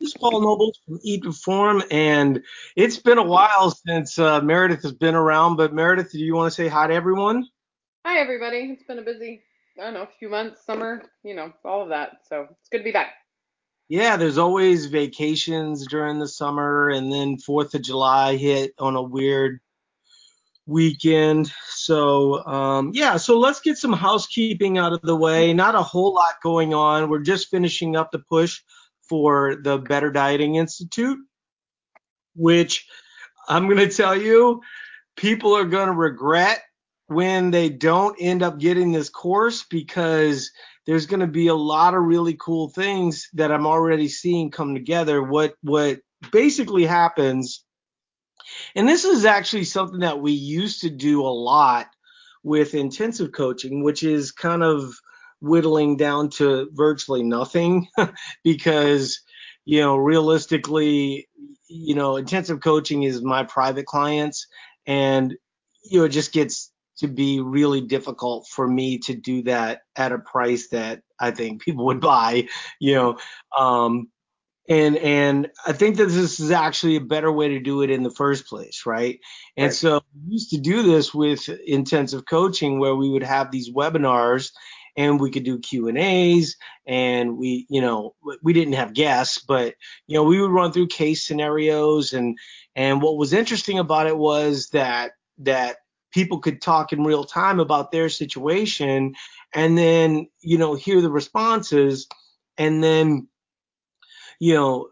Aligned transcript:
This 0.00 0.10
is 0.10 0.14
Paul 0.14 0.42
Nobles 0.42 0.78
from 0.86 1.00
Eat 1.02 1.24
Perform, 1.24 1.82
and 1.90 2.40
it's 2.76 2.98
been 2.98 3.18
a 3.18 3.22
while 3.22 3.72
since 3.72 4.16
uh, 4.16 4.40
Meredith 4.40 4.82
has 4.82 4.92
been 4.92 5.16
around. 5.16 5.56
But 5.56 5.74
Meredith, 5.74 6.12
do 6.12 6.20
you 6.20 6.36
want 6.36 6.52
to 6.52 6.54
say 6.54 6.68
hi 6.68 6.86
to 6.86 6.94
everyone? 6.94 7.48
Hi, 8.06 8.20
everybody. 8.20 8.58
It's 8.58 8.84
been 8.84 9.00
a 9.00 9.02
busy, 9.02 9.42
I 9.76 9.84
don't 9.84 9.94
know, 9.94 10.02
a 10.02 10.08
few 10.20 10.28
months, 10.28 10.64
summer, 10.64 11.02
you 11.24 11.34
know, 11.34 11.52
all 11.64 11.82
of 11.82 11.88
that. 11.88 12.18
So 12.28 12.46
it's 12.48 12.68
good 12.70 12.78
to 12.78 12.84
be 12.84 12.92
back. 12.92 13.14
Yeah, 13.88 14.16
there's 14.16 14.38
always 14.38 14.86
vacations 14.86 15.84
during 15.88 16.20
the 16.20 16.28
summer, 16.28 16.90
and 16.90 17.12
then 17.12 17.36
Fourth 17.36 17.74
of 17.74 17.82
July 17.82 18.36
hit 18.36 18.74
on 18.78 18.94
a 18.94 19.02
weird 19.02 19.58
weekend. 20.64 21.50
So 21.70 22.46
um, 22.46 22.92
yeah, 22.94 23.16
so 23.16 23.36
let's 23.36 23.60
get 23.60 23.78
some 23.78 23.94
housekeeping 23.94 24.78
out 24.78 24.92
of 24.92 25.00
the 25.02 25.16
way. 25.16 25.52
Not 25.52 25.74
a 25.74 25.82
whole 25.82 26.14
lot 26.14 26.34
going 26.40 26.72
on. 26.72 27.10
We're 27.10 27.18
just 27.18 27.48
finishing 27.48 27.96
up 27.96 28.12
the 28.12 28.20
push 28.20 28.60
for 29.08 29.56
the 29.62 29.78
Better 29.78 30.10
Dieting 30.10 30.56
Institute, 30.56 31.18
which 32.34 32.86
I'm 33.48 33.66
going 33.66 33.78
to 33.78 33.94
tell 33.94 34.16
you, 34.16 34.60
people 35.16 35.56
are 35.56 35.64
going 35.64 35.88
to 35.88 35.94
regret 35.94 36.62
when 37.06 37.50
they 37.50 37.70
don't 37.70 38.16
end 38.20 38.42
up 38.42 38.58
getting 38.58 38.92
this 38.92 39.08
course 39.08 39.64
because 39.70 40.50
there's 40.86 41.06
going 41.06 41.20
to 41.20 41.26
be 41.26 41.48
a 41.48 41.54
lot 41.54 41.94
of 41.94 42.02
really 42.02 42.36
cool 42.38 42.68
things 42.68 43.28
that 43.34 43.50
I'm 43.50 43.66
already 43.66 44.08
seeing 44.08 44.50
come 44.50 44.74
together. 44.74 45.22
What 45.22 45.54
what 45.62 46.00
basically 46.32 46.84
happens 46.84 47.64
and 48.74 48.88
this 48.88 49.04
is 49.04 49.24
actually 49.24 49.64
something 49.64 50.00
that 50.00 50.20
we 50.20 50.32
used 50.32 50.82
to 50.82 50.90
do 50.90 51.22
a 51.22 51.28
lot 51.28 51.86
with 52.42 52.74
intensive 52.74 53.32
coaching, 53.32 53.82
which 53.82 54.02
is 54.02 54.32
kind 54.32 54.62
of 54.62 54.94
whittling 55.40 55.96
down 55.96 56.30
to 56.30 56.68
virtually 56.72 57.22
nothing 57.22 57.88
because 58.44 59.20
you 59.64 59.80
know 59.80 59.96
realistically 59.96 61.28
you 61.68 61.94
know 61.94 62.16
intensive 62.16 62.60
coaching 62.60 63.02
is 63.02 63.22
my 63.22 63.44
private 63.44 63.86
clients 63.86 64.46
and 64.86 65.34
you 65.84 65.98
know 65.98 66.04
it 66.04 66.10
just 66.10 66.32
gets 66.32 66.72
to 66.98 67.06
be 67.06 67.40
really 67.40 67.80
difficult 67.80 68.46
for 68.48 68.66
me 68.66 68.98
to 68.98 69.14
do 69.14 69.42
that 69.42 69.82
at 69.96 70.10
a 70.10 70.18
price 70.18 70.68
that 70.70 71.02
I 71.20 71.30
think 71.30 71.62
people 71.62 71.86
would 71.86 72.00
buy 72.12 72.48
you 72.80 72.94
know 72.94 73.18
um 73.56 74.08
and 74.68 74.96
and 74.98 75.50
I 75.66 75.72
think 75.72 75.96
that 75.96 76.06
this 76.06 76.40
is 76.40 76.50
actually 76.50 76.96
a 76.96 77.00
better 77.00 77.32
way 77.32 77.48
to 77.48 77.58
do 77.58 77.82
it 77.82 77.90
in 77.90 78.02
the 78.02 78.10
first 78.10 78.46
place, 78.46 78.82
right? 78.84 79.18
And 79.56 79.68
right. 79.68 79.74
so 79.74 80.02
we 80.14 80.34
used 80.34 80.50
to 80.50 80.60
do 80.60 80.82
this 80.82 81.14
with 81.14 81.48
intensive 81.48 82.26
coaching 82.26 82.78
where 82.78 82.94
we 82.94 83.08
would 83.08 83.22
have 83.22 83.50
these 83.50 83.72
webinars 83.72 84.52
and 84.98 85.20
we 85.20 85.30
could 85.30 85.44
do 85.44 85.60
Q 85.60 85.86
and 85.86 85.96
A's 85.96 86.56
and 86.84 87.38
we, 87.38 87.66
you 87.70 87.80
know, 87.80 88.16
we 88.42 88.52
didn't 88.52 88.74
have 88.74 88.92
guests, 88.92 89.38
but 89.38 89.76
you 90.08 90.14
know, 90.14 90.24
we 90.24 90.40
would 90.40 90.50
run 90.50 90.72
through 90.72 90.88
case 90.88 91.24
scenarios 91.24 92.12
and 92.12 92.36
and 92.74 93.00
what 93.00 93.16
was 93.16 93.32
interesting 93.32 93.78
about 93.78 94.08
it 94.08 94.18
was 94.18 94.70
that 94.70 95.12
that 95.38 95.76
people 96.12 96.40
could 96.40 96.60
talk 96.60 96.92
in 96.92 97.04
real 97.04 97.22
time 97.22 97.60
about 97.60 97.92
their 97.92 98.08
situation 98.08 99.14
and 99.54 99.78
then, 99.78 100.28
you 100.40 100.58
know, 100.58 100.74
hear 100.74 101.00
the 101.00 101.10
responses 101.10 102.08
and 102.58 102.82
then 102.82 103.28
you 104.40 104.54
know, 104.54 104.88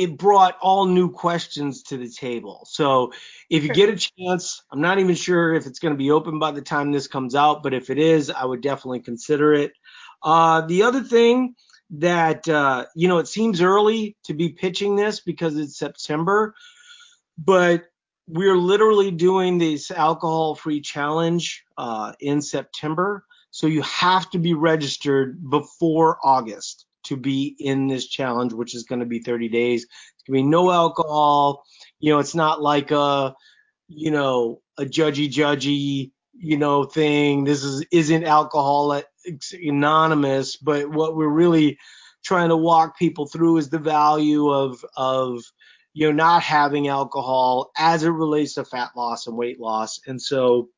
it 0.00 0.16
brought 0.16 0.56
all 0.62 0.86
new 0.86 1.10
questions 1.10 1.82
to 1.82 1.98
the 1.98 2.08
table. 2.08 2.66
So 2.66 3.12
if 3.50 3.62
you 3.62 3.68
get 3.68 3.90
a 3.90 3.96
chance, 3.96 4.62
I'm 4.72 4.80
not 4.80 4.98
even 4.98 5.14
sure 5.14 5.52
if 5.52 5.66
it's 5.66 5.78
going 5.78 5.92
to 5.92 5.98
be 5.98 6.10
open 6.10 6.38
by 6.38 6.52
the 6.52 6.62
time 6.62 6.90
this 6.90 7.06
comes 7.06 7.34
out, 7.34 7.62
but 7.62 7.74
if 7.74 7.90
it 7.90 7.98
is, 7.98 8.30
I 8.30 8.46
would 8.46 8.62
definitely 8.62 9.00
consider 9.00 9.52
it. 9.52 9.72
Uh, 10.22 10.62
the 10.62 10.84
other 10.84 11.02
thing 11.02 11.54
that, 11.90 12.48
uh, 12.48 12.86
you 12.96 13.08
know, 13.08 13.18
it 13.18 13.28
seems 13.28 13.60
early 13.60 14.16
to 14.24 14.32
be 14.32 14.48
pitching 14.48 14.96
this 14.96 15.20
because 15.20 15.58
it's 15.58 15.78
September, 15.78 16.54
but 17.36 17.84
we're 18.26 18.56
literally 18.56 19.10
doing 19.10 19.58
this 19.58 19.90
alcohol 19.90 20.54
free 20.54 20.80
challenge 20.80 21.62
uh, 21.76 22.14
in 22.20 22.40
September. 22.40 23.26
So 23.50 23.66
you 23.66 23.82
have 23.82 24.30
to 24.30 24.38
be 24.38 24.54
registered 24.54 25.50
before 25.50 26.16
August 26.24 26.86
to 27.10 27.16
be 27.16 27.54
in 27.58 27.88
this 27.88 28.06
challenge, 28.06 28.52
which 28.52 28.74
is 28.74 28.84
going 28.84 29.00
to 29.00 29.06
be 29.06 29.18
30 29.18 29.48
days. 29.48 29.82
It's 29.82 30.22
going 30.26 30.38
to 30.38 30.44
be 30.44 30.48
no 30.48 30.70
alcohol. 30.70 31.64
You 31.98 32.12
know, 32.12 32.20
it's 32.20 32.34
not 32.34 32.62
like 32.62 32.92
a, 32.92 33.34
you 33.88 34.10
know, 34.10 34.62
a 34.78 34.84
judgy 34.84 35.28
judgy, 35.28 36.12
you 36.32 36.56
know, 36.56 36.84
thing. 36.84 37.44
This 37.44 37.64
is 37.64 37.84
isn't 37.90 38.24
alcohol 38.24 39.02
anonymous, 39.52 40.56
but 40.56 40.88
what 40.88 41.16
we're 41.16 41.28
really 41.28 41.78
trying 42.24 42.50
to 42.50 42.56
walk 42.56 42.96
people 42.98 43.26
through 43.26 43.58
is 43.58 43.70
the 43.70 43.78
value 43.78 44.48
of 44.48 44.84
of 44.96 45.42
you 45.92 46.06
know 46.06 46.12
not 46.12 46.42
having 46.42 46.86
alcohol 46.86 47.72
as 47.76 48.04
it 48.04 48.10
relates 48.10 48.54
to 48.54 48.64
fat 48.64 48.90
loss 48.96 49.26
and 49.26 49.36
weight 49.36 49.58
loss. 49.58 50.00
And 50.06 50.22
so 50.22 50.68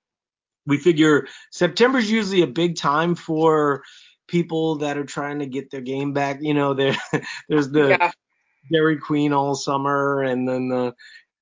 we 0.66 0.78
figure 0.78 1.26
September 1.50 1.98
is 1.98 2.10
usually 2.10 2.42
a 2.42 2.46
big 2.46 2.76
time 2.76 3.14
for 3.14 3.82
people 4.32 4.76
that 4.76 4.96
are 4.96 5.04
trying 5.04 5.38
to 5.40 5.46
get 5.46 5.70
their 5.70 5.82
game 5.82 6.14
back. 6.14 6.38
You 6.40 6.54
know, 6.54 6.72
there 6.74 6.96
there's 7.48 7.70
the 7.70 7.90
yeah. 7.90 8.10
Dairy 8.72 8.96
Queen 8.96 9.32
all 9.32 9.54
summer, 9.54 10.22
and 10.22 10.48
then 10.48 10.68
the 10.68 10.94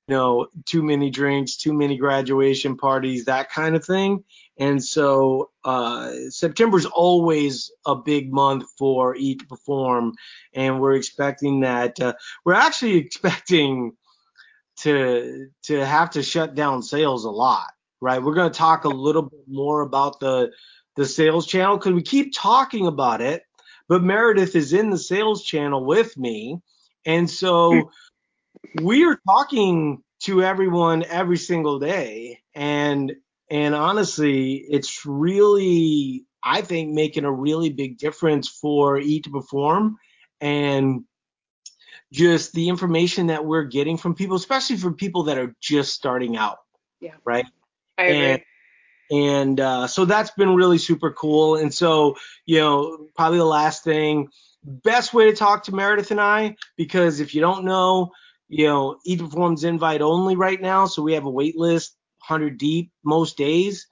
you 0.08 0.16
know 0.16 0.48
too 0.66 0.82
many 0.82 1.08
drinks, 1.08 1.56
too 1.56 1.72
many 1.72 1.96
graduation 1.96 2.76
parties, 2.76 3.24
that 3.24 3.50
kind 3.50 3.76
of 3.76 3.84
thing. 3.84 4.24
And 4.58 4.84
so 4.84 5.50
uh, 5.64 6.10
is 6.12 6.86
always 6.92 7.72
a 7.86 7.94
big 7.94 8.30
month 8.30 8.64
for 8.76 9.14
Eat 9.16 9.48
Perform, 9.48 10.14
and 10.52 10.80
we're 10.80 10.96
expecting 10.96 11.60
that. 11.60 11.98
Uh, 11.98 12.14
we're 12.44 12.54
actually 12.54 12.96
expecting 13.06 13.92
to 14.78 15.46
to 15.62 15.86
have 15.86 16.10
to 16.10 16.22
shut 16.24 16.56
down 16.56 16.82
sales 16.82 17.24
a 17.24 17.30
lot, 17.30 17.70
right? 18.00 18.20
We're 18.20 18.34
going 18.34 18.50
to 18.50 18.58
talk 18.58 18.84
a 18.84 18.88
little 18.88 19.22
bit 19.22 19.44
more 19.46 19.82
about 19.82 20.18
the 20.18 20.50
the 21.00 21.06
sales 21.06 21.46
channel 21.46 21.78
because 21.78 21.94
we 21.94 22.02
keep 22.02 22.34
talking 22.34 22.86
about 22.86 23.22
it, 23.22 23.44
but 23.88 24.02
Meredith 24.02 24.54
is 24.54 24.74
in 24.74 24.90
the 24.90 24.98
sales 24.98 25.42
channel 25.42 25.82
with 25.82 26.14
me. 26.18 26.60
And 27.06 27.28
so 27.28 27.72
hmm. 28.74 28.84
we 28.84 29.06
are 29.06 29.18
talking 29.26 30.02
to 30.24 30.42
everyone 30.42 31.02
every 31.04 31.38
single 31.38 31.78
day. 31.78 32.40
And 32.54 33.14
and 33.50 33.74
honestly, 33.74 34.56
it's 34.56 35.06
really 35.06 36.26
I 36.44 36.60
think 36.60 36.92
making 36.92 37.24
a 37.24 37.32
really 37.32 37.70
big 37.70 37.96
difference 37.96 38.46
for 38.46 38.98
Eat 38.98 39.24
to 39.24 39.30
Perform 39.30 39.96
and 40.42 41.04
just 42.12 42.52
the 42.52 42.68
information 42.68 43.28
that 43.28 43.46
we're 43.46 43.64
getting 43.64 43.96
from 43.96 44.14
people, 44.14 44.36
especially 44.36 44.76
for 44.76 44.92
people 44.92 45.22
that 45.22 45.38
are 45.38 45.56
just 45.62 45.94
starting 45.94 46.36
out. 46.36 46.58
Yeah. 47.00 47.14
Right. 47.24 47.46
I 47.96 48.02
agree. 48.02 48.30
And 48.32 48.42
and 49.10 49.58
uh, 49.58 49.86
so 49.88 50.04
that's 50.04 50.30
been 50.30 50.54
really 50.54 50.78
super 50.78 51.10
cool. 51.10 51.56
And 51.56 51.74
so, 51.74 52.16
you 52.46 52.58
know, 52.58 53.08
probably 53.16 53.38
the 53.38 53.44
last 53.44 53.82
thing, 53.82 54.28
best 54.62 55.12
way 55.12 55.30
to 55.30 55.36
talk 55.36 55.64
to 55.64 55.74
Meredith 55.74 56.12
and 56.12 56.20
I, 56.20 56.56
because 56.76 57.18
if 57.20 57.34
you 57.34 57.40
don't 57.40 57.64
know, 57.64 58.12
you 58.48 58.66
know, 58.66 58.98
Eat 59.04 59.20
Performs 59.20 59.64
invite 59.64 60.00
only 60.00 60.36
right 60.36 60.60
now. 60.60 60.86
So 60.86 61.02
we 61.02 61.14
have 61.14 61.24
a 61.24 61.30
wait 61.30 61.56
list, 61.56 61.96
100 62.26 62.56
deep 62.58 62.92
most 63.04 63.36
days. 63.36 63.88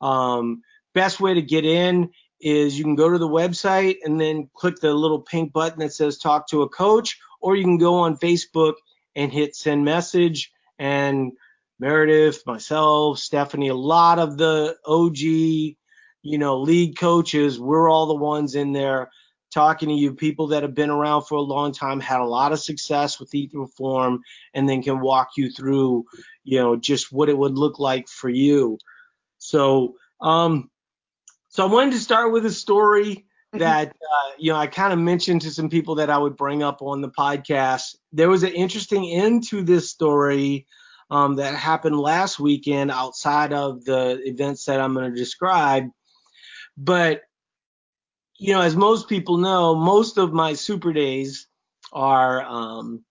Um, 0.00 0.62
best 0.94 1.20
way 1.20 1.34
to 1.34 1.42
get 1.42 1.64
in 1.64 2.10
is 2.40 2.76
you 2.76 2.84
can 2.84 2.96
go 2.96 3.10
to 3.10 3.18
the 3.18 3.28
website 3.28 3.98
and 4.04 4.20
then 4.20 4.48
click 4.54 4.76
the 4.80 4.92
little 4.92 5.20
pink 5.20 5.52
button 5.52 5.80
that 5.80 5.92
says 5.92 6.18
talk 6.18 6.48
to 6.48 6.62
a 6.62 6.68
coach, 6.68 7.18
or 7.40 7.56
you 7.56 7.62
can 7.62 7.78
go 7.78 7.96
on 7.96 8.16
Facebook 8.16 8.74
and 9.14 9.32
hit 9.32 9.54
send 9.54 9.84
message 9.84 10.50
and 10.78 11.32
Meredith, 11.82 12.46
myself, 12.46 13.18
Stephanie, 13.18 13.66
a 13.66 13.74
lot 13.74 14.20
of 14.20 14.38
the 14.38 14.76
OG, 14.86 15.18
you 15.18 16.38
know, 16.38 16.60
lead 16.60 16.96
coaches, 16.96 17.58
we're 17.58 17.90
all 17.90 18.06
the 18.06 18.14
ones 18.14 18.54
in 18.54 18.72
there 18.72 19.10
talking 19.52 19.88
to 19.88 19.94
you, 19.96 20.14
people 20.14 20.46
that 20.46 20.62
have 20.62 20.76
been 20.76 20.90
around 20.90 21.24
for 21.24 21.34
a 21.34 21.40
long 21.40 21.72
time, 21.72 21.98
had 21.98 22.20
a 22.20 22.24
lot 22.24 22.52
of 22.52 22.60
success 22.60 23.18
with 23.18 23.34
Eat 23.34 23.52
Perform, 23.52 24.20
and 24.54 24.68
then 24.68 24.80
can 24.80 25.00
walk 25.00 25.30
you 25.36 25.50
through, 25.50 26.04
you 26.44 26.60
know, 26.60 26.76
just 26.76 27.10
what 27.10 27.28
it 27.28 27.36
would 27.36 27.58
look 27.58 27.80
like 27.80 28.08
for 28.08 28.30
you. 28.30 28.78
So, 29.38 29.96
um, 30.20 30.70
so 31.48 31.66
I 31.66 31.72
wanted 31.72 31.94
to 31.94 31.98
start 31.98 32.32
with 32.32 32.46
a 32.46 32.52
story 32.52 33.16
mm-hmm. 33.16 33.58
that 33.58 33.88
uh, 33.88 34.30
you 34.38 34.52
know 34.52 34.58
I 34.58 34.68
kind 34.68 34.92
of 34.92 35.00
mentioned 35.00 35.42
to 35.42 35.50
some 35.50 35.68
people 35.68 35.96
that 35.96 36.10
I 36.10 36.16
would 36.16 36.36
bring 36.36 36.62
up 36.62 36.80
on 36.80 37.00
the 37.00 37.10
podcast. 37.10 37.96
There 38.12 38.30
was 38.30 38.44
an 38.44 38.52
interesting 38.52 39.10
end 39.10 39.48
to 39.48 39.64
this 39.64 39.90
story 39.90 40.68
um, 41.12 41.36
that 41.36 41.54
happened 41.54 42.00
last 42.00 42.40
weekend 42.40 42.90
outside 42.90 43.52
of 43.52 43.84
the 43.84 44.18
events 44.24 44.64
that 44.64 44.80
I'm 44.80 44.94
going 44.94 45.10
to 45.12 45.16
describe. 45.16 45.90
But, 46.74 47.20
you 48.38 48.54
know, 48.54 48.62
as 48.62 48.74
most 48.74 49.10
people 49.10 49.36
know, 49.36 49.74
most 49.74 50.16
of 50.16 50.32
my 50.32 50.54
super 50.54 50.90
days 50.90 51.48
are 51.92 52.42
um, 52.42 53.04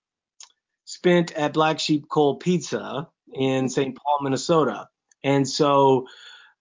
spent 0.85 1.31
at 1.33 1.53
Black 1.53 1.79
Sheep 1.79 2.09
Cold 2.09 2.39
Pizza 2.39 3.07
in 3.31 3.69
St. 3.69 3.95
Paul, 3.95 4.23
Minnesota. 4.23 4.87
And 5.23 5.47
so 5.47 6.07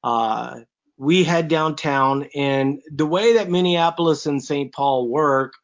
uh, 0.05 0.61
we 0.99 1.25
head 1.25 1.49
downtown, 1.49 2.29
and 2.35 2.83
the 2.93 3.07
way 3.07 3.33
that 3.33 3.49
Minneapolis 3.49 4.27
and 4.27 4.45
St. 4.45 4.75
Paul 4.75 5.09
work 5.09 5.55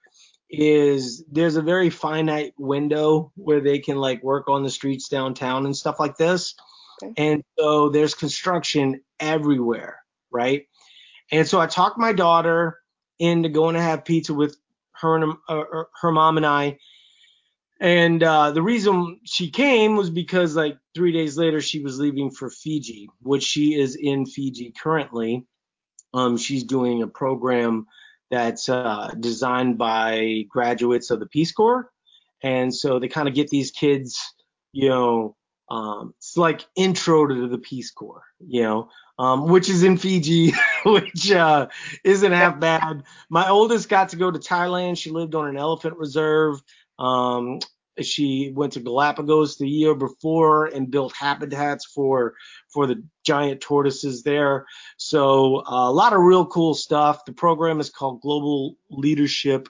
is 0.50 1.24
there's 1.30 1.56
a 1.56 1.62
very 1.62 1.90
finite 1.90 2.54
window 2.56 3.32
where 3.36 3.60
they 3.60 3.78
can 3.78 3.96
like 3.96 4.22
work 4.22 4.48
on 4.48 4.62
the 4.62 4.70
streets 4.70 5.08
downtown 5.08 5.66
and 5.66 5.76
stuff 5.76 5.98
like 5.98 6.16
this. 6.16 6.54
Okay. 7.02 7.12
And 7.16 7.44
so 7.58 7.88
there's 7.88 8.14
construction 8.14 9.00
everywhere, 9.20 9.98
right? 10.30 10.66
And 11.32 11.46
so 11.46 11.60
I 11.60 11.66
talked 11.66 11.98
my 11.98 12.12
daughter 12.12 12.78
into 13.18 13.48
going 13.48 13.74
to 13.74 13.82
have 13.82 14.04
pizza 14.04 14.32
with 14.34 14.56
her 15.00 15.16
and 15.16 15.34
uh, 15.48 15.60
uh, 15.60 15.84
her 16.00 16.12
mom 16.12 16.36
and 16.36 16.46
I. 16.46 16.78
And 17.80 18.22
uh, 18.22 18.52
the 18.52 18.62
reason 18.62 19.20
she 19.24 19.50
came 19.50 19.96
was 19.96 20.08
because 20.08 20.56
like 20.56 20.78
three 20.94 21.12
days 21.12 21.36
later 21.36 21.60
she 21.60 21.80
was 21.80 21.98
leaving 21.98 22.30
for 22.30 22.48
Fiji, 22.48 23.08
which 23.20 23.42
she 23.42 23.74
is 23.74 23.96
in 23.96 24.24
Fiji 24.24 24.72
currently. 24.80 25.46
Um, 26.14 26.38
she's 26.38 26.64
doing 26.64 27.02
a 27.02 27.06
program 27.06 27.86
that's 28.30 28.68
uh, 28.68 29.12
designed 29.18 29.78
by 29.78 30.44
graduates 30.48 31.10
of 31.10 31.20
the 31.20 31.26
Peace 31.26 31.52
Corps, 31.52 31.90
and 32.42 32.74
so 32.74 32.98
they 32.98 33.08
kind 33.08 33.28
of 33.28 33.34
get 33.34 33.48
these 33.48 33.70
kids, 33.70 34.34
you 34.72 34.88
know, 34.88 35.36
um, 35.68 36.14
it's 36.18 36.36
like 36.36 36.64
intro 36.76 37.26
to 37.26 37.48
the 37.48 37.58
Peace 37.58 37.90
Corps, 37.90 38.22
you 38.38 38.62
know, 38.62 38.88
um, 39.18 39.48
which 39.48 39.68
is 39.68 39.82
in 39.82 39.96
Fiji, 39.96 40.52
which 40.84 41.32
uh, 41.32 41.68
isn't 42.04 42.32
half 42.32 42.60
bad. 42.60 43.02
My 43.28 43.48
oldest 43.48 43.88
got 43.88 44.10
to 44.10 44.16
go 44.16 44.30
to 44.30 44.38
Thailand. 44.38 44.98
She 44.98 45.10
lived 45.10 45.34
on 45.34 45.48
an 45.48 45.56
elephant 45.56 45.96
reserve. 45.96 46.62
Um, 46.98 47.58
she 48.04 48.52
went 48.54 48.74
to 48.74 48.80
Galapagos 48.80 49.56
the 49.56 49.68
year 49.68 49.94
before 49.94 50.66
and 50.66 50.90
built 50.90 51.14
habitats 51.14 51.86
for 51.86 52.34
for 52.68 52.86
the 52.86 53.02
giant 53.24 53.60
tortoises 53.60 54.22
there. 54.22 54.66
So 54.96 55.62
uh, 55.66 55.88
a 55.88 55.92
lot 55.92 56.12
of 56.12 56.20
real 56.20 56.46
cool 56.46 56.74
stuff. 56.74 57.24
The 57.24 57.32
program 57.32 57.80
is 57.80 57.90
called 57.90 58.20
Global 58.20 58.76
Leadership 58.90 59.68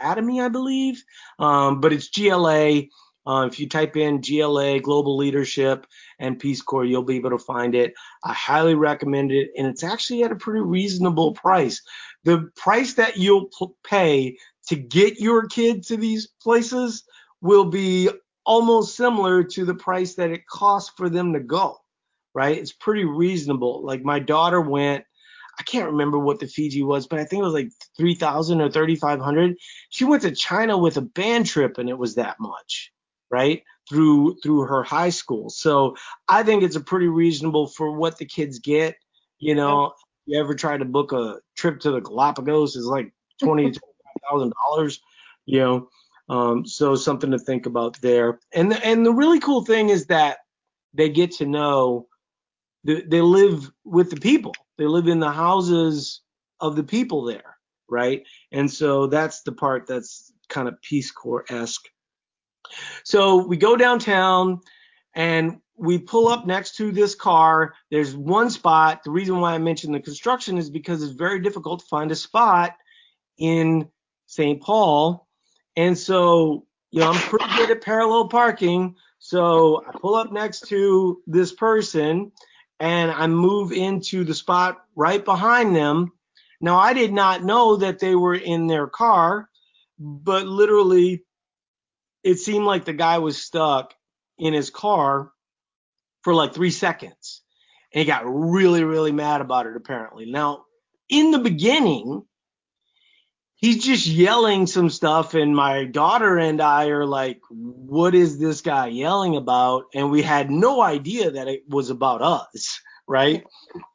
Academy, 0.00 0.40
I 0.40 0.48
believe, 0.48 1.02
um, 1.38 1.80
but 1.80 1.92
it's 1.92 2.08
GLA. 2.08 2.82
Uh, 3.26 3.44
if 3.44 3.60
you 3.60 3.68
type 3.68 3.94
in 3.94 4.22
GLA 4.22 4.80
Global 4.80 5.16
Leadership 5.18 5.86
and 6.18 6.38
Peace 6.38 6.62
Corps, 6.62 6.86
you'll 6.86 7.02
be 7.02 7.16
able 7.16 7.30
to 7.30 7.38
find 7.38 7.74
it. 7.74 7.92
I 8.24 8.32
highly 8.32 8.74
recommend 8.74 9.32
it, 9.32 9.50
and 9.56 9.66
it's 9.66 9.84
actually 9.84 10.22
at 10.22 10.32
a 10.32 10.36
pretty 10.36 10.60
reasonable 10.60 11.34
price. 11.34 11.82
The 12.24 12.50
price 12.56 12.94
that 12.94 13.18
you'll 13.18 13.50
pay 13.84 14.38
to 14.68 14.76
get 14.76 15.20
your 15.20 15.46
kid 15.46 15.82
to 15.84 15.96
these 15.96 16.28
places 16.42 17.04
will 17.40 17.64
be 17.64 18.10
almost 18.44 18.96
similar 18.96 19.44
to 19.44 19.64
the 19.64 19.74
price 19.74 20.14
that 20.14 20.30
it 20.30 20.46
costs 20.46 20.92
for 20.96 21.08
them 21.08 21.32
to 21.32 21.40
go, 21.40 21.76
right? 22.34 22.56
It's 22.56 22.72
pretty 22.72 23.04
reasonable. 23.04 23.84
Like 23.84 24.02
my 24.02 24.18
daughter 24.18 24.60
went, 24.60 25.04
I 25.58 25.62
can't 25.64 25.90
remember 25.90 26.18
what 26.18 26.38
the 26.38 26.46
Fiji 26.46 26.82
was, 26.82 27.06
but 27.06 27.18
I 27.18 27.24
think 27.24 27.40
it 27.40 27.44
was 27.44 27.54
like 27.54 27.70
3,000 27.96 28.60
or 28.60 28.70
3,500. 28.70 29.56
She 29.90 30.04
went 30.04 30.22
to 30.22 30.30
China 30.30 30.78
with 30.78 30.96
a 30.96 31.02
band 31.02 31.46
trip 31.46 31.78
and 31.78 31.88
it 31.88 31.98
was 31.98 32.14
that 32.14 32.36
much 32.38 32.92
right? 33.30 33.62
Through 33.88 34.38
through 34.42 34.62
her 34.62 34.82
high 34.82 35.10
school. 35.10 35.50
So 35.50 35.96
I 36.28 36.42
think 36.42 36.62
it's 36.62 36.76
a 36.76 36.80
pretty 36.80 37.08
reasonable 37.08 37.66
for 37.68 37.92
what 37.92 38.18
the 38.18 38.26
kids 38.26 38.58
get. 38.58 38.96
You 39.38 39.54
know, 39.54 39.92
you 40.26 40.38
ever 40.38 40.54
try 40.54 40.76
to 40.76 40.84
book 40.84 41.12
a 41.12 41.38
trip 41.56 41.80
to 41.80 41.92
the 41.92 42.00
Galapagos 42.00 42.76
is 42.76 42.84
like 42.84 43.12
twenty 43.42 43.72
thousand 44.30 44.52
dollars. 44.68 45.00
You 45.46 45.60
know, 45.60 45.88
um, 46.28 46.66
so 46.66 46.94
something 46.94 47.30
to 47.30 47.38
think 47.38 47.66
about 47.66 48.00
there. 48.00 48.38
And 48.52 48.72
the, 48.72 48.84
and 48.86 49.04
the 49.04 49.12
really 49.12 49.40
cool 49.40 49.64
thing 49.64 49.88
is 49.88 50.06
that 50.06 50.38
they 50.92 51.08
get 51.08 51.32
to 51.32 51.46
know 51.46 52.06
the, 52.84 53.02
they 53.06 53.20
live 53.20 53.70
with 53.84 54.10
the 54.10 54.20
people. 54.20 54.54
They 54.76 54.86
live 54.86 55.08
in 55.08 55.20
the 55.20 55.32
houses 55.32 56.22
of 56.60 56.76
the 56.76 56.84
people 56.84 57.24
there, 57.24 57.56
right? 57.88 58.24
And 58.52 58.70
so 58.70 59.06
that's 59.06 59.42
the 59.42 59.52
part 59.52 59.86
that's 59.86 60.32
kind 60.48 60.68
of 60.68 60.80
Peace 60.82 61.10
Corps 61.10 61.44
esque 61.48 61.88
so 63.04 63.46
we 63.46 63.56
go 63.56 63.76
downtown 63.76 64.60
and 65.14 65.60
we 65.76 65.98
pull 65.98 66.28
up 66.28 66.46
next 66.46 66.76
to 66.76 66.90
this 66.90 67.14
car. 67.14 67.74
There's 67.90 68.14
one 68.14 68.50
spot. 68.50 69.02
The 69.04 69.10
reason 69.10 69.40
why 69.40 69.54
I 69.54 69.58
mentioned 69.58 69.94
the 69.94 70.00
construction 70.00 70.58
is 70.58 70.70
because 70.70 71.02
it's 71.02 71.12
very 71.12 71.40
difficult 71.40 71.80
to 71.80 71.86
find 71.86 72.10
a 72.10 72.16
spot 72.16 72.74
in 73.38 73.88
St. 74.28 74.62
Paul. 74.62 75.26
And 75.74 75.96
so, 75.98 76.66
you 76.90 77.00
know, 77.00 77.10
I'm 77.10 77.20
pretty 77.20 77.46
good 77.56 77.70
at 77.70 77.82
parallel 77.82 78.28
parking. 78.28 78.94
So 79.18 79.84
I 79.86 79.98
pull 79.98 80.14
up 80.14 80.32
next 80.32 80.68
to 80.68 81.20
this 81.26 81.50
person 81.52 82.30
and 82.78 83.10
I 83.10 83.26
move 83.26 83.72
into 83.72 84.24
the 84.24 84.34
spot 84.34 84.76
right 84.94 85.24
behind 85.24 85.74
them. 85.74 86.12
Now, 86.60 86.78
I 86.78 86.92
did 86.92 87.12
not 87.12 87.42
know 87.42 87.76
that 87.76 87.98
they 87.98 88.14
were 88.14 88.34
in 88.34 88.66
their 88.66 88.86
car, 88.86 89.48
but 89.98 90.46
literally 90.46 91.24
it 92.22 92.38
seemed 92.38 92.66
like 92.66 92.84
the 92.84 92.92
guy 92.92 93.18
was 93.18 93.42
stuck 93.42 93.94
in 94.36 94.52
his 94.52 94.70
car 94.70 95.32
for 96.22 96.34
like 96.34 96.52
three 96.52 96.70
seconds. 96.70 97.42
And 97.94 98.00
he 98.00 98.06
got 98.06 98.24
really, 98.26 98.84
really 98.84 99.12
mad 99.12 99.40
about 99.40 99.66
it, 99.66 99.76
apparently. 99.76 100.30
Now, 100.30 100.64
in 101.08 101.30
the 101.30 101.38
beginning, 101.38 102.24
he's 103.58 103.84
just 103.84 104.06
yelling 104.06 104.66
some 104.66 104.88
stuff, 104.88 105.34
and 105.34 105.54
my 105.54 105.84
daughter 105.84 106.38
and 106.38 106.60
I 106.60 106.86
are 106.88 107.06
like, 107.06 107.40
what 107.50 108.14
is 108.14 108.38
this 108.38 108.62
guy 108.62 108.86
yelling 108.88 109.36
about? 109.36 109.84
And 109.94 110.10
we 110.10 110.22
had 110.22 110.50
no 110.50 110.80
idea 110.80 111.32
that 111.32 111.48
it 111.48 111.64
was 111.68 111.90
about 111.90 112.22
us, 112.22 112.80
right? 113.06 113.44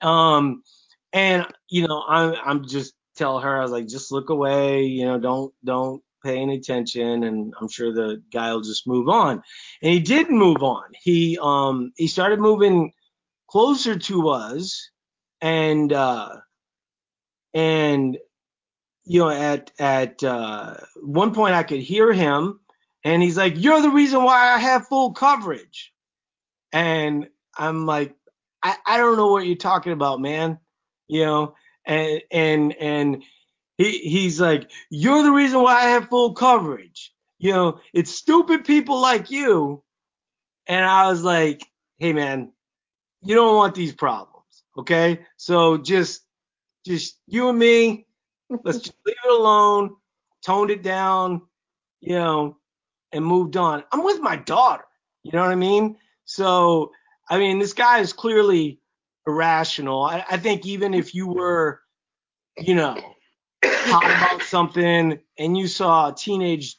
Um, 0.02 0.64
and 1.12 1.48
you 1.70 1.88
know, 1.88 2.04
I'm 2.08 2.36
I'm 2.46 2.68
just 2.68 2.94
tell 3.16 3.40
her, 3.40 3.58
I 3.60 3.62
was 3.62 3.72
like, 3.72 3.88
just 3.88 4.12
look 4.12 4.30
away, 4.30 4.84
you 4.84 5.06
know, 5.06 5.20
don't 5.20 5.54
don't 5.64 6.04
pay 6.24 6.40
any 6.40 6.56
attention 6.56 7.24
and 7.24 7.54
I'm 7.60 7.68
sure 7.68 7.94
the 7.94 8.24
guy 8.32 8.54
will 8.54 8.62
just 8.62 8.88
move 8.88 9.10
on. 9.10 9.44
And 9.82 9.94
he 9.94 10.00
did 10.00 10.30
move 10.30 10.64
on. 10.64 10.86
He 11.02 11.38
um 11.42 11.92
he 11.98 12.08
started 12.08 12.40
moving 12.40 12.94
closer 13.50 13.98
to 14.00 14.30
us 14.30 14.90
and 15.42 15.92
uh 15.92 16.30
and 17.54 18.18
you 19.06 19.20
know 19.20 19.30
at 19.30 19.72
at 19.80 20.24
uh 20.24 20.76
one 21.02 21.34
point 21.34 21.56
I 21.56 21.64
could 21.64 21.82
hear 21.82 22.14
him 22.14 22.60
and 23.04 23.22
he's 23.22 23.38
like, 23.38 23.54
You're 23.58 23.82
the 23.82 23.90
reason 23.90 24.24
why 24.24 24.54
I 24.54 24.58
have 24.58 24.88
full 24.88 25.14
coverage. 25.14 25.92
And 26.72 27.28
I'm 27.58 27.86
like, 27.86 28.16
I, 28.64 28.76
I 28.86 28.98
don't 28.98 29.18
know 29.18 29.32
what 29.32 29.46
you're 29.46 29.56
talking 29.56 29.92
about, 29.92 30.22
man. 30.22 30.60
You 31.08 31.26
know, 31.26 31.56
and 31.86 32.22
and 32.32 32.74
and 32.80 33.24
he, 33.78 34.00
he's 34.00 34.40
like, 34.40 34.72
you're 34.90 35.24
the 35.24 35.32
reason 35.32 35.62
why 35.62 35.76
I 35.76 35.90
have 35.90 36.08
full 36.10 36.34
coverage. 36.34 37.14
You 37.40 37.52
know, 37.52 37.80
it's 37.94 38.12
stupid 38.12 38.66
people 38.66 39.02
like 39.02 39.30
you. 39.30 39.84
And 40.68 40.86
I 40.86 41.10
was 41.10 41.24
like, 41.24 41.66
hey 41.98 42.14
man, 42.14 42.54
you 43.22 43.36
don't 43.36 43.58
want 43.58 43.76
these 43.76 43.94
problems. 43.94 44.64
Okay. 44.78 45.26
So 45.36 45.78
just, 45.78 46.22
just 46.86 47.20
you 47.28 47.50
and 47.50 47.60
me, 47.60 48.06
let's 48.50 48.80
just 48.80 48.96
leave 49.06 49.16
it 49.24 49.32
alone, 49.32 49.96
toned 50.46 50.72
it 50.72 50.84
down, 50.84 51.42
you 52.02 52.16
know, 52.16 52.58
and 53.12 53.26
moved 53.26 53.58
on. 53.58 53.84
I'm 53.92 54.04
with 54.04 54.22
my 54.22 54.36
daughter. 54.36 54.86
You 55.24 55.32
know 55.32 55.42
what 55.42 55.52
I 55.52 55.56
mean? 55.56 55.98
So, 56.26 56.92
I 57.30 57.38
mean, 57.38 57.60
this 57.60 57.74
guy 57.74 58.00
is 58.00 58.14
clearly 58.14 58.80
irrational. 59.26 60.04
I, 60.04 60.26
I 60.30 60.38
think 60.38 60.66
even 60.66 60.94
if 60.94 61.16
you 61.16 61.28
were, 61.28 61.82
you 62.58 62.76
know, 62.76 62.98
hot 63.66 64.04
about 64.04 64.44
something 64.44 65.20
and 65.38 65.58
you 65.58 65.68
saw 65.68 66.10
a 66.10 66.16
teenage 66.16 66.78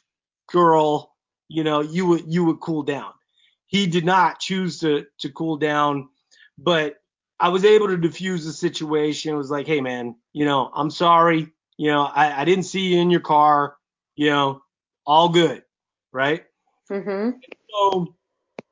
girl, 0.51 1.13
you 1.47 1.63
know, 1.63 1.81
you 1.81 2.05
would 2.07 2.31
you 2.31 2.45
would 2.45 2.59
cool 2.59 2.83
down. 2.83 3.11
He 3.67 3.87
did 3.87 4.05
not 4.05 4.39
choose 4.39 4.79
to 4.79 5.05
to 5.19 5.29
cool 5.29 5.57
down, 5.57 6.09
but 6.57 6.95
I 7.39 7.49
was 7.49 7.65
able 7.65 7.87
to 7.87 7.97
diffuse 7.97 8.45
the 8.45 8.53
situation. 8.53 9.33
It 9.33 9.37
was 9.37 9.51
like, 9.51 9.67
hey 9.67 9.81
man, 9.81 10.15
you 10.33 10.45
know, 10.45 10.69
I'm 10.73 10.89
sorry. 10.89 11.53
You 11.77 11.91
know, 11.91 12.03
I, 12.03 12.41
I 12.41 12.45
didn't 12.45 12.65
see 12.65 12.93
you 12.93 13.01
in 13.01 13.11
your 13.11 13.21
car. 13.21 13.75
You 14.15 14.29
know, 14.29 14.61
all 15.05 15.29
good, 15.29 15.63
right? 16.11 16.43
Mm-hmm. 16.89 17.37
So 17.69 18.15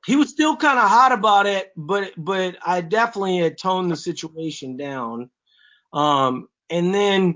he 0.05 0.15
was 0.15 0.29
still 0.29 0.55
kind 0.55 0.77
of 0.77 0.89
hot 0.89 1.11
about 1.11 1.45
it, 1.45 1.71
but 1.75 2.11
but 2.17 2.57
I 2.65 2.81
definitely 2.81 3.37
had 3.39 3.57
toned 3.57 3.91
the 3.91 3.95
situation 3.95 4.77
down. 4.77 5.29
Um, 5.93 6.49
and 6.69 6.93
then 6.93 7.35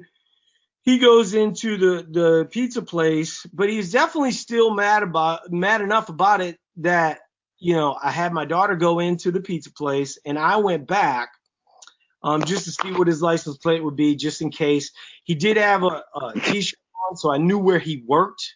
he 0.84 1.00
goes 1.00 1.34
into 1.34 1.78
the 1.78 2.08
the 2.10 2.48
pizza 2.50 2.82
place, 2.82 3.46
but 3.54 3.70
he's 3.70 3.92
definitely 3.92 4.32
still 4.32 4.74
mad 4.74 5.04
about 5.04 5.52
mad 5.52 5.82
enough 5.82 6.10
about 6.10 6.42
it 6.42 6.58
that 6.78 7.20
you 7.60 7.76
know 7.76 7.98
I 8.02 8.12
had 8.12 8.34
my 8.34 8.46
daughter 8.46 8.76
go 8.76 9.00
into 9.00 9.32
the 9.32 9.42
pizza 9.42 9.72
place 9.72 10.18
and 10.26 10.38
I 10.38 10.58
went 10.58 10.88
back 10.88 11.30
um 12.24 12.44
just 12.44 12.66
to 12.66 12.72
see 12.72 12.92
what 12.92 13.08
his 13.08 13.22
license 13.22 13.58
plate 13.58 13.84
would 13.84 13.96
be 13.96 14.16
just 14.16 14.42
in 14.42 14.50
case. 14.50 14.92
He 15.28 15.36
did 15.36 15.58
have 15.58 15.84
a 15.84 16.04
a 16.16 16.34
t-shirt 16.40 16.80
on, 17.10 17.18
so 17.18 17.32
I 17.32 17.38
knew 17.38 17.60
where 17.60 17.80
he 17.80 18.04
worked, 18.08 18.56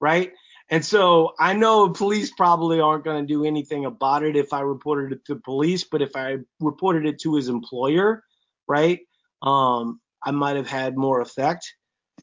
right? 0.00 0.32
And 0.70 0.84
so 0.84 1.34
I 1.38 1.52
know 1.52 1.90
police 1.90 2.32
probably 2.32 2.80
aren't 2.80 3.04
going 3.04 3.24
to 3.24 3.32
do 3.32 3.44
anything 3.44 3.84
about 3.84 4.24
it 4.24 4.34
if 4.34 4.52
I 4.52 4.60
reported 4.60 5.12
it 5.12 5.24
to 5.26 5.36
police, 5.36 5.84
but 5.84 6.02
if 6.02 6.16
I 6.16 6.38
reported 6.58 7.06
it 7.06 7.20
to 7.20 7.36
his 7.36 7.48
employer, 7.48 8.24
right? 8.66 9.00
Um, 9.42 10.00
I 10.24 10.32
might 10.32 10.56
have 10.56 10.66
had 10.66 10.96
more 10.96 11.20
effect. 11.20 11.72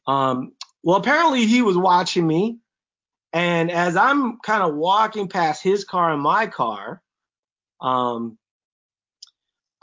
Um, 0.06 0.52
well, 0.82 0.96
apparently 0.96 1.46
he 1.46 1.62
was 1.62 1.78
watching 1.78 2.26
me. 2.26 2.58
And 3.32 3.70
as 3.70 3.96
I'm 3.96 4.38
kind 4.40 4.62
of 4.62 4.74
walking 4.74 5.28
past 5.28 5.62
his 5.62 5.84
car 5.84 6.12
and 6.12 6.20
my 6.20 6.46
car, 6.46 7.00
um, 7.80 8.38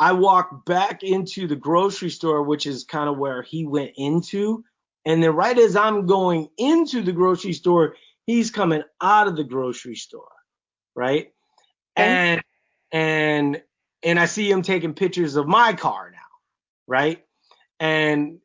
I 0.02 0.14
walk 0.14 0.66
back 0.66 1.04
into 1.04 1.46
the 1.46 1.56
grocery 1.56 2.10
store, 2.10 2.42
which 2.42 2.66
is 2.66 2.86
kind 2.86 3.08
of 3.08 3.20
where 3.20 3.44
he 3.44 3.68
went 3.68 3.92
into. 3.98 4.64
And 5.06 5.22
then 5.22 5.36
right 5.36 5.56
as 5.56 5.76
I'm 5.76 6.08
going 6.08 6.50
into 6.58 7.04
the 7.04 7.12
grocery 7.12 7.54
store, 7.54 7.96
he's 8.26 8.50
coming 8.50 8.82
out 9.00 9.28
of 9.28 9.36
the 9.36 9.44
grocery 9.44 9.96
store, 9.96 10.32
right? 10.96 11.32
And 11.96 12.42
and 12.92 13.62
and 14.02 14.20
I 14.20 14.26
see 14.26 14.50
him 14.50 14.64
taking 14.64 14.96
pictures 14.96 15.36
of 15.36 15.48
my 15.48 15.74
car 15.74 16.10
now, 16.12 16.18
right? 16.88 17.24
And 17.80 18.40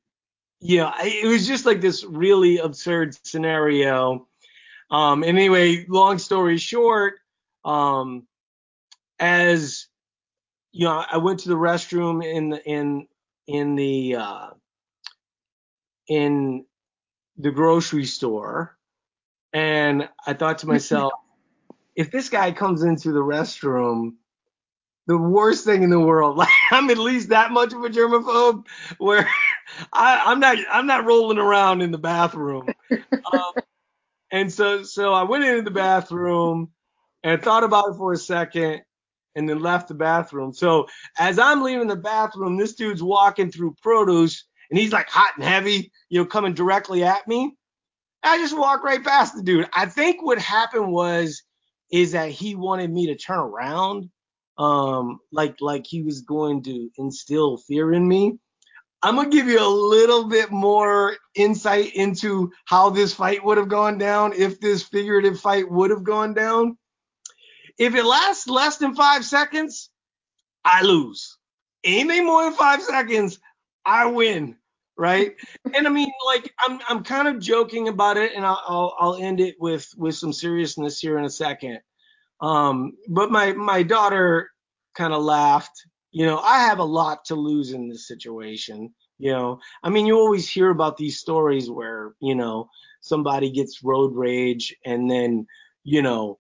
you 0.61 0.79
know, 0.79 0.93
it 0.99 1.27
was 1.27 1.47
just 1.47 1.65
like 1.65 1.81
this 1.81 2.05
really 2.05 2.59
absurd 2.59 3.17
scenario. 3.27 4.29
Um, 4.91 5.25
anyway, 5.25 5.87
long 5.89 6.19
story 6.19 6.59
short, 6.59 7.15
um, 7.65 8.27
as 9.19 9.87
you 10.77 10.85
know, 10.85 11.03
I 11.11 11.17
went 11.17 11.41
to 11.41 11.49
the 11.49 11.55
restroom 11.55 12.23
in 12.23 12.51
the 12.51 12.63
in 12.63 13.07
in 13.47 13.77
the 13.77 14.17
uh, 14.17 14.49
in 16.07 16.67
the 17.39 17.51
grocery 17.51 18.05
store, 18.05 18.77
and 19.55 20.07
I 20.27 20.35
thought 20.35 20.59
to 20.59 20.67
myself, 20.67 21.15
if 21.97 22.11
this 22.11 22.29
guy 22.29 22.53
comes 22.53 22.83
into 22.83 23.11
the 23.13 23.21
restroom, 23.21 24.17
the 25.07 25.17
worst 25.17 25.65
thing 25.65 25.83
in 25.83 25.89
the 25.89 25.99
world, 25.99 26.37
like 26.39 26.51
I'm 26.71 26.91
at 26.91 26.99
least 26.99 27.31
that 27.31 27.53
much 27.53 27.73
of 27.73 27.83
a 27.83 27.89
germaphobe, 27.89 28.67
where 28.99 29.27
I, 29.95 30.25
I'm 30.27 30.41
not 30.41 30.59
I'm 30.71 30.87
not 30.87 31.07
rolling 31.07 31.39
around 31.39 31.81
in 31.81 31.91
the 31.91 31.97
bathroom. 31.97 32.75
Um, 33.33 33.53
and 34.31 34.53
so 34.53 34.83
so 34.83 35.15
I 35.15 35.23
went 35.23 35.45
into 35.45 35.63
the 35.63 35.71
bathroom 35.71 36.69
and 37.23 37.43
thought 37.43 37.65
about 37.65 37.89
it 37.89 37.97
for 37.97 38.13
a 38.13 38.19
second 38.19 38.83
and 39.37 39.49
then 39.49 39.61
left 39.61 39.89
the 39.89 39.95
bathroom. 39.95 40.53
So 40.53 40.89
as 41.19 41.39
I'm 41.39 41.63
leaving 41.63 41.87
the 41.87 41.95
bathroom, 41.95 42.57
this 42.57 42.75
dude's 42.75 43.03
walking 43.03 43.51
through 43.53 43.77
produce 43.81 44.45
and 44.71 44.79
he's 44.79 44.93
like 44.93 45.09
hot 45.09 45.35
and 45.37 45.45
heavy, 45.45 45.93
you 46.09 46.21
know, 46.21 46.27
coming 46.27 46.55
directly 46.55 47.05
at 47.05 47.29
me. 47.29 47.55
I 48.23 48.39
just 48.39 48.59
walked 48.59 48.85
right 48.85 49.05
past 49.05 49.37
the 49.37 49.43
dude. 49.43 49.69
I 49.73 49.87
think 49.87 50.25
what 50.25 50.39
happened 50.39 50.91
was 50.91 51.43
is 51.93 52.13
that 52.13 52.31
he 52.31 52.57
wanted 52.57 52.91
me 52.91 53.07
to 53.07 53.15
turn 53.15 53.39
around, 53.39 54.11
um, 54.59 55.21
like 55.31 55.57
like 55.61 55.87
he 55.87 56.03
was 56.03 56.23
going 56.23 56.63
to 56.65 56.91
instill 56.99 57.59
fear 57.59 57.93
in 57.93 58.09
me. 58.09 58.39
I'm 59.03 59.15
gonna 59.15 59.29
give 59.29 59.47
you 59.47 59.61
a 59.61 59.69
little 59.69 60.25
bit 60.25 60.51
more 60.51 61.17
insight 61.37 61.95
into 61.95 62.51
how 62.65 62.91
this 62.91 63.15
fight 63.15 63.45
would 63.45 63.59
have 63.59 63.69
gone 63.69 63.99
down 63.99 64.33
if 64.33 64.59
this 64.59 64.83
figurative 64.83 65.39
fight 65.39 65.71
would 65.71 65.91
have 65.91 66.03
gone 66.03 66.35
down. 66.35 66.77
If 67.79 67.95
it 67.95 68.05
lasts 68.05 68.49
less 68.49 68.79
than 68.79 68.95
five 68.95 69.25
seconds, 69.25 69.91
I 70.65 70.83
lose. 70.83 71.37
Anything 71.85 72.27
more 72.27 72.45
than 72.45 72.55
five 72.55 72.83
seconds, 72.83 73.39
I 73.85 74.07
win. 74.07 74.57
Right? 74.99 75.37
and 75.75 75.87
I 75.87 75.91
mean, 75.91 76.11
like, 76.27 76.53
I'm 76.61 76.81
I'm 76.89 77.05
kind 77.05 77.29
of 77.29 77.39
joking 77.39 77.89
about 77.89 78.17
it, 78.17 78.33
and 78.35 78.47
I'll 78.47 78.63
I'll, 78.67 78.97
I'll 78.99 79.17
end 79.17 79.41
it 79.41 79.57
with 79.61 79.89
with 79.97 80.15
some 80.15 80.33
seriousness 80.33 81.01
here 81.01 81.19
in 81.19 81.25
a 81.25 81.31
second. 81.31 81.81
Um, 82.41 82.93
but 83.09 83.31
my 83.31 83.53
my 83.53 83.83
daughter 83.83 84.51
kind 84.95 85.13
of 85.13 85.23
laughed. 85.23 85.87
You 86.13 86.25
know, 86.25 86.39
I 86.39 86.61
have 86.61 86.79
a 86.79 86.85
lot 86.85 87.27
to 87.27 87.35
lose 87.35 87.73
in 87.73 87.89
this 87.89 88.09
situation. 88.09 88.95
You 89.19 89.33
know, 89.33 89.61
I 89.83 89.91
mean, 89.91 90.07
you 90.07 90.17
always 90.17 90.49
hear 90.49 90.71
about 90.71 90.97
these 90.97 91.19
stories 91.19 91.71
where 91.71 92.15
you 92.21 92.35
know 92.35 92.69
somebody 93.01 93.51
gets 93.51 93.85
road 93.85 94.15
rage 94.15 94.75
and 94.85 95.11
then 95.11 95.47
you 95.85 96.03
know 96.03 96.39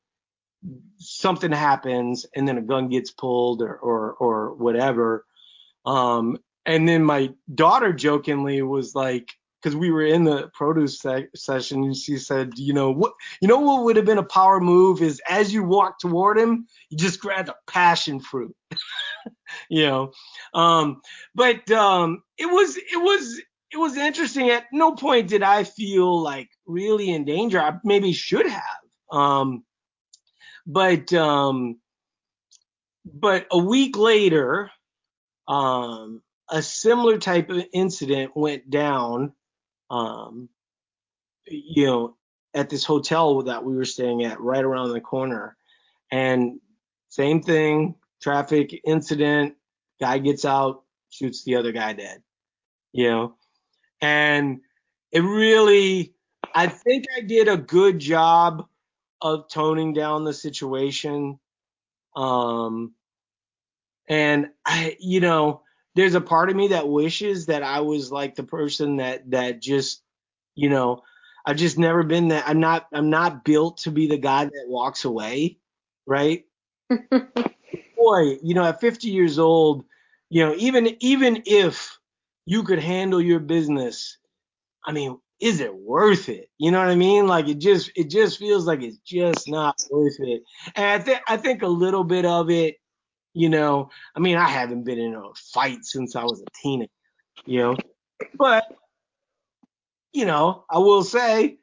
something 0.98 1.52
happens 1.52 2.26
and 2.34 2.46
then 2.46 2.58
a 2.58 2.62
gun 2.62 2.88
gets 2.88 3.10
pulled 3.10 3.62
or 3.62 3.76
or, 3.76 4.12
or 4.14 4.54
whatever. 4.54 5.24
Um, 5.84 6.38
and 6.64 6.88
then 6.88 7.04
my 7.04 7.30
daughter 7.54 7.92
jokingly 7.92 8.60
was 8.62 8.94
like, 8.94 9.30
because 9.62 9.76
we 9.76 9.90
were 9.90 10.04
in 10.04 10.24
the 10.24 10.48
produce 10.52 11.00
se- 11.00 11.28
session, 11.34 11.82
and 11.84 11.96
she 11.96 12.18
said, 12.18 12.52
you 12.56 12.72
know 12.72 12.90
what, 12.90 13.14
you 13.40 13.48
know 13.48 13.58
what 13.58 13.84
would 13.84 13.96
have 13.96 14.04
been 14.04 14.18
a 14.18 14.22
power 14.22 14.60
move 14.60 15.02
is 15.02 15.20
as 15.28 15.52
you 15.52 15.64
walk 15.64 15.98
toward 15.98 16.38
him, 16.38 16.66
you 16.88 16.96
just 16.96 17.20
grab 17.20 17.46
the 17.46 17.56
passion 17.66 18.20
fruit. 18.20 18.54
you 19.68 19.86
know, 19.86 20.12
um, 20.54 21.00
but 21.34 21.68
um, 21.70 22.22
it 22.38 22.46
was 22.46 22.76
it 22.76 23.02
was 23.02 23.40
it 23.72 23.76
was 23.76 23.96
interesting. 23.96 24.50
At 24.50 24.66
no 24.72 24.92
point 24.92 25.28
did 25.28 25.42
I 25.42 25.64
feel 25.64 26.20
like 26.20 26.48
really 26.66 27.10
in 27.10 27.24
danger. 27.24 27.60
I 27.60 27.78
maybe 27.82 28.12
should 28.12 28.46
have. 28.46 28.62
Um, 29.10 29.64
but 30.66 31.12
um, 31.12 31.78
but 33.04 33.46
a 33.50 33.58
week 33.58 33.96
later, 33.96 34.70
um, 35.46 36.22
a 36.50 36.60
similar 36.60 37.18
type 37.18 37.50
of 37.50 37.64
incident 37.72 38.32
went 38.34 38.68
down, 38.68 39.32
um, 39.90 40.48
you 41.46 41.86
know, 41.86 42.16
at 42.54 42.68
this 42.68 42.84
hotel 42.84 43.42
that 43.42 43.64
we 43.64 43.76
were 43.76 43.84
staying 43.84 44.24
at 44.24 44.40
right 44.40 44.64
around 44.64 44.92
the 44.92 45.00
corner. 45.00 45.56
And 46.10 46.60
same 47.10 47.42
thing, 47.42 47.94
traffic 48.20 48.80
incident, 48.84 49.54
guy 50.00 50.18
gets 50.18 50.44
out, 50.44 50.82
shoots 51.10 51.44
the 51.44 51.56
other 51.56 51.72
guy 51.72 51.92
dead, 51.92 52.22
you 52.92 53.08
know. 53.08 53.36
And 54.00 54.60
it 55.12 55.20
really, 55.20 56.14
I 56.54 56.66
think 56.66 57.04
I 57.16 57.20
did 57.20 57.48
a 57.48 57.56
good 57.56 57.98
job 57.98 58.66
of 59.20 59.48
toning 59.48 59.92
down 59.92 60.24
the 60.24 60.34
situation. 60.34 61.38
Um, 62.14 62.94
and 64.08 64.50
I, 64.64 64.96
you 65.00 65.20
know, 65.20 65.62
there's 65.94 66.14
a 66.14 66.20
part 66.20 66.50
of 66.50 66.56
me 66.56 66.68
that 66.68 66.88
wishes 66.88 67.46
that 67.46 67.62
I 67.62 67.80
was 67.80 68.12
like 68.12 68.34
the 68.34 68.44
person 68.44 68.96
that 68.96 69.30
that 69.30 69.60
just, 69.60 70.02
you 70.54 70.68
know, 70.68 71.02
I've 71.44 71.56
just 71.56 71.78
never 71.78 72.02
been 72.02 72.28
that. 72.28 72.48
I'm 72.48 72.60
not. 72.60 72.86
I'm 72.92 73.08
not 73.08 73.44
built 73.44 73.78
to 73.78 73.90
be 73.90 74.08
the 74.08 74.18
guy 74.18 74.44
that 74.44 74.64
walks 74.66 75.04
away, 75.04 75.58
right? 76.06 76.44
Boy, 76.90 78.38
you 78.42 78.54
know, 78.54 78.64
at 78.64 78.80
50 78.80 79.08
years 79.08 79.38
old, 79.38 79.84
you 80.28 80.44
know, 80.44 80.54
even 80.56 80.96
even 81.00 81.42
if 81.46 81.98
you 82.46 82.64
could 82.64 82.80
handle 82.80 83.20
your 83.20 83.40
business, 83.40 84.18
I 84.86 84.92
mean, 84.92 85.18
is 85.40 85.60
it 85.60 85.74
worth 85.74 86.28
it? 86.28 86.48
You 86.58 86.70
know 86.70 86.78
what 86.78 86.88
I 86.88 86.94
mean? 86.94 87.26
Like 87.26 87.48
it 87.48 87.58
just 87.58 87.90
it 87.96 88.10
just 88.10 88.38
feels 88.38 88.66
like 88.66 88.82
it's 88.82 88.98
just 88.98 89.48
not 89.48 89.76
worth 89.90 90.16
it. 90.20 90.42
And 90.74 90.86
I 90.86 90.98
think 90.98 91.20
I 91.28 91.36
think 91.36 91.62
a 91.62 91.68
little 91.68 92.04
bit 92.04 92.24
of 92.24 92.50
it 92.50 92.76
you 93.36 93.50
know, 93.50 93.90
I 94.16 94.20
mean, 94.20 94.38
I 94.38 94.48
haven't 94.48 94.84
been 94.84 94.98
in 94.98 95.14
a 95.14 95.22
fight 95.52 95.84
since 95.84 96.16
I 96.16 96.24
was 96.24 96.40
a 96.40 96.50
teenager, 96.62 96.90
you 97.44 97.60
know, 97.60 97.76
but 98.38 98.64
you 100.14 100.24
know, 100.24 100.64
I 100.70 100.78
will 100.78 101.04
say 101.04 101.58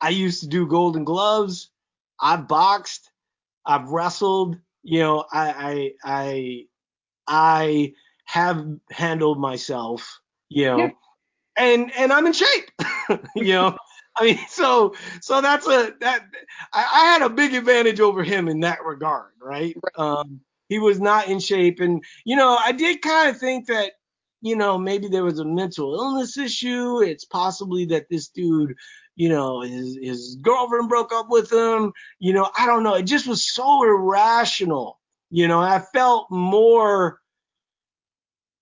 I 0.00 0.08
used 0.08 0.40
to 0.40 0.48
do 0.48 0.66
Golden 0.66 1.04
Gloves. 1.04 1.70
I've 2.18 2.48
boxed. 2.48 3.10
I've 3.66 3.90
wrestled. 3.90 4.56
You 4.82 5.00
know, 5.00 5.24
I 5.30 5.52
I 5.52 5.92
I 6.04 6.66
I 7.28 7.92
have 8.24 8.66
handled 8.90 9.38
myself. 9.38 10.20
You 10.48 10.64
know, 10.64 10.78
Yeah. 10.78 10.90
And 11.60 11.92
and 11.96 12.12
I'm 12.12 12.26
in 12.26 12.32
shape. 12.32 12.70
you 13.36 13.52
know, 13.52 13.76
I 14.16 14.24
mean, 14.24 14.38
so 14.48 14.94
so 15.20 15.40
that's 15.40 15.66
a 15.66 15.94
that 16.00 16.24
I, 16.72 16.88
I 16.92 17.04
had 17.12 17.22
a 17.22 17.30
big 17.30 17.54
advantage 17.54 18.00
over 18.00 18.24
him 18.24 18.48
in 18.48 18.60
that 18.60 18.84
regard, 18.84 19.32
right? 19.40 19.76
Um, 19.96 20.40
he 20.68 20.78
was 20.78 21.00
not 21.00 21.28
in 21.28 21.38
shape, 21.40 21.80
and 21.80 22.02
you 22.24 22.36
know, 22.36 22.56
I 22.56 22.72
did 22.72 23.02
kind 23.02 23.30
of 23.30 23.38
think 23.38 23.66
that 23.66 23.92
you 24.40 24.56
know 24.56 24.78
maybe 24.78 25.08
there 25.08 25.24
was 25.24 25.38
a 25.38 25.44
mental 25.44 25.94
illness 25.94 26.38
issue. 26.38 27.00
It's 27.02 27.24
possibly 27.24 27.86
that 27.86 28.08
this 28.08 28.28
dude, 28.28 28.74
you 29.16 29.28
know, 29.28 29.60
his 29.60 29.98
his 30.00 30.36
girlfriend 30.40 30.88
broke 30.88 31.12
up 31.12 31.26
with 31.28 31.52
him. 31.52 31.92
You 32.18 32.32
know, 32.32 32.50
I 32.58 32.66
don't 32.66 32.82
know. 32.82 32.94
It 32.94 33.04
just 33.04 33.26
was 33.26 33.46
so 33.46 33.84
irrational. 33.84 34.98
You 35.30 35.46
know, 35.46 35.60
I 35.60 35.78
felt 35.78 36.26
more, 36.30 37.20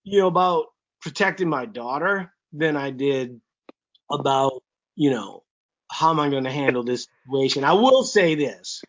you 0.04 0.18
know, 0.18 0.26
about 0.26 0.66
protecting 1.00 1.48
my 1.48 1.64
daughter 1.64 2.32
than 2.52 2.76
I 2.76 2.90
did 2.90 3.40
about, 4.10 4.62
you 4.94 5.10
know, 5.10 5.44
how 5.90 6.10
am 6.10 6.20
I 6.20 6.28
going 6.28 6.44
to 6.44 6.50
handle 6.50 6.82
this 6.82 7.06
situation? 7.24 7.64
I 7.64 7.72
will 7.72 8.04
say 8.04 8.34
this. 8.34 8.82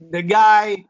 The 0.00 0.22
guy 0.22 0.84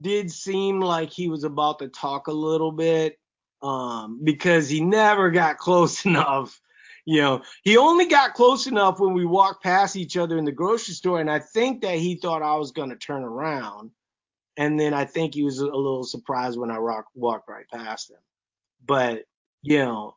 did 0.00 0.30
seem 0.30 0.80
like 0.80 1.10
he 1.10 1.28
was 1.28 1.44
about 1.44 1.78
to 1.80 1.88
talk 1.88 2.28
a 2.28 2.32
little 2.32 2.72
bit 2.72 3.18
um, 3.62 4.20
because 4.22 4.68
he 4.68 4.80
never 4.80 5.30
got 5.30 5.58
close 5.58 6.04
enough. 6.04 6.60
You 7.06 7.20
know, 7.20 7.42
he 7.62 7.76
only 7.76 8.06
got 8.06 8.32
close 8.32 8.66
enough 8.66 8.98
when 8.98 9.12
we 9.12 9.26
walked 9.26 9.62
past 9.62 9.94
each 9.94 10.16
other 10.16 10.38
in 10.38 10.46
the 10.46 10.52
grocery 10.52 10.94
store, 10.94 11.20
and 11.20 11.30
I 11.30 11.38
think 11.38 11.82
that 11.82 11.98
he 11.98 12.16
thought 12.16 12.42
I 12.42 12.56
was 12.56 12.72
going 12.72 12.90
to 12.90 12.96
turn 12.96 13.22
around. 13.22 13.90
And 14.56 14.78
then 14.78 14.94
I 14.94 15.04
think 15.04 15.34
he 15.34 15.42
was 15.42 15.58
a 15.58 15.66
little 15.66 16.04
surprised 16.04 16.58
when 16.58 16.70
I 16.70 16.76
rock, 16.76 17.06
walked 17.14 17.48
right 17.48 17.66
past 17.70 18.10
him. 18.10 18.18
But, 18.86 19.24
you 19.64 19.78
know, 19.78 20.16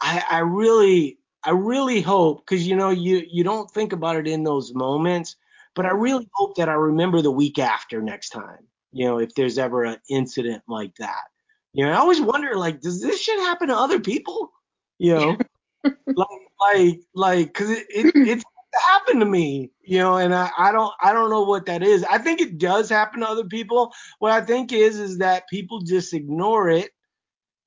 I, 0.00 0.22
I 0.30 0.38
really, 0.38 1.18
I 1.44 1.50
really 1.50 2.00
hope 2.00 2.46
because 2.46 2.66
you 2.66 2.76
know 2.76 2.90
you 2.90 3.22
you 3.28 3.42
don't 3.42 3.70
think 3.70 3.92
about 3.92 4.16
it 4.16 4.28
in 4.28 4.44
those 4.44 4.72
moments, 4.72 5.36
but 5.74 5.84
I 5.84 5.90
really 5.90 6.28
hope 6.34 6.56
that 6.56 6.68
I 6.68 6.74
remember 6.74 7.20
the 7.20 7.30
week 7.30 7.58
after 7.58 8.00
next 8.00 8.30
time. 8.30 8.66
You 8.92 9.06
know, 9.06 9.18
if 9.18 9.34
there's 9.34 9.58
ever 9.58 9.84
an 9.84 9.98
incident 10.08 10.62
like 10.68 10.94
that. 10.96 11.24
You 11.72 11.86
know, 11.86 11.92
I 11.92 11.96
always 11.96 12.20
wonder 12.20 12.54
like, 12.54 12.80
does 12.80 13.00
this 13.00 13.20
shit 13.20 13.38
happen 13.40 13.68
to 13.68 13.76
other 13.76 13.98
people? 13.98 14.52
You 14.98 15.14
know, 15.14 15.38
like 16.06 16.28
like 16.60 17.00
like 17.14 17.46
because 17.48 17.70
it, 17.70 17.86
it 17.90 18.12
it's 18.14 18.44
happened 18.88 19.20
to 19.20 19.26
me, 19.26 19.72
you 19.82 19.98
know, 19.98 20.18
and 20.18 20.34
I, 20.34 20.50
I 20.56 20.70
don't 20.70 20.92
I 21.02 21.12
don't 21.12 21.30
know 21.30 21.42
what 21.42 21.66
that 21.66 21.82
is. 21.82 22.04
I 22.04 22.18
think 22.18 22.40
it 22.40 22.58
does 22.58 22.88
happen 22.88 23.20
to 23.20 23.28
other 23.28 23.44
people. 23.44 23.92
What 24.20 24.30
I 24.30 24.40
think 24.40 24.72
is 24.72 25.00
is 25.00 25.18
that 25.18 25.48
people 25.48 25.80
just 25.80 26.14
ignore 26.14 26.68
it, 26.68 26.92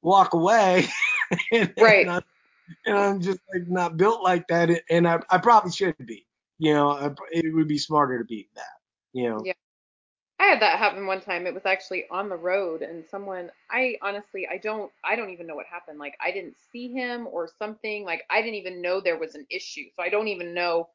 walk 0.06 0.34
away, 0.34 0.88
and, 1.52 1.74
Right. 1.78 2.08
and, 2.08 2.12
I'm, 2.12 2.24
and 2.86 2.98
I'm 2.98 3.22
just 3.22 3.40
like 3.54 3.68
not 3.68 3.98
built 3.98 4.24
like 4.24 4.48
that, 4.48 4.70
and 4.90 5.08
I, 5.08 5.20
I 5.30 5.38
probably 5.40 5.72
should 5.72 5.96
be. 6.06 6.26
You 6.58 6.74
know, 6.74 6.92
I, 6.92 7.10
it 7.32 7.54
would 7.54 7.68
be 7.68 7.78
smarter 7.78 8.18
to 8.20 8.26
be 8.26 8.48
that. 8.56 8.64
You 9.14 9.30
know. 9.30 9.42
Yeah. 9.44 9.54
I 10.38 10.48
had 10.48 10.62
that 10.62 10.80
happen 10.80 11.08
one 11.08 11.22
time. 11.22 11.48
It 11.48 11.54
was 11.54 11.66
actually 11.66 12.06
on 12.12 12.28
the 12.28 12.36
road 12.36 12.82
and 12.82 13.06
someone 13.10 13.50
I 13.72 13.96
honestly 14.02 14.46
I 14.52 14.58
don't 14.58 14.92
I 15.04 15.16
don't 15.16 15.30
even 15.30 15.48
know 15.48 15.56
what 15.56 15.66
happened. 15.66 15.98
Like 15.98 16.16
I 16.24 16.32
didn't 16.32 16.56
see 16.72 16.92
him 16.92 17.28
or 17.32 17.50
something. 17.58 18.04
Like 18.04 18.24
I 18.30 18.42
didn't 18.42 18.56
even 18.56 18.82
know 18.82 19.00
there 19.00 19.18
was 19.18 19.36
an 19.36 19.46
issue. 19.50 19.86
So 19.96 20.04
I 20.04 20.10
don't 20.10 20.28
even 20.28 20.54
know 20.54 20.90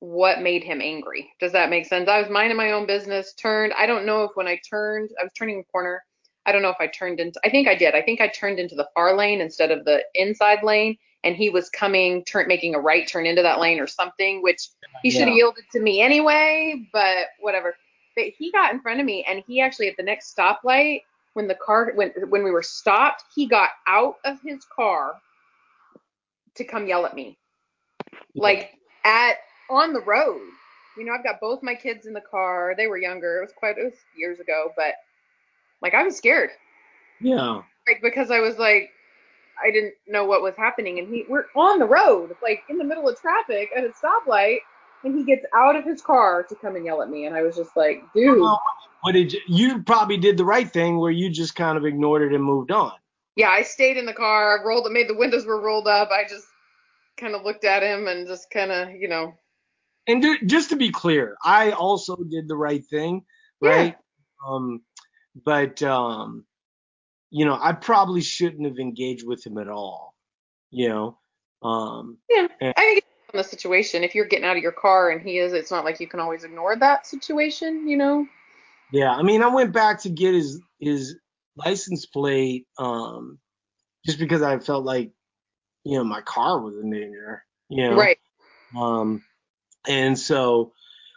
what 0.00 0.42
made 0.42 0.62
him 0.62 0.82
angry. 0.82 1.30
Does 1.40 1.52
that 1.52 1.70
make 1.70 1.86
sense? 1.86 2.10
I 2.10 2.20
was 2.20 2.28
minding 2.28 2.58
my 2.58 2.72
own 2.72 2.86
business, 2.86 3.32
turned. 3.34 3.72
I 3.72 3.86
don't 3.86 4.04
know 4.04 4.24
if 4.24 4.32
when 4.34 4.46
I 4.46 4.60
turned, 4.68 5.10
I 5.18 5.24
was 5.24 5.32
turning 5.32 5.60
a 5.60 5.72
corner. 5.72 6.04
I 6.46 6.52
don't 6.52 6.62
know 6.62 6.70
if 6.70 6.76
I 6.80 6.86
turned 6.86 7.20
into 7.20 7.40
I 7.44 7.50
think 7.50 7.68
I 7.68 7.74
did. 7.74 7.94
I 7.94 8.02
think 8.02 8.20
I 8.20 8.28
turned 8.28 8.58
into 8.58 8.74
the 8.74 8.88
far 8.94 9.16
lane 9.16 9.40
instead 9.40 9.70
of 9.70 9.84
the 9.84 10.04
inside 10.14 10.62
lane 10.62 10.96
and 11.24 11.34
he 11.34 11.48
was 11.48 11.70
coming 11.70 12.22
turn 12.24 12.46
making 12.48 12.74
a 12.74 12.80
right 12.80 13.08
turn 13.08 13.24
into 13.26 13.42
that 13.42 13.58
lane 13.58 13.80
or 13.80 13.86
something, 13.86 14.42
which 14.42 14.68
he 15.02 15.10
should 15.10 15.20
have 15.22 15.28
Yeah. 15.30 15.36
yielded 15.36 15.64
to 15.72 15.80
me 15.80 16.02
anyway, 16.02 16.86
but 16.92 17.28
whatever. 17.40 17.74
But 18.14 18.26
he 18.38 18.52
got 18.52 18.72
in 18.72 18.80
front 18.80 19.00
of 19.00 19.06
me 19.06 19.24
and 19.26 19.42
he 19.46 19.60
actually 19.60 19.88
at 19.88 19.96
the 19.96 20.02
next 20.02 20.36
stoplight 20.36 21.02
when 21.32 21.48
the 21.48 21.54
car 21.54 21.92
when 21.94 22.10
when 22.28 22.44
we 22.44 22.50
were 22.50 22.62
stopped 22.62 23.24
he 23.34 23.46
got 23.46 23.70
out 23.86 24.16
of 24.24 24.38
his 24.42 24.64
car 24.66 25.14
to 26.54 26.64
come 26.64 26.86
yell 26.86 27.06
at 27.06 27.14
me. 27.14 27.36
Like 28.34 28.74
at 29.04 29.38
on 29.70 29.92
the 29.92 30.02
road. 30.02 30.42
You 30.96 31.04
know 31.04 31.12
i've 31.12 31.24
got 31.24 31.40
both 31.40 31.62
my 31.62 31.74
kids 31.74 32.06
in 32.06 32.12
the 32.12 32.20
car. 32.20 32.74
They 32.76 32.86
were 32.86 32.98
younger. 32.98 33.38
It 33.38 33.46
was 33.46 33.52
quite 33.56 33.78
it 33.78 33.84
was 33.84 33.94
years 34.16 34.40
ago 34.40 34.72
but 34.76 34.94
like 35.84 35.94
i 35.94 36.02
was 36.02 36.16
scared 36.16 36.50
Yeah. 37.20 37.62
like 37.86 38.00
because 38.02 38.32
i 38.32 38.40
was 38.40 38.58
like 38.58 38.90
i 39.64 39.70
didn't 39.70 39.94
know 40.08 40.24
what 40.24 40.42
was 40.42 40.56
happening 40.56 40.98
and 40.98 41.08
he 41.08 41.24
we're 41.28 41.46
on 41.54 41.78
the 41.78 41.86
road 41.86 42.34
like 42.42 42.62
in 42.70 42.78
the 42.78 42.84
middle 42.84 43.08
of 43.08 43.20
traffic 43.20 43.70
at 43.76 43.84
a 43.84 43.90
stoplight 43.90 44.58
and 45.04 45.16
he 45.16 45.24
gets 45.24 45.44
out 45.54 45.76
of 45.76 45.84
his 45.84 46.02
car 46.02 46.42
to 46.42 46.56
come 46.56 46.76
and 46.76 46.84
yell 46.84 47.02
at 47.02 47.10
me 47.10 47.26
and 47.26 47.36
i 47.36 47.42
was 47.42 47.54
just 47.56 47.76
like 47.76 48.02
dude 48.14 48.40
what 49.02 49.12
did 49.12 49.34
you, 49.34 49.40
you 49.48 49.82
probably 49.82 50.16
did 50.16 50.38
the 50.38 50.44
right 50.46 50.72
thing 50.72 50.98
where 50.98 51.10
you 51.12 51.30
just 51.30 51.54
kind 51.54 51.76
of 51.76 51.84
ignored 51.84 52.22
it 52.22 52.34
and 52.34 52.42
moved 52.42 52.70
on. 52.72 52.92
yeah, 53.36 53.50
I 53.50 53.60
stayed 53.62 53.98
in 53.98 54.06
the 54.06 54.14
car, 54.14 54.58
I 54.58 54.64
rolled 54.64 54.86
it, 54.86 54.92
made 54.92 55.10
the 55.10 55.14
windows 55.14 55.44
were 55.44 55.60
rolled 55.60 55.86
up. 55.88 56.08
I 56.10 56.22
just 56.26 56.46
kind 57.18 57.34
of 57.34 57.42
looked 57.42 57.66
at 57.66 57.82
him 57.82 58.08
and 58.08 58.26
just 58.26 58.50
kind 58.50 58.72
of, 58.72 58.92
you 58.92 59.08
know, 59.08 59.34
And 60.06 60.22
ju- 60.22 60.38
just 60.46 60.70
to 60.70 60.76
be 60.76 60.90
clear, 60.90 61.36
I 61.44 61.72
also 61.72 62.16
did 62.16 62.48
the 62.48 62.56
right 62.56 62.82
thing, 62.86 63.24
right? 63.60 63.70
Yeah. 63.70 63.76
right? 63.76 63.96
Um, 64.48 64.80
but 65.34 65.82
um, 65.82 66.44
you 67.30 67.44
know, 67.44 67.58
I 67.60 67.72
probably 67.72 68.22
shouldn't 68.22 68.66
have 68.66 68.78
engaged 68.78 69.26
with 69.26 69.44
him 69.44 69.58
at 69.58 69.68
all. 69.68 70.14
You 70.70 70.88
know, 70.88 71.18
um, 71.62 72.18
yeah. 72.30 72.46
Yeah. 72.60 72.72
I 72.76 72.80
think 72.80 72.98
it's 72.98 73.34
on 73.34 73.38
the 73.38 73.44
situation. 73.44 74.04
If 74.04 74.14
you're 74.14 74.26
getting 74.26 74.44
out 74.44 74.56
of 74.56 74.62
your 74.62 74.72
car 74.72 75.10
and 75.10 75.26
he 75.26 75.38
is, 75.38 75.52
it's 75.52 75.70
not 75.70 75.84
like 75.84 76.00
you 76.00 76.06
can 76.06 76.20
always 76.20 76.44
ignore 76.44 76.76
that 76.76 77.06
situation, 77.06 77.88
you 77.88 77.96
know. 77.96 78.26
yeah. 78.92 79.10
I 79.12 79.22
mean, 79.22 79.42
I 79.42 79.48
went 79.48 79.72
back 79.72 80.02
to 80.02 80.10
get 80.10 80.34
his 80.34 80.60
his 80.78 81.16
license 81.56 82.06
plate, 82.06 82.66
um, 82.78 83.38
just 84.04 84.18
because 84.18 84.42
I 84.42 84.58
felt 84.58 84.84
like, 84.84 85.12
you 85.84 85.96
know, 85.96 86.04
my 86.04 86.20
car 86.20 86.60
was 86.60 86.76
in 86.76 86.90
danger. 86.90 87.44
You 87.68 87.90
know, 87.90 87.96
Right. 87.96 88.18
Um, 88.76 89.22
and 89.88 90.18
so, 90.18 90.72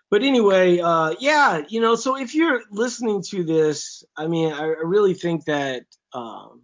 but 0.09 0.23
anyway, 0.23 0.79
uh, 0.79 1.15
yeah, 1.19 1.63
you 1.67 1.81
know, 1.81 1.95
so 1.95 2.17
if 2.17 2.33
you're 2.33 2.61
listening 2.71 3.21
to 3.29 3.43
this, 3.43 4.03
I 4.15 4.27
mean, 4.27 4.53
I, 4.53 4.63
I 4.63 4.83
really 4.83 5.13
think 5.13 5.45
that, 5.45 5.83
um, 6.13 6.61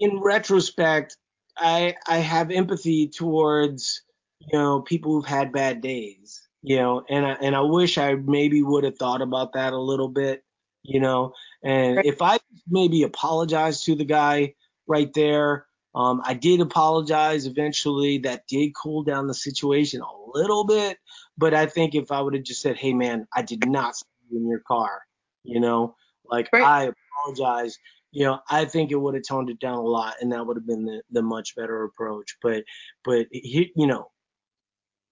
in 0.00 0.20
retrospect, 0.20 1.16
I, 1.56 1.96
I 2.06 2.18
have 2.18 2.50
empathy 2.50 3.08
towards, 3.08 4.02
you 4.40 4.58
know, 4.58 4.82
people 4.82 5.12
who've 5.12 5.24
had 5.24 5.52
bad 5.52 5.80
days, 5.80 6.46
you 6.62 6.76
know, 6.76 7.04
and 7.08 7.26
I, 7.26 7.32
and 7.42 7.56
I 7.56 7.62
wish 7.62 7.98
I 7.98 8.14
maybe 8.14 8.62
would 8.62 8.84
have 8.84 8.98
thought 8.98 9.22
about 9.22 9.54
that 9.54 9.72
a 9.72 9.78
little 9.78 10.08
bit, 10.08 10.44
you 10.82 11.00
know, 11.00 11.32
and 11.64 11.96
Right. 11.96 12.06
if 12.06 12.22
I 12.22 12.38
maybe 12.68 13.02
apologize 13.02 13.82
to 13.84 13.94
the 13.94 14.04
guy 14.04 14.54
right 14.86 15.12
there, 15.14 15.67
um, 15.98 16.22
I 16.24 16.34
did 16.34 16.60
apologize 16.60 17.44
eventually. 17.46 18.18
That 18.18 18.46
did 18.46 18.70
cool 18.74 19.02
down 19.02 19.26
the 19.26 19.34
situation 19.34 20.00
a 20.00 20.38
little 20.38 20.64
bit, 20.64 20.96
but 21.36 21.54
I 21.54 21.66
think 21.66 21.96
if 21.96 22.12
I 22.12 22.20
would 22.20 22.34
have 22.34 22.44
just 22.44 22.62
said, 22.62 22.76
"Hey, 22.76 22.94
man, 22.94 23.26
I 23.34 23.42
did 23.42 23.68
not 23.68 23.96
see 23.96 24.04
you 24.30 24.38
in 24.38 24.46
your 24.48 24.60
car," 24.60 25.02
you 25.42 25.58
know, 25.58 25.96
like 26.24 26.48
Right. 26.52 26.62
I 26.64 26.92
apologize. 27.24 27.76
You 28.12 28.26
know, 28.26 28.38
I 28.48 28.64
think 28.64 28.92
it 28.92 28.94
would 28.94 29.14
have 29.14 29.24
toned 29.28 29.50
it 29.50 29.58
down 29.58 29.74
a 29.78 29.82
lot, 29.82 30.14
and 30.20 30.30
that 30.32 30.46
would 30.46 30.56
have 30.56 30.66
been 30.66 30.84
the, 30.84 31.02
the 31.10 31.20
much 31.20 31.56
better 31.56 31.82
approach. 31.84 32.36
But, 32.40 32.64
but 33.04 33.26
he, 33.32 33.72
you 33.76 33.86
know, 33.88 34.10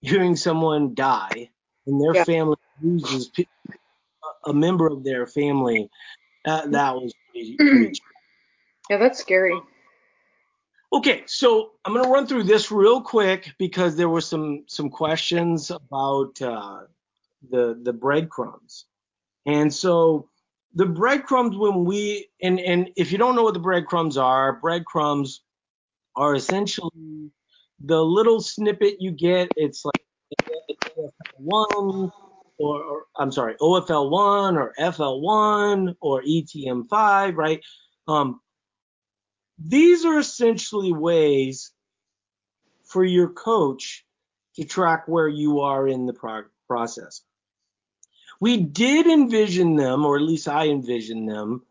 hearing 0.01 0.37
someone 0.37 0.94
die 0.94 1.51
and 1.87 2.01
their 2.01 2.14
Yeah. 2.14 2.25
family 2.25 2.57
loses 2.81 3.31
a- 3.38 4.51
a 4.51 4.55
member 4.55 4.87
of 4.87 5.03
their 5.05 5.27
family, 5.27 5.90
that 6.44 6.70
that 6.70 6.94
was 6.94 7.12
pretty, 7.31 7.57
pretty 7.57 8.01
Yeah, 8.90 8.99
that's 8.99 9.18
scary. 9.18 9.61
Okay, 10.92 11.25
so 11.27 11.72
I'm 11.85 11.94
gonna 11.94 12.09
run 12.09 12.27
through 12.27 12.44
this 12.44 12.70
real 12.70 13.01
quick 13.01 13.53
because 13.59 13.96
there 13.96 14.09
were 14.09 14.20
some 14.20 14.64
some 14.66 14.88
questions 14.88 15.70
about 15.70 16.40
uh, 16.40 16.83
the 17.51 17.79
the 17.83 17.92
breadcrumbs, 17.92 18.87
and 19.46 19.72
so 19.72 20.29
the 20.75 20.87
breadcrumbs 20.87 21.57
when 21.57 21.85
we 21.85 22.29
and 22.42 22.61
and 22.61 22.90
if 22.96 23.11
you 23.11 23.18
don't 23.18 23.35
know 23.35 23.42
what 23.42 23.55
the 23.55 23.61
breadcrumbs 23.61 24.16
are, 24.16 24.55
breadcrumbs 24.55 25.42
are 26.14 26.35
essentially 26.35 27.31
the 27.85 28.03
little 28.03 28.40
snippet 28.40 29.01
you 29.01 29.11
get. 29.11 29.51
It's 29.57 29.85
like 29.85 30.03
one 31.37 32.12
or, 32.59 32.83
or 32.83 33.05
I'm 33.16 33.33
sorry, 33.33 33.55
OFL 33.61 34.11
one 34.11 34.57
or 34.57 34.72
FL 34.92 35.20
one 35.20 35.96
or 36.01 36.22
ETM 36.22 36.88
five, 36.88 37.37
right? 37.37 37.61
Um, 38.09 38.40
these 39.59 40.05
are 40.05 40.19
essentially 40.19 40.92
ways 40.92 41.73
for 42.85 43.05
your 43.05 43.29
coach 43.29 44.05
to 44.57 44.64
track 44.64 45.07
where 45.07 45.29
you 45.29 45.61
are 45.61 45.87
in 45.87 46.07
the 46.07 46.12
pro- 46.12 46.45
process. 46.66 47.23
We 48.40 48.59
did 48.59 49.07
envision 49.07 49.77
them, 49.77 50.05
or 50.05 50.16
at 50.16 50.23
least 50.23 50.49
I 50.49 50.69
envisioned 50.69 51.29
them, 51.29 51.62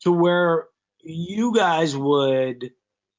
to 0.00 0.12
where 0.12 0.66
you 1.02 1.54
guys 1.54 1.96
would 1.96 2.72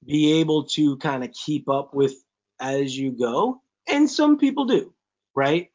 be 0.05 0.39
able 0.39 0.65
to 0.65 0.97
kind 0.97 1.23
of 1.23 1.31
keep 1.31 1.69
up 1.69 1.93
with 1.93 2.13
as 2.59 2.97
you 2.97 3.11
go, 3.11 3.61
and 3.87 4.09
some 4.09 4.37
people 4.37 4.65
do, 4.65 4.93
right? 5.35 5.69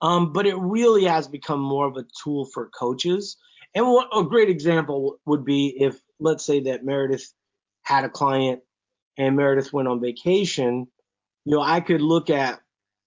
Um, 0.00 0.32
but 0.32 0.46
it 0.46 0.56
really 0.56 1.04
has 1.04 1.26
become 1.26 1.60
more 1.60 1.86
of 1.86 1.96
a 1.96 2.06
tool 2.22 2.46
for 2.46 2.68
coaches. 2.68 3.36
And 3.74 3.86
what 3.86 4.08
a 4.14 4.22
great 4.22 4.48
example 4.48 5.18
would 5.26 5.44
be 5.44 5.76
if, 5.80 6.00
let's 6.20 6.44
say, 6.44 6.60
that 6.60 6.84
Meredith 6.84 7.32
had 7.88 8.04
a 8.04 8.08
client 8.08 8.60
and 9.16 9.36
Meredith 9.36 9.72
went 9.72 9.88
on 9.88 10.00
vacation 10.00 10.86
you 11.48 11.54
know, 11.54 11.62
I 11.62 11.80
could 11.80 12.02
look 12.02 12.28
at 12.28 12.60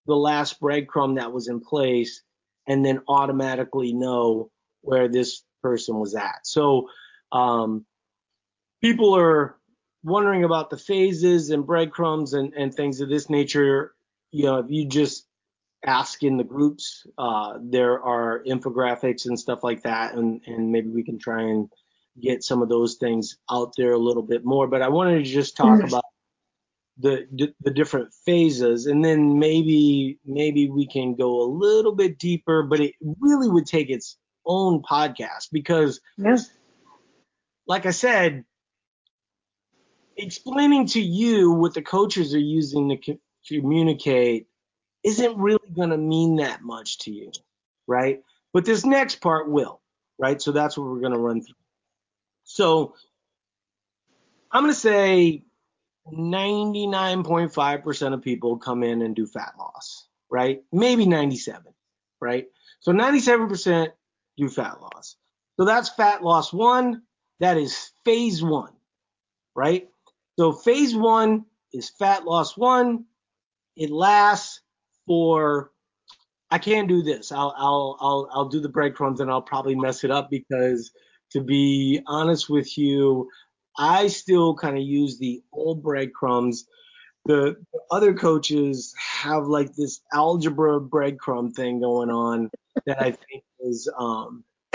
the 0.08 0.16
last 0.16 0.60
breadcrumb 0.60 1.18
that 1.18 1.32
was 1.32 1.48
in 1.48 1.60
place 1.60 2.24
and 2.68 2.84
then 2.84 3.04
automatically 3.08 3.94
know 3.94 4.50
where 4.82 5.08
this 5.08 5.44
person 5.62 6.00
was 6.00 6.16
at. 6.16 6.40
So, 6.42 6.90
um, 7.32 7.86
people 8.82 9.16
are 9.16 9.58
wondering 10.04 10.44
about 10.44 10.72
the 10.72 10.78
phases 10.80 11.52
and 11.52 11.68
breadcrumbs 11.68 12.34
and, 12.34 12.52
and 12.56 12.74
things 12.74 13.00
of 13.00 13.10
this 13.10 13.30
nature. 13.30 13.94
You 14.32 14.46
know, 14.46 14.58
if 14.58 14.66
you 14.70 14.88
just 14.88 15.28
ask 15.86 16.24
in 16.24 16.38
the 16.38 16.44
groups, 16.44 17.06
uh, 17.20 17.60
there 17.62 18.02
are 18.02 18.44
infographics 18.44 19.28
and 19.28 19.40
stuff 19.40 19.64
like 19.64 19.84
that, 19.84 20.16
and, 20.16 20.42
and 20.48 20.72
maybe 20.72 20.90
we 20.90 21.04
can 21.04 21.20
try 21.20 21.44
and 21.44 21.70
get 22.20 22.44
some 22.44 22.62
of 22.62 22.70
those 22.70 22.96
things 22.96 23.38
out 23.50 23.74
there 23.78 23.94
a 23.94 23.98
little 23.98 24.24
bit 24.24 24.44
more. 24.44 24.68
But 24.68 24.82
I 24.82 24.90
wanted 24.90 25.24
to 25.24 25.32
just 25.32 25.56
talk 25.56 25.80
Mhm. 25.80 25.88
about 25.88 26.04
the, 26.98 27.28
the 27.32 27.54
the 27.62 27.72
different 27.72 28.14
phases 28.26 28.86
and 28.86 29.04
then 29.04 29.40
maybe 29.40 30.20
maybe 30.26 30.70
we 30.70 30.86
can 30.86 31.16
go 31.16 31.42
a 31.42 31.48
little 31.50 31.96
bit 31.96 32.20
deeper 32.20 32.64
but 32.64 32.82
it 32.82 32.94
really 33.20 33.50
would 33.50 33.66
take 33.66 33.90
its 33.90 34.18
own 34.46 34.82
podcast 34.84 35.48
because 35.54 36.02
Yeah. 36.18 36.38
like 37.66 37.86
i 37.86 37.92
said 37.92 38.44
explaining 40.18 40.86
to 40.88 41.02
you 41.02 41.52
what 41.52 41.74
the 41.74 41.82
coaches 41.82 42.34
are 42.36 42.40
using 42.40 42.90
to 42.90 42.98
co- 42.98 43.20
communicate 43.48 44.48
isn't 45.04 45.38
really 45.38 45.70
going 45.76 45.90
to 45.90 45.98
mean 45.98 46.36
that 46.36 46.62
much 46.62 47.00
to 47.00 47.12
you, 47.12 47.32
right? 47.88 48.22
But 48.54 48.66
this 48.66 48.86
next 48.86 49.16
part 49.16 49.50
will, 49.50 49.82
right? 50.20 50.40
So 50.42 50.52
that's 50.52 50.78
what 50.78 50.88
we're 50.88 51.00
going 51.00 51.14
to 51.14 51.20
run 51.20 51.42
through. 51.42 51.56
So 52.54 52.96
I'm 54.52 54.64
going 54.64 54.74
to 54.74 54.80
say 54.80 55.44
99.5% 56.12 58.14
of 58.14 58.22
people 58.22 58.58
come 58.58 58.84
in 58.84 59.02
and 59.02 59.16
do 59.16 59.26
fat 59.26 59.54
loss, 59.58 60.08
right? 60.30 60.62
Maybe 60.74 61.06
97, 61.06 61.74
right? 62.20 62.48
So 62.82 62.92
97% 62.92 63.90
do 64.38 64.50
fat 64.50 64.82
loss. 64.82 65.16
So 65.58 65.66
that's 65.66 65.90
fat 65.90 66.24
loss 66.24 66.52
one. 66.52 67.04
That 67.40 67.58
is 67.58 67.92
phase 68.04 68.44
one, 68.44 68.74
right? 69.56 69.88
So 70.38 70.52
phase 70.52 70.96
one 70.96 71.46
is 71.72 71.90
fat 71.90 72.26
loss 72.26 72.58
one. 72.58 73.06
It 73.78 73.90
lasts 73.90 74.62
for 75.08 75.72
I 76.50 76.58
can't 76.58 76.90
do 76.90 77.02
this. 77.02 77.32
I'll 77.32 77.54
I'll 77.58 77.98
I'll 78.02 78.30
I'll 78.34 78.50
do 78.50 78.60
the 78.60 78.70
breadcrumbs 78.70 79.22
and 79.22 79.32
I'll 79.32 79.42
probably 79.42 79.76
mess 79.76 80.04
it 80.04 80.12
up 80.12 80.30
because 80.30 80.92
to 81.32 81.42
be 81.42 82.02
honest 82.08 82.50
with 82.50 82.78
you, 82.78 83.30
I 83.78 84.08
still 84.08 84.56
kind 84.56 84.78
of 84.78 84.84
use 84.84 85.18
the 85.18 85.42
old 85.54 85.82
breadcrumbs. 85.82 86.66
The, 87.26 87.56
the 87.72 87.80
other 87.90 88.14
coaches 88.14 88.94
have 88.98 89.46
like 89.46 89.74
this 89.76 90.02
algebra 90.14 90.80
breadcrumb 90.82 91.54
thing 91.54 91.80
going 91.80 92.10
on 92.10 92.50
that 92.86 93.02
I 93.02 93.12
think 93.12 93.44
is 93.60 93.90
um 93.98 94.44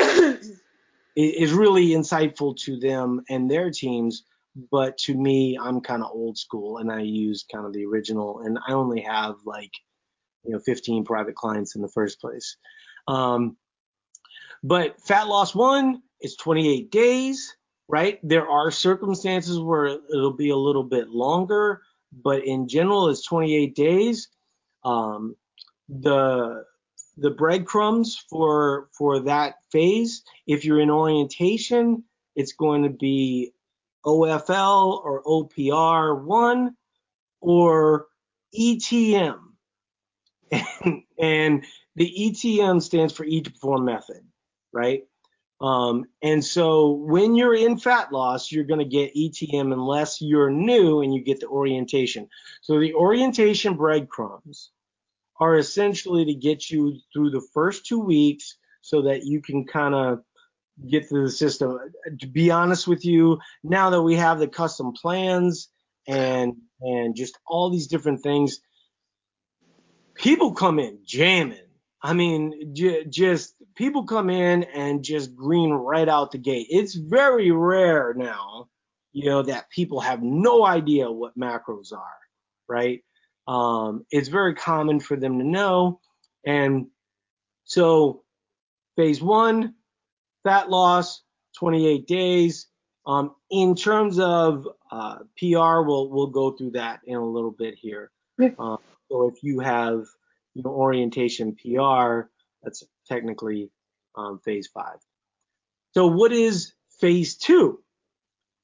is 1.16 1.52
really 1.52 1.88
insightful 1.88 2.56
to 2.58 2.78
them 2.78 3.22
and 3.28 3.50
their 3.50 3.70
teams. 3.70 4.24
But 4.70 4.96
to 4.98 5.14
me, 5.14 5.58
I'm 5.60 5.80
kind 5.82 6.02
of 6.02 6.10
old 6.12 6.38
school 6.38 6.78
and 6.78 6.90
I 6.90 7.00
use 7.00 7.44
kind 7.52 7.66
of 7.66 7.72
the 7.74 7.84
original. 7.84 8.40
And 8.40 8.58
I 8.66 8.72
only 8.72 9.02
have 9.02 9.34
like 9.44 9.72
you 10.44 10.52
know 10.52 10.60
15 10.60 11.04
private 11.04 11.34
clients 11.34 11.74
in 11.74 11.82
the 11.82 11.88
first 11.88 12.20
place. 12.20 12.56
Um, 13.08 13.56
but 14.62 15.00
fat 15.02 15.28
loss 15.28 15.54
one 15.54 16.02
is 16.20 16.36
28 16.36 16.90
days, 16.90 17.56
right? 17.88 18.18
There 18.22 18.48
are 18.48 18.70
circumstances 18.70 19.58
where 19.58 19.86
it'll 19.86 20.36
be 20.36 20.50
a 20.50 20.56
little 20.56 20.84
bit 20.84 21.08
longer, 21.08 21.82
but 22.12 22.44
in 22.44 22.68
general, 22.68 23.08
it's 23.08 23.24
28 23.26 23.74
days. 23.74 24.28
Um, 24.84 25.36
the 25.88 26.64
the 27.18 27.30
breadcrumbs 27.30 28.22
for 28.28 28.88
for 28.96 29.20
that 29.20 29.56
phase, 29.72 30.22
if 30.46 30.64
you're 30.64 30.80
in 30.80 30.90
orientation, 30.90 32.04
it's 32.34 32.52
going 32.52 32.82
to 32.82 32.90
be 32.90 33.52
OFL 34.04 35.02
or 35.04 35.22
OPR 35.24 36.24
one 36.24 36.76
or 37.40 38.06
ETM. 38.58 39.38
And, 40.50 41.02
and 41.18 41.64
the 41.96 42.12
ETM 42.18 42.82
stands 42.82 43.12
for 43.12 43.24
each 43.24 43.52
perform 43.52 43.84
method, 43.84 44.22
right? 44.72 45.04
Um, 45.60 46.04
and 46.22 46.44
so 46.44 46.90
when 46.90 47.34
you're 47.34 47.54
in 47.54 47.78
fat 47.78 48.12
loss, 48.12 48.52
you're 48.52 48.64
going 48.64 48.80
to 48.80 48.84
get 48.84 49.14
ETM 49.14 49.72
unless 49.72 50.20
you're 50.20 50.50
new 50.50 51.00
and 51.00 51.14
you 51.14 51.22
get 51.22 51.40
the 51.40 51.46
orientation. 51.46 52.28
So 52.60 52.78
the 52.78 52.94
orientation 52.94 53.76
breadcrumbs 53.76 54.70
are 55.40 55.56
essentially 55.56 56.26
to 56.26 56.34
get 56.34 56.70
you 56.70 56.98
through 57.12 57.30
the 57.30 57.46
first 57.54 57.86
two 57.86 58.00
weeks 58.00 58.56
so 58.82 59.02
that 59.02 59.24
you 59.24 59.40
can 59.40 59.66
kind 59.66 59.94
of 59.94 60.20
get 60.90 61.08
through 61.08 61.24
the 61.24 61.32
system. 61.32 61.78
To 62.20 62.26
be 62.26 62.50
honest 62.50 62.86
with 62.86 63.04
you, 63.04 63.38
now 63.64 63.90
that 63.90 64.02
we 64.02 64.16
have 64.16 64.38
the 64.38 64.48
custom 64.48 64.92
plans 64.92 65.68
and 66.06 66.54
and 66.80 67.16
just 67.16 67.38
all 67.46 67.70
these 67.70 67.86
different 67.86 68.22
things, 68.22 68.60
people 70.14 70.52
come 70.52 70.78
in 70.78 70.98
jamming. 71.04 71.58
I 72.06 72.12
mean, 72.12 72.72
j- 72.72 73.04
just 73.06 73.56
people 73.74 74.04
come 74.04 74.30
in 74.30 74.62
and 74.62 75.02
just 75.02 75.34
green 75.34 75.72
right 75.72 76.08
out 76.08 76.30
the 76.30 76.38
gate. 76.38 76.68
It's 76.70 76.94
very 76.94 77.50
rare 77.50 78.14
now, 78.16 78.68
you 79.12 79.28
know, 79.28 79.42
that 79.42 79.70
people 79.70 79.98
have 79.98 80.22
no 80.22 80.64
idea 80.64 81.10
what 81.10 81.36
macros 81.36 81.92
are, 81.92 82.18
right? 82.68 83.02
Um, 83.48 84.06
it's 84.12 84.28
very 84.28 84.54
common 84.54 85.00
for 85.00 85.16
them 85.16 85.40
to 85.40 85.44
know. 85.44 85.98
And 86.46 86.86
so 87.64 88.22
phase 88.94 89.20
one, 89.20 89.74
fat 90.44 90.70
loss, 90.70 91.24
28 91.58 92.06
days. 92.06 92.68
Um, 93.04 93.34
in 93.50 93.74
terms 93.74 94.20
of 94.20 94.68
uh, 94.92 95.16
PR, 95.38 95.80
we'll 95.82 96.08
we'll 96.10 96.28
go 96.28 96.52
through 96.52 96.72
that 96.72 97.00
in 97.04 97.16
a 97.16 97.26
little 97.26 97.50
bit 97.50 97.74
here. 97.76 98.12
Yeah. 98.38 98.50
Um, 98.60 98.78
so 99.10 99.26
if 99.26 99.42
you 99.42 99.58
have 99.58 100.04
you 100.56 100.62
know, 100.62 100.70
orientation 100.70 101.54
PR, 101.54 102.30
that's 102.62 102.82
technically 103.06 103.70
um, 104.16 104.40
phase 104.42 104.68
five. 104.72 104.96
So 105.92 106.06
what 106.06 106.32
is 106.32 106.72
phase 106.98 107.36
two? 107.36 107.80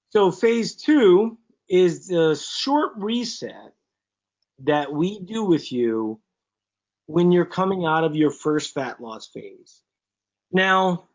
So 0.09 0.31
phase 0.31 0.75
two 0.75 1.37
is 1.69 2.09
the 2.09 2.35
short 2.35 2.93
reset 2.97 3.75
that 4.65 4.91
we 4.91 5.21
do 5.21 5.45
with 5.45 5.71
you 5.71 6.19
when 7.07 7.31
you're 7.31 7.45
coming 7.45 7.85
out 7.85 8.05
of 8.05 8.17
your 8.17 8.31
first 8.31 8.73
fat 8.73 8.99
loss 8.99 9.29
phase. 9.29 9.83
Now, 10.51 11.09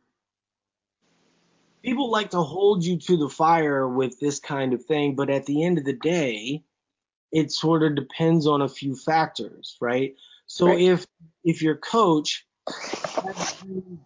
people 1.83 2.11
like 2.11 2.29
to 2.31 2.43
hold 2.43 2.83
you 2.83 2.99
to 2.99 3.17
the 3.17 3.29
fire 3.29 3.87
with 3.87 4.19
this 4.19 4.39
kind 4.39 4.73
of 4.73 4.85
thing, 4.85 5.15
but 5.15 5.31
at 5.31 5.47
the 5.47 5.63
end 5.63 5.79
of 5.79 5.85
the 5.85 5.93
day, 5.93 6.63
it 7.31 7.51
sort 7.51 7.81
of 7.81 7.95
depends 7.95 8.45
on 8.45 8.61
a 8.61 8.69
few 8.69 8.95
factors, 8.95 9.75
right? 9.81 10.15
So 10.47 10.67
Right. 10.67 10.81
if 10.81 11.05
if 11.43 11.61
your 11.61 11.77
coach 11.77 12.45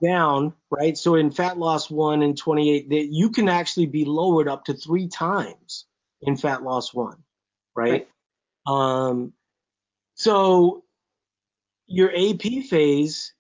down, 0.02 0.54
right? 0.70 0.98
So 0.98 1.16
in 1.16 1.32
fat 1.32 1.58
loss 1.58 1.90
one 1.90 2.22
and 2.22 2.38
28, 2.38 2.90
that 2.90 3.08
you 3.08 3.30
can 3.30 3.50
actually 3.50 3.86
be 3.88 4.06
lowered 4.06 4.48
up 4.48 4.66
to 4.66 4.74
three 4.74 5.08
times 5.08 5.86
in 6.22 6.38
fat 6.38 6.64
loss 6.64 6.94
one, 6.94 7.24
right? 7.76 8.08
Um, 8.68 9.34
so 10.16 10.84
your 11.88 12.12
AP 12.16 12.64
phase 12.70 13.34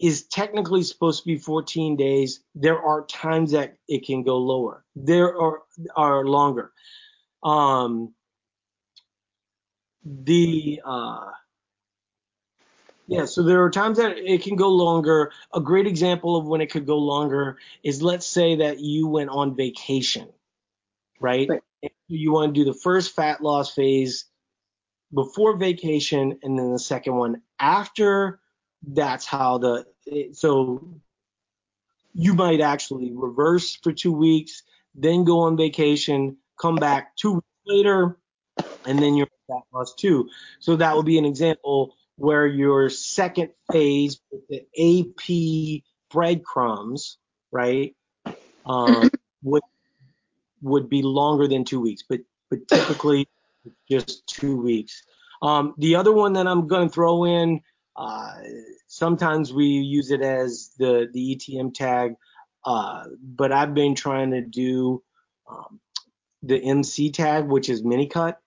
is 0.00 0.26
technically 0.26 0.82
supposed 0.82 1.22
to 1.22 1.26
be 1.26 1.38
14 1.38 1.96
days. 1.96 2.42
There 2.54 2.78
are 2.80 3.06
times 3.06 3.52
that 3.52 3.76
it 3.88 4.04
can 4.06 4.22
go 4.22 4.38
lower. 4.38 4.84
There 4.96 5.38
are 5.40 5.62
are 5.96 6.24
longer. 6.24 6.72
Um, 7.42 8.14
the 10.04 10.80
uh, 10.84 11.30
yeah, 13.06 13.26
so 13.26 13.42
there 13.42 13.62
are 13.62 13.70
times 13.70 13.98
that 13.98 14.16
it 14.16 14.42
can 14.42 14.56
go 14.56 14.70
longer. 14.70 15.32
A 15.52 15.60
great 15.60 15.86
example 15.86 16.36
of 16.36 16.46
when 16.46 16.60
it 16.60 16.70
could 16.70 16.86
go 16.86 16.98
longer 16.98 17.58
is 17.82 18.02
let's 18.02 18.26
say 18.26 18.56
that 18.56 18.80
you 18.80 19.06
went 19.06 19.30
on 19.30 19.56
vacation, 19.56 20.28
right? 21.20 21.48
Right. 21.48 21.62
You 22.08 22.32
want 22.32 22.54
to 22.54 22.60
do 22.60 22.64
the 22.64 22.78
first 22.78 23.14
fat 23.14 23.42
loss 23.42 23.74
phase 23.74 24.24
before 25.12 25.56
vacation 25.56 26.38
and 26.42 26.58
then 26.58 26.72
the 26.72 26.78
second 26.78 27.14
one 27.14 27.42
after. 27.58 28.40
That's 28.86 29.24
how 29.24 29.58
the 29.58 29.86
so 30.32 30.86
you 32.14 32.34
might 32.34 32.60
actually 32.60 33.12
reverse 33.14 33.76
for 33.76 33.92
two 33.92 34.12
weeks, 34.12 34.62
then 34.94 35.24
go 35.24 35.40
on 35.40 35.56
vacation, 35.56 36.36
come 36.60 36.76
back 36.76 37.16
two 37.16 37.34
weeks 37.34 37.46
later, 37.66 38.18
and 38.86 38.98
then 38.98 39.14
your 39.14 39.26
fat 39.48 39.62
loss 39.72 39.94
two. 39.94 40.28
So 40.60 40.76
that 40.76 40.94
would 40.94 41.06
be 41.06 41.18
an 41.18 41.24
example 41.24 41.96
where 42.16 42.46
your 42.46 42.90
second 42.90 43.50
phase 43.72 44.20
with 44.30 44.42
the 44.48 45.80
AP 45.80 45.82
breadcrumbs, 46.10 47.18
right, 47.50 47.94
um, 48.66 49.10
would 49.42 49.62
would 50.62 50.88
be 50.88 51.02
longer 51.02 51.46
than 51.46 51.64
two 51.64 51.80
weeks, 51.80 52.02
but 52.08 52.20
but 52.50 52.66
typically 52.68 53.28
just 53.90 54.26
two 54.26 54.60
weeks. 54.60 55.02
Um, 55.42 55.74
the 55.78 55.96
other 55.96 56.12
one 56.12 56.34
that 56.34 56.46
I'm 56.46 56.66
going 56.68 56.88
to 56.88 56.92
throw 56.92 57.24
in, 57.24 57.60
uh, 57.96 58.34
sometimes 58.86 59.52
we 59.52 59.66
use 59.66 60.10
it 60.10 60.22
as 60.22 60.70
the 60.78 61.08
the 61.12 61.36
ETM 61.36 61.74
tag, 61.74 62.14
uh, 62.64 63.04
but 63.22 63.52
I've 63.52 63.74
been 63.74 63.94
trying 63.94 64.30
to 64.30 64.40
do 64.40 65.02
um, 65.50 65.80
the 66.42 66.58
MC 66.58 67.10
tag, 67.10 67.46
which 67.46 67.68
is 67.68 67.84
mini 67.84 68.06
cut, 68.06 68.40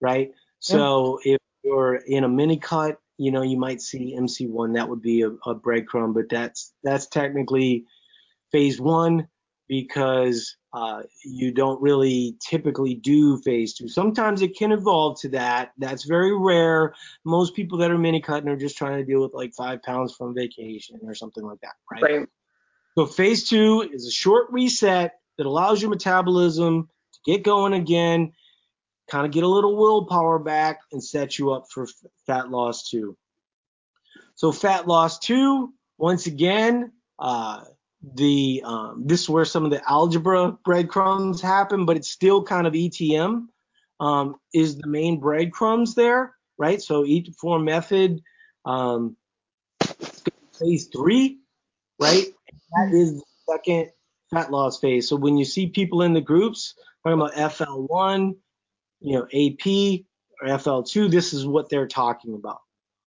right? 0.00 0.32
So 0.58 1.20
if 1.24 1.38
you're 1.62 1.96
in 1.96 2.24
a 2.24 2.28
mini 2.28 2.58
cut, 2.58 2.98
you 3.20 3.30
know, 3.30 3.42
you 3.42 3.58
might 3.58 3.82
see 3.82 4.16
MC1. 4.18 4.76
That 4.76 4.88
would 4.88 5.02
be 5.02 5.20
a, 5.20 5.28
a 5.28 5.54
breadcrumb, 5.54 6.14
but 6.14 6.30
that's 6.30 6.72
that's 6.82 7.06
technically 7.06 7.84
phase 8.50 8.80
one 8.80 9.28
because 9.68 10.56
uh, 10.72 11.02
you 11.22 11.52
don't 11.52 11.82
really 11.82 12.38
typically 12.40 12.94
do 12.94 13.36
phase 13.42 13.74
two. 13.74 13.88
Sometimes 13.88 14.40
it 14.40 14.56
can 14.56 14.72
evolve 14.72 15.20
to 15.20 15.28
that. 15.28 15.72
That's 15.76 16.04
very 16.04 16.34
rare. 16.34 16.94
Most 17.22 17.54
people 17.54 17.76
that 17.78 17.90
are 17.90 17.98
mini 17.98 18.22
cutting 18.22 18.48
are 18.48 18.56
just 18.56 18.78
trying 18.78 18.96
to 18.96 19.04
deal 19.04 19.20
with 19.20 19.34
like 19.34 19.52
five 19.54 19.82
pounds 19.82 20.14
from 20.14 20.34
vacation 20.34 20.98
or 21.04 21.14
something 21.14 21.44
like 21.44 21.60
that, 21.60 21.74
right? 21.92 22.02
Right. 22.02 22.28
So 22.96 23.04
phase 23.04 23.46
two 23.50 23.86
is 23.92 24.06
a 24.06 24.10
short 24.10 24.46
reset 24.50 25.20
that 25.36 25.46
allows 25.46 25.82
your 25.82 25.90
metabolism 25.90 26.88
to 27.12 27.30
get 27.30 27.44
going 27.44 27.74
again. 27.74 28.32
Kind 29.10 29.26
of 29.26 29.32
get 29.32 29.44
a 29.44 29.48
little 29.48 29.76
willpower 29.76 30.38
back 30.38 30.80
and 30.92 31.02
set 31.02 31.38
you 31.38 31.52
up 31.52 31.66
for 31.70 31.86
fat 32.26 32.50
loss 32.50 32.88
two. 32.88 33.16
So 34.36 34.52
fat 34.52 34.86
loss 34.86 35.18
two, 35.18 35.74
once 35.98 36.26
again, 36.26 36.92
uh, 37.18 37.64
the 38.14 38.62
um, 38.64 39.02
this 39.06 39.22
is 39.22 39.28
where 39.28 39.44
some 39.44 39.64
of 39.64 39.70
the 39.70 39.82
algebra 39.88 40.56
breadcrumbs 40.64 41.42
happen, 41.42 41.84
but 41.84 41.96
it's 41.96 42.10
still 42.10 42.42
kind 42.42 42.66
of 42.66 42.72
ETM 42.72 43.46
um, 44.00 44.36
is 44.54 44.76
the 44.78 44.86
main 44.86 45.20
breadcrumbs 45.20 45.94
there, 45.94 46.34
right? 46.56 46.80
So 46.80 47.04
eat 47.04 47.34
form 47.38 47.64
method, 47.64 48.22
um, 48.64 49.16
phase 50.58 50.88
three, 50.88 51.40
right? 52.00 52.26
That 52.72 52.94
is 52.94 53.14
the 53.14 53.24
second 53.52 53.90
fat 54.32 54.50
loss 54.50 54.78
phase. 54.80 55.08
So 55.08 55.16
when 55.16 55.36
you 55.36 55.44
see 55.44 55.68
people 55.68 56.02
in 56.02 56.14
the 56.14 56.20
groups 56.20 56.74
talking 57.04 57.20
about 57.20 57.34
FL1, 57.34 58.36
you 59.00 59.14
know, 59.14 59.24
AP 59.24 60.04
or 60.40 60.48
FL2, 60.58 61.10
this 61.10 61.32
is 61.32 61.46
what 61.46 61.68
they're 61.68 61.88
talking 61.88 62.34
about, 62.34 62.60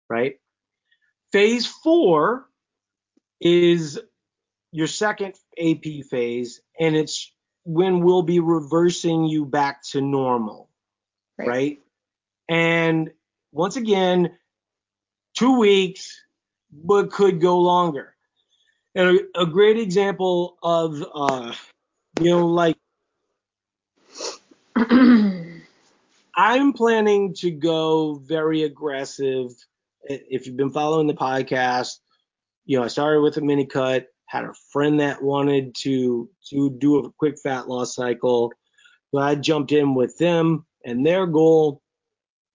right? 0.08 0.38
Phase 1.32 1.66
four 1.66 2.48
is 3.40 3.98
your 4.72 4.86
second 4.86 5.34
AP 5.58 6.04
phase, 6.10 6.60
and 6.78 6.96
it's 6.96 7.32
when 7.64 8.00
we'll 8.00 8.22
be 8.22 8.40
reversing 8.40 9.24
you 9.24 9.44
back 9.44 9.82
to 9.82 10.00
normal, 10.00 10.70
right? 11.38 11.48
right? 11.48 11.78
And 12.48 13.10
once 13.52 13.76
again, 13.76 14.36
two 15.34 15.58
weeks, 15.58 16.18
but 16.72 17.10
could 17.10 17.40
go 17.40 17.58
longer. 17.58 18.14
And 18.94 19.20
a, 19.36 19.42
a 19.42 19.46
great 19.46 19.78
example 19.78 20.56
of, 20.62 21.04
uh, 21.14 21.52
you 22.20 22.30
know, 22.30 22.46
like 22.46 22.76
I'm 26.38 26.72
planning 26.72 27.34
to 27.38 27.50
go 27.50 28.22
very 28.24 28.62
aggressive. 28.62 29.50
If 30.04 30.46
you've 30.46 30.56
been 30.56 30.70
following 30.70 31.08
the 31.08 31.14
podcast, 31.14 31.98
you 32.64 32.78
know, 32.78 32.84
I 32.84 32.88
started 32.88 33.22
with 33.22 33.38
a 33.38 33.40
mini 33.40 33.66
cut, 33.66 34.06
had 34.26 34.44
a 34.44 34.54
friend 34.70 35.00
that 35.00 35.20
wanted 35.20 35.74
to 35.78 36.30
to 36.50 36.70
do 36.70 36.98
a 36.98 37.10
quick 37.18 37.40
fat 37.42 37.68
loss 37.68 37.96
cycle. 37.96 38.52
So 39.10 39.18
I 39.18 39.34
jumped 39.34 39.72
in 39.72 39.96
with 39.96 40.16
them 40.18 40.64
and 40.84 41.04
their 41.04 41.26
goal, 41.26 41.82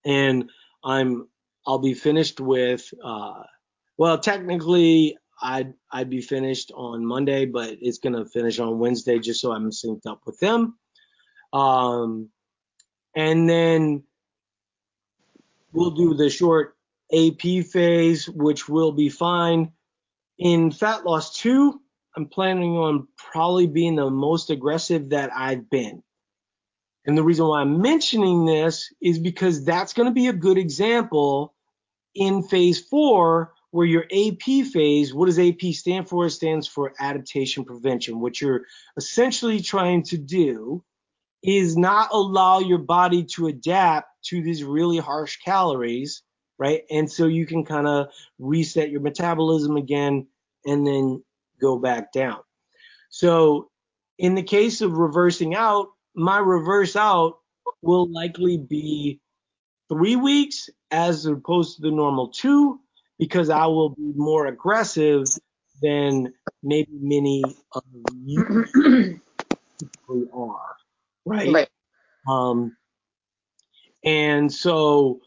and 0.06 0.50
I'm 0.82 1.28
I'll 1.68 1.80
be 1.80 1.94
finished 1.94 2.40
with 2.40 2.90
uh, 3.04 3.44
well 3.98 4.18
technically 4.18 5.18
I'd 5.42 5.74
I'd 5.92 6.10
be 6.10 6.22
finished 6.22 6.72
on 6.74 7.06
Monday, 7.06 7.48
but 7.48 7.76
it's 7.82 7.98
gonna 7.98 8.26
finish 8.28 8.60
on 8.60 8.80
Wednesday 8.80 9.20
just 9.20 9.42
so 9.42 9.52
I'm 9.52 9.72
synced 9.72 10.08
up 10.08 10.22
with 10.26 10.40
them. 10.40 10.78
Um, 11.52 12.30
and 13.16 13.50
then 13.50 14.04
we'll 15.72 15.92
do 15.92 16.14
the 16.14 16.30
short 16.30 16.76
AP 17.14 17.66
phase, 17.66 18.28
which 18.28 18.68
will 18.68 18.92
be 18.92 19.10
fine. 19.10 19.72
In 20.38 20.72
fat 20.72 21.06
loss 21.06 21.36
two, 21.36 21.80
I'm 22.16 22.28
planning 22.28 22.78
on 22.78 23.08
probably 23.18 23.68
being 23.68 23.96
the 23.96 24.10
most 24.10 24.50
aggressive 24.50 25.10
that 25.10 25.32
I've 25.36 25.70
been. 25.70 26.04
And 27.06 27.18
the 27.18 27.24
reason 27.24 27.46
why 27.46 27.62
I'm 27.62 27.82
mentioning 27.82 28.46
this 28.46 28.94
is 29.02 29.20
because 29.20 29.66
that's 29.66 29.94
going 29.94 30.08
to 30.08 30.14
be 30.14 30.28
a 30.28 30.34
good 30.34 30.58
example 30.58 31.54
in 32.16 32.44
phase 32.44 32.80
four 32.80 33.54
where 33.72 33.88
your 33.88 34.04
AP 34.04 34.68
phase, 34.72 35.14
what 35.14 35.26
does 35.26 35.40
AP 35.40 35.74
stand 35.74 36.08
for? 36.08 36.28
It 36.28 36.32
stands 36.32 36.68
for 36.68 36.94
adaptation 37.00 37.66
prevention. 37.66 38.20
What 38.20 38.40
you're 38.40 38.66
essentially 38.98 39.62
trying 39.62 40.04
to 40.04 40.18
do 40.18 40.84
is 41.44 41.76
not 41.76 42.10
allow 42.12 42.60
your 42.60 42.78
body 42.78 43.24
to 43.24 43.48
adapt 43.48 44.08
to 44.24 44.42
these 44.42 44.64
really 44.64 44.98
harsh 44.98 45.38
calories, 45.38 46.24
right? 46.58 46.84
And 46.90 47.12
so 47.12 47.26
you 47.28 47.46
can 47.46 47.66
kind 47.66 47.88
of 47.88 48.08
reset 48.40 48.90
your 48.90 49.02
metabolism 49.02 49.76
again 49.76 50.28
and 50.66 50.88
then 50.88 51.24
go 51.60 51.78
back 51.78 52.14
down. 52.14 52.40
So 53.10 53.70
in 54.18 54.36
the 54.36 54.44
case 54.44 54.82
of 54.82 54.94
reversing 54.94 55.54
out, 55.54 55.90
my 56.16 56.40
reverse 56.40 56.96
out 56.96 57.40
will 57.82 58.10
likely 58.12 58.58
be 58.58 59.20
three 59.90 60.16
weeks 60.16 60.70
as 60.92 61.26
opposed 61.26 61.76
to 61.76 61.82
the 61.82 61.92
normal 61.92 62.30
two 62.30 62.80
because 63.20 63.50
I 63.50 63.66
will 63.66 63.90
be 63.90 64.14
more 64.16 64.48
aggressive 64.48 65.26
than 65.82 66.34
maybe 66.62 66.92
many 67.02 67.44
of 67.74 67.84
you 68.14 69.20
are 70.34 70.76
right? 71.26 71.52
Right. 71.52 71.70
Um, 72.28 72.76
and 74.04 74.52
so, 74.52 75.22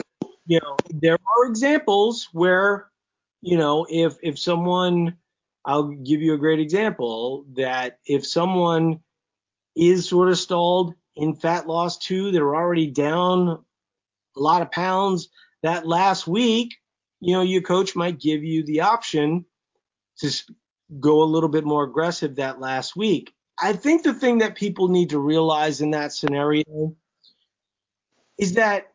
you 0.47 0.61
know, 0.61 0.77
there 0.91 1.15
are 1.15 1.47
examples 1.47 2.29
where, 2.33 2.91
you 3.43 3.57
know, 3.57 3.87
if 3.89 4.17
if 4.23 4.39
someone, 4.39 5.17
I'll 5.65 5.89
give 5.89 6.23
you 6.23 6.35
a 6.35 6.39
great 6.39 6.61
example 6.61 7.45
that 7.57 7.99
if 8.07 8.27
someone 8.27 9.01
is 9.75 10.09
sort 10.09 10.29
of 10.29 10.39
stalled 10.39 10.95
in 11.17 11.35
fat 11.35 11.67
loss 11.67 11.99
two, 11.99 12.31
they're 12.31 12.55
already 12.55 12.87
down 12.91 13.49
a 13.49 14.41
lot 14.41 14.63
of 14.63 14.71
pounds 14.71 15.29
that 15.63 15.87
last 15.87 16.27
week, 16.27 16.77
you 17.21 17.33
know, 17.33 17.43
your 17.43 17.63
coach 17.63 17.97
might 17.97 18.21
give 18.21 18.45
you 18.45 18.65
the 18.65 18.83
option 18.83 19.45
to 20.19 20.31
go 21.01 21.23
a 21.23 21.25
little 21.25 21.49
bit 21.49 21.65
more 21.65 21.85
aggressive 21.85 22.37
that 22.37 22.61
last 22.61 22.95
week. 22.97 23.33
I 23.61 23.73
think 23.73 24.03
the 24.03 24.15
thing 24.15 24.39
that 24.39 24.55
people 24.55 24.89
need 24.89 25.11
to 25.11 25.19
realize 25.19 25.81
in 25.81 25.93
that 25.93 26.13
scenario 26.13 26.95
is 28.39 28.55
that 28.55 28.93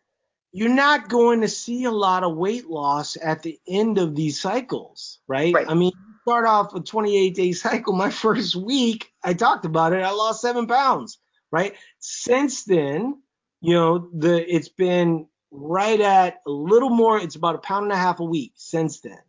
you're 0.52 0.70
not 0.70 1.10
going 1.10 1.42
to 1.42 1.48
see 1.48 1.86
a 1.86 1.92
lot 1.92 2.24
of 2.24 2.36
weight 2.36 2.68
loss 2.68 3.18
at 3.22 3.42
the 3.42 3.60
end 3.68 3.98
of 3.98 4.16
these 4.16 4.40
cycles, 4.40 5.20
right? 5.28 5.54
right. 5.54 5.70
I 5.70 5.74
mean, 5.74 5.94
start 6.24 6.46
off 6.46 6.76
a 6.76 6.82
28 6.82 7.34
day 7.34 7.52
cycle. 7.54 7.94
My 7.94 8.10
first 8.12 8.56
week, 8.56 9.12
I 9.24 9.34
talked 9.34 9.66
about 9.66 9.94
it. 9.94 10.04
I 10.04 10.12
lost 10.12 10.42
seven 10.42 10.68
pounds, 10.68 11.20
right? 11.52 11.76
Since 12.00 12.66
then, 12.66 13.22
you 13.62 13.74
know, 13.74 14.10
the 14.14 14.54
it's 14.54 14.70
been 14.70 15.28
right 15.52 16.00
at 16.00 16.42
a 16.46 16.52
little 16.52 16.90
more. 16.90 17.20
It's 17.20 17.36
about 17.36 17.56
a 17.56 17.60
pound 17.60 17.84
and 17.84 17.94
a 17.94 17.98
half 17.98 18.20
a 18.20 18.26
week 18.26 18.54
since 18.56 19.02
then, 19.02 19.20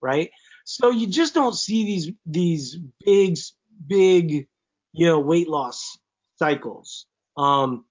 right? 0.00 0.30
So 0.64 0.90
you 0.90 1.06
just 1.06 1.34
don't 1.34 1.54
see 1.54 1.84
these 1.84 2.10
these 2.24 2.78
big 3.04 3.38
big 3.86 4.48
you 4.96 5.06
know, 5.06 5.20
weight 5.20 5.48
loss 5.48 5.98
cycles. 6.38 7.06
Um, 7.36 7.84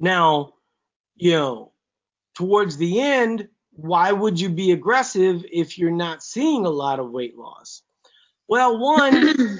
now, 0.00 0.54
you 1.14 1.32
know, 1.32 1.72
towards 2.34 2.76
the 2.76 3.00
end, 3.00 3.48
why 3.70 4.10
would 4.10 4.38
you 4.38 4.48
be 4.48 4.72
aggressive 4.72 5.44
if 5.50 5.78
you're 5.78 5.92
not 5.92 6.22
seeing 6.22 6.66
a 6.66 6.70
lot 6.70 6.98
of 6.98 7.10
weight 7.10 7.36
loss? 7.36 7.82
Well, 8.48 8.78
one, 8.78 9.34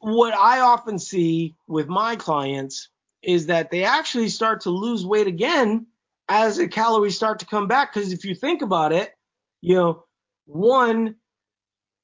what 0.00 0.34
I 0.34 0.60
often 0.60 0.98
see 0.98 1.54
with 1.68 1.86
my 1.86 2.16
clients 2.16 2.88
is 3.22 3.46
that 3.46 3.70
they 3.70 3.84
actually 3.84 4.28
start 4.28 4.62
to 4.62 4.70
lose 4.70 5.06
weight 5.06 5.28
again 5.28 5.86
as 6.28 6.56
the 6.56 6.66
calories 6.66 7.14
start 7.14 7.38
to 7.38 7.46
come 7.46 7.68
back. 7.68 7.94
Because 7.94 8.12
if 8.12 8.24
you 8.24 8.34
think 8.34 8.62
about 8.62 8.92
it, 8.92 9.12
you 9.60 9.76
know, 9.76 10.04
one, 10.44 11.14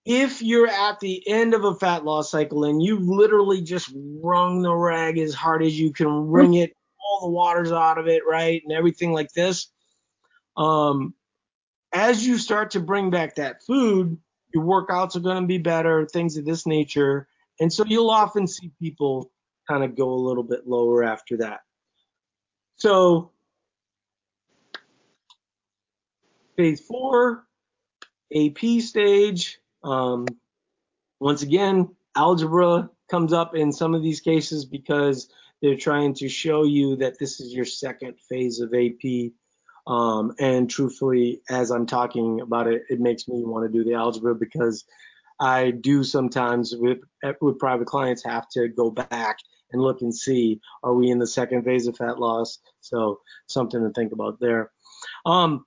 if 0.09 0.40
you're 0.40 0.68
at 0.68 1.01
the 1.01 1.23
end 1.29 1.53
of 1.53 1.64
a 1.64 1.75
fat 1.75 2.03
loss 2.03 2.31
cycle 2.31 2.64
and 2.64 2.83
you've 2.83 3.07
literally 3.07 3.61
just 3.61 3.92
wrung 3.94 4.62
the 4.62 4.75
rag 4.75 5.18
as 5.18 5.35
hard 5.35 5.62
as 5.62 5.79
you 5.79 5.92
can 5.92 6.09
wring 6.09 6.55
it, 6.55 6.75
all 6.99 7.21
the 7.21 7.31
water's 7.31 7.73
out 7.73 7.99
of 7.99 8.09
it, 8.09 8.23
right, 8.27 8.62
and 8.64 8.73
everything 8.73 9.12
like 9.12 9.31
this, 9.35 9.71
um, 10.57 11.12
as 11.92 12.27
you 12.27 12.38
start 12.38 12.71
to 12.71 12.81
bring 12.81 13.11
back 13.11 13.35
that 13.35 13.62
food, 13.62 14.16
your 14.55 14.64
workouts 14.64 15.14
are 15.14 15.21
going 15.21 15.42
to 15.42 15.47
be 15.47 15.59
better, 15.59 16.07
things 16.07 16.38
of 16.38 16.47
this 16.47 16.66
nature, 16.66 17.29
and 17.61 17.71
so 17.71 17.85
you'll 17.85 18.09
often 18.09 18.47
see 18.47 18.73
people 18.81 19.31
kind 19.68 19.85
of 19.85 19.94
go 19.94 20.09
a 20.09 20.14
little 20.14 20.42
bit 20.42 20.66
lower 20.66 21.05
after 21.05 21.37
that. 21.37 21.61
So 22.77 23.33
phase 26.57 26.81
four, 26.81 27.44
AP 28.35 28.81
stage, 28.81 29.59
um, 29.85 30.27
once 31.21 31.43
again, 31.43 31.95
algebra 32.17 32.91
comes 33.11 33.33
up 33.33 33.55
in 33.55 33.73
some 33.73 33.95
of 33.95 34.03
these 34.03 34.21
cases 34.21 34.64
because 34.64 35.29
they're 35.61 35.77
trying 35.77 36.14
to 36.14 36.29
show 36.29 36.64
you 36.64 36.97
that 36.97 37.19
this 37.19 37.41
is 37.41 37.53
your 37.53 37.64
second 37.64 38.14
phase 38.29 38.61
of 38.61 38.73
AP. 38.75 39.33
Um, 39.87 40.35
and 40.38 40.69
truthfully, 40.69 41.41
as 41.49 41.71
I'm 41.71 41.87
talking 41.87 42.41
about 42.41 42.67
it, 42.67 42.83
it 42.91 43.01
makes 43.01 43.27
me 43.27 43.43
want 43.45 43.64
to 43.64 43.73
do 43.73 43.85
the 43.85 43.95
algebra 43.95 44.35
because 44.35 44.85
I 45.41 45.71
do 45.71 46.05
sometimes 46.05 46.75
with 46.77 46.99
with 47.41 47.59
private 47.59 47.87
clients 47.87 48.25
have 48.25 48.49
to 48.51 48.69
go 48.69 48.91
back 48.91 49.38
and 49.73 49.81
look 49.81 50.03
and 50.03 50.14
see 50.14 50.61
are 50.83 50.95
we 50.95 51.11
in 51.11 51.19
the 51.19 51.27
second 51.27 51.64
phase 51.64 51.87
of 51.87 51.97
fat 51.97 52.19
loss. 52.19 52.59
So 52.81 53.21
something 53.47 53.81
to 53.81 53.91
think 53.91 54.12
about 54.12 54.41
there. 54.41 54.71
Um, 55.25 55.64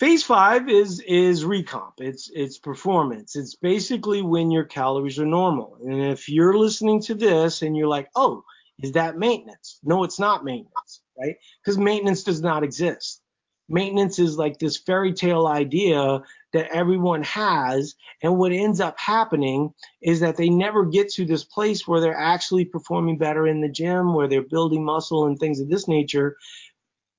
Phase 0.00 0.22
five 0.24 0.68
is 0.68 1.00
is 1.00 1.44
recomp. 1.44 1.94
It's 1.98 2.30
it's 2.34 2.58
performance. 2.58 3.36
It's 3.36 3.56
basically 3.56 4.22
when 4.22 4.50
your 4.50 4.64
calories 4.64 5.18
are 5.18 5.26
normal. 5.26 5.78
And 5.84 6.02
if 6.02 6.28
you're 6.28 6.56
listening 6.56 7.02
to 7.02 7.14
this 7.14 7.62
and 7.62 7.76
you're 7.76 7.88
like, 7.88 8.08
oh, 8.16 8.44
Is 8.82 8.92
that 8.92 9.18
maintenance? 9.18 9.80
No, 9.82 10.04
it's 10.04 10.18
not 10.20 10.44
maintenance, 10.44 11.00
right? 11.18 11.36
Because 11.62 11.78
maintenance 11.78 12.22
does 12.22 12.40
not 12.42 12.62
exist. 12.62 13.20
Maintenance 13.68 14.18
is 14.18 14.38
like 14.38 14.58
this 14.58 14.78
fairy 14.78 15.12
tale 15.12 15.46
idea 15.46 16.22
that 16.54 16.70
everyone 16.70 17.22
has. 17.24 17.96
And 18.22 18.38
what 18.38 18.52
ends 18.52 18.80
up 18.80 18.98
happening 18.98 19.74
is 20.00 20.20
that 20.20 20.36
they 20.36 20.48
never 20.48 20.86
get 20.86 21.10
to 21.14 21.26
this 21.26 21.44
place 21.44 21.86
where 21.86 22.00
they're 22.00 22.16
actually 22.16 22.64
performing 22.64 23.18
better 23.18 23.46
in 23.46 23.60
the 23.60 23.68
gym, 23.68 24.14
where 24.14 24.28
they're 24.28 24.42
building 24.42 24.84
muscle 24.84 25.26
and 25.26 25.38
things 25.38 25.60
of 25.60 25.68
this 25.68 25.88
nature. 25.88 26.36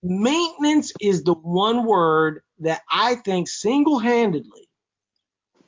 Maintenance 0.01 0.93
is 1.01 1.23
the 1.23 1.33
one 1.33 1.85
word 1.85 2.41
that 2.59 2.81
I 2.91 3.15
think 3.15 3.47
single 3.47 3.99
handedly 3.99 4.67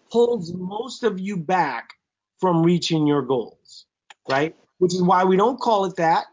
holds 0.10 0.54
most 0.54 1.04
of 1.04 1.20
you 1.20 1.38
back 1.38 1.94
from 2.40 2.64
reaching 2.64 3.08
your 3.08 3.22
goals, 3.22 3.86
right? 4.30 4.56
Which 4.80 4.94
is 4.94 5.02
why 5.02 5.24
we 5.24 5.38
don't 5.38 5.60
call 5.60 5.86
it 5.86 5.96
that 5.98 6.26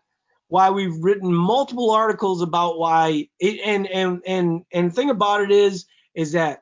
why 0.49 0.71
we've 0.71 0.97
written 0.97 1.33
multiple 1.33 1.91
articles 1.91 2.43
about 2.43 2.79
why 2.79 3.29
it, 3.39 3.61
and 3.65 3.87
and 3.87 4.23
and 4.27 4.65
and 4.73 4.95
thing 4.95 5.11
about 5.11 5.43
it 5.43 5.51
is 5.51 5.87
is 6.15 6.33
that 6.33 6.61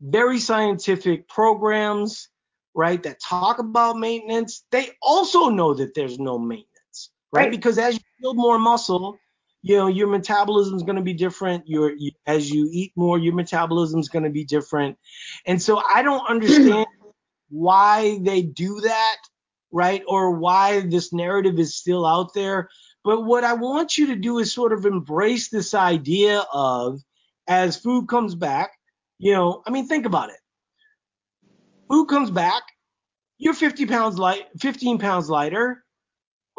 very 0.00 0.38
scientific 0.38 1.28
programs 1.28 2.28
right 2.74 3.02
that 3.02 3.20
talk 3.20 3.58
about 3.58 3.98
maintenance 3.98 4.64
they 4.70 4.90
also 5.02 5.48
know 5.48 5.74
that 5.74 5.94
there's 5.94 6.18
no 6.18 6.38
maintenance 6.38 7.10
right, 7.32 7.42
right. 7.42 7.50
because 7.50 7.76
as 7.76 7.94
you 7.94 8.00
build 8.22 8.36
more 8.36 8.58
muscle 8.58 9.18
you 9.62 9.76
know 9.76 9.86
your 9.86 10.06
metabolism 10.06 10.74
is 10.74 10.82
going 10.82 10.96
to 10.96 11.02
be 11.02 11.14
different 11.14 11.66
your 11.66 11.92
you, 11.92 12.10
as 12.26 12.50
you 12.50 12.68
eat 12.72 12.92
more 12.96 13.18
your 13.18 13.34
metabolism 13.34 14.00
is 14.00 14.08
going 14.08 14.24
to 14.24 14.30
be 14.30 14.44
different 14.44 14.96
and 15.46 15.60
so 15.60 15.82
i 15.94 16.02
don't 16.02 16.26
understand 16.28 16.86
why 17.50 18.18
they 18.22 18.42
do 18.42 18.80
that 18.80 19.16
right? 19.72 20.02
Or 20.06 20.32
why 20.32 20.80
this 20.80 21.12
narrative 21.12 21.58
is 21.58 21.74
still 21.76 22.06
out 22.06 22.34
there. 22.34 22.68
But 23.04 23.24
what 23.24 23.44
I 23.44 23.54
want 23.54 23.96
you 23.96 24.08
to 24.08 24.16
do 24.16 24.38
is 24.38 24.52
sort 24.52 24.72
of 24.72 24.84
embrace 24.84 25.48
this 25.48 25.74
idea 25.74 26.44
of 26.52 27.00
as 27.48 27.76
food 27.76 28.08
comes 28.08 28.34
back, 28.34 28.72
you 29.18 29.32
know, 29.32 29.62
I 29.66 29.70
mean, 29.70 29.86
think 29.86 30.06
about 30.06 30.30
it. 30.30 30.36
Food 31.88 32.06
comes 32.06 32.30
back, 32.30 32.62
you're 33.38 33.54
50 33.54 33.86
pounds 33.86 34.18
light, 34.18 34.44
15 34.60 34.98
pounds 34.98 35.28
lighter. 35.28 35.82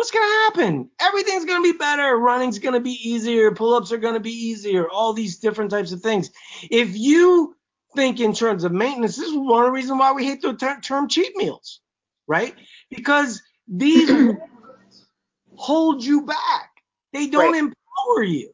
What's 0.02 0.10
going 0.10 0.28
to 0.28 0.62
happen? 0.64 0.90
Everything's 1.00 1.46
going 1.46 1.64
to 1.64 1.74
be 1.74 1.78
better. 1.78 2.18
Running's 2.18 2.58
going 2.58 2.74
to 2.74 2.80
be 2.80 3.08
easier. 3.08 3.52
Pull 3.52 3.76
ups 3.76 3.92
are 3.92 4.00
going 4.00 4.16
to 4.16 4.20
be 4.20 4.32
easier. 4.32 4.90
All 4.90 5.14
these 5.14 5.38
different 5.38 5.70
types 5.70 5.92
of 5.92 6.02
things. 6.02 6.32
If 6.72 6.98
you 6.98 7.56
think 7.96 8.20
in 8.20 8.34
terms 8.34 8.64
of 8.64 8.72
maintenance, 8.72 9.16
this 9.16 9.28
is 9.28 9.36
one 9.36 9.62
of 9.62 9.68
the 9.68 9.72
reasons 9.72 10.00
why 10.00 10.12
we 10.14 10.26
hate 10.26 10.42
the 10.42 10.54
term 10.82 11.08
cheat 11.08 11.38
meals, 11.38 11.82
right? 12.28 12.56
because 12.90 13.44
these 13.68 14.10
hold 15.56 16.04
you 16.04 16.26
back. 16.26 16.72
They 17.14 17.28
don't 17.28 17.52
right. 17.52 17.60
empower 17.60 18.24
you, 18.24 18.52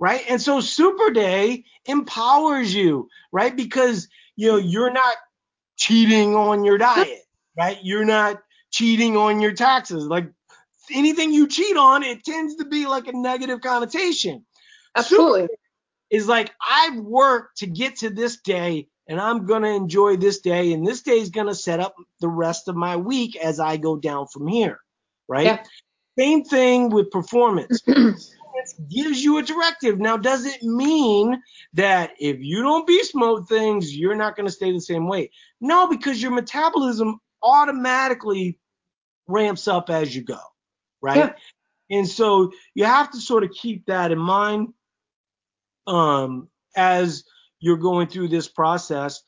right? 0.00 0.24
And 0.28 0.42
so 0.42 0.60
Super 0.60 1.12
Day 1.12 1.64
empowers 1.86 2.74
you, 2.74 3.08
right? 3.30 3.54
Because 3.54 4.08
you 4.34 4.48
know 4.48 4.56
you're 4.56 4.92
not 4.92 5.14
cheating 5.76 6.34
on 6.34 6.64
your 6.64 6.76
diet, 6.76 7.20
right? 7.56 7.78
You're 7.84 8.04
not 8.04 8.42
cheating 8.72 9.16
on 9.16 9.40
your 9.40 9.52
taxes. 9.52 10.04
Like 10.04 10.32
anything 10.92 11.32
you 11.32 11.48
cheat 11.48 11.76
on, 11.76 12.02
it 12.02 12.24
tends 12.24 12.56
to 12.56 12.64
be 12.64 12.86
like 12.86 13.06
a 13.06 13.12
negative 13.12 13.60
connotation. 13.60 14.44
Absolutely. 14.96 15.42
Super 15.42 15.54
is 16.10 16.26
like 16.26 16.52
I've 16.66 16.96
worked 16.96 17.58
to 17.58 17.66
get 17.66 17.96
to 17.96 18.10
this 18.10 18.40
day 18.40 18.88
and 19.08 19.20
I'm 19.20 19.46
going 19.46 19.62
to 19.62 19.70
enjoy 19.70 20.16
this 20.16 20.40
day, 20.40 20.74
and 20.74 20.86
this 20.86 21.00
day 21.00 21.18
is 21.18 21.30
going 21.30 21.46
to 21.46 21.54
set 21.54 21.80
up 21.80 21.94
the 22.20 22.28
rest 22.28 22.68
of 22.68 22.76
my 22.76 22.96
week 22.96 23.36
as 23.36 23.58
I 23.58 23.78
go 23.78 23.96
down 23.96 24.26
from 24.26 24.46
here, 24.46 24.80
right? 25.26 25.46
Yeah. 25.46 25.64
Same 26.18 26.44
thing 26.44 26.90
with 26.90 27.10
performance. 27.10 27.80
performance 27.86 28.74
gives 28.90 29.24
you 29.24 29.38
a 29.38 29.42
directive. 29.42 29.98
Now, 29.98 30.18
does 30.18 30.44
it 30.44 30.62
mean 30.62 31.40
that 31.72 32.10
if 32.18 32.36
you 32.40 32.62
don't 32.62 32.86
beast 32.86 33.14
mode 33.14 33.48
things, 33.48 33.96
you're 33.96 34.14
not 34.14 34.36
going 34.36 34.46
to 34.46 34.52
stay 34.52 34.72
the 34.72 34.80
same 34.80 35.08
way? 35.08 35.30
No, 35.60 35.88
because 35.88 36.20
your 36.20 36.32
metabolism 36.32 37.18
automatically 37.42 38.58
ramps 39.26 39.68
up 39.68 39.88
as 39.88 40.14
you 40.14 40.22
go, 40.22 40.40
right? 41.00 41.16
Yeah. 41.90 41.98
And 41.98 42.08
so 42.08 42.52
you 42.74 42.84
have 42.84 43.10
to 43.12 43.20
sort 43.20 43.44
of 43.44 43.50
keep 43.50 43.86
that 43.86 44.12
in 44.12 44.18
mind 44.18 44.74
um, 45.86 46.48
as– 46.76 47.24
you're 47.60 47.76
going 47.76 48.06
through 48.06 48.28
this 48.28 48.48
process. 48.48 49.22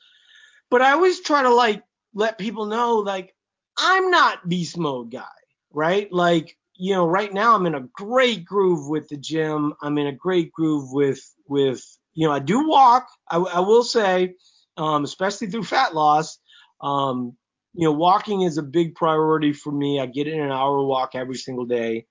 But 0.69 0.81
I 0.81 0.91
always 0.91 1.19
try 1.21 1.43
to 1.43 1.53
like 1.53 1.83
let 2.13 2.37
people 2.37 2.65
know 2.65 2.95
like 2.99 3.35
I'm 3.77 4.09
not 4.09 4.47
beast 4.47 4.77
mode 4.77 5.11
guy, 5.11 5.25
right? 5.71 6.11
Like, 6.11 6.57
you 6.75 6.93
know, 6.93 7.05
right 7.05 7.33
now 7.33 7.55
I'm 7.55 7.65
in 7.65 7.75
a 7.75 7.87
great 7.93 8.45
groove 8.45 8.87
with 8.87 9.07
the 9.09 9.17
gym. 9.17 9.73
I'm 9.81 9.97
in 9.97 10.07
a 10.07 10.13
great 10.13 10.51
groove 10.51 10.91
with 10.91 11.21
with 11.47 11.83
you 12.13 12.27
know, 12.27 12.33
I 12.33 12.39
do 12.39 12.67
walk. 12.67 13.07
I, 13.29 13.37
I 13.37 13.59
will 13.59 13.83
say, 13.83 14.35
um, 14.77 15.03
especially 15.03 15.47
through 15.47 15.63
fat 15.63 15.93
loss. 15.93 16.39
Um, 16.79 17.35
you 17.73 17.85
know, 17.85 17.91
walking 17.91 18.41
is 18.41 18.57
a 18.57 18.63
big 18.63 18.95
priority 18.95 19.53
for 19.53 19.71
me. 19.71 19.99
I 19.99 20.05
get 20.05 20.27
in 20.27 20.39
an 20.39 20.51
hour 20.51 20.83
walk 20.83 21.15
every 21.15 21.35
single 21.35 21.65
day. 21.65 22.05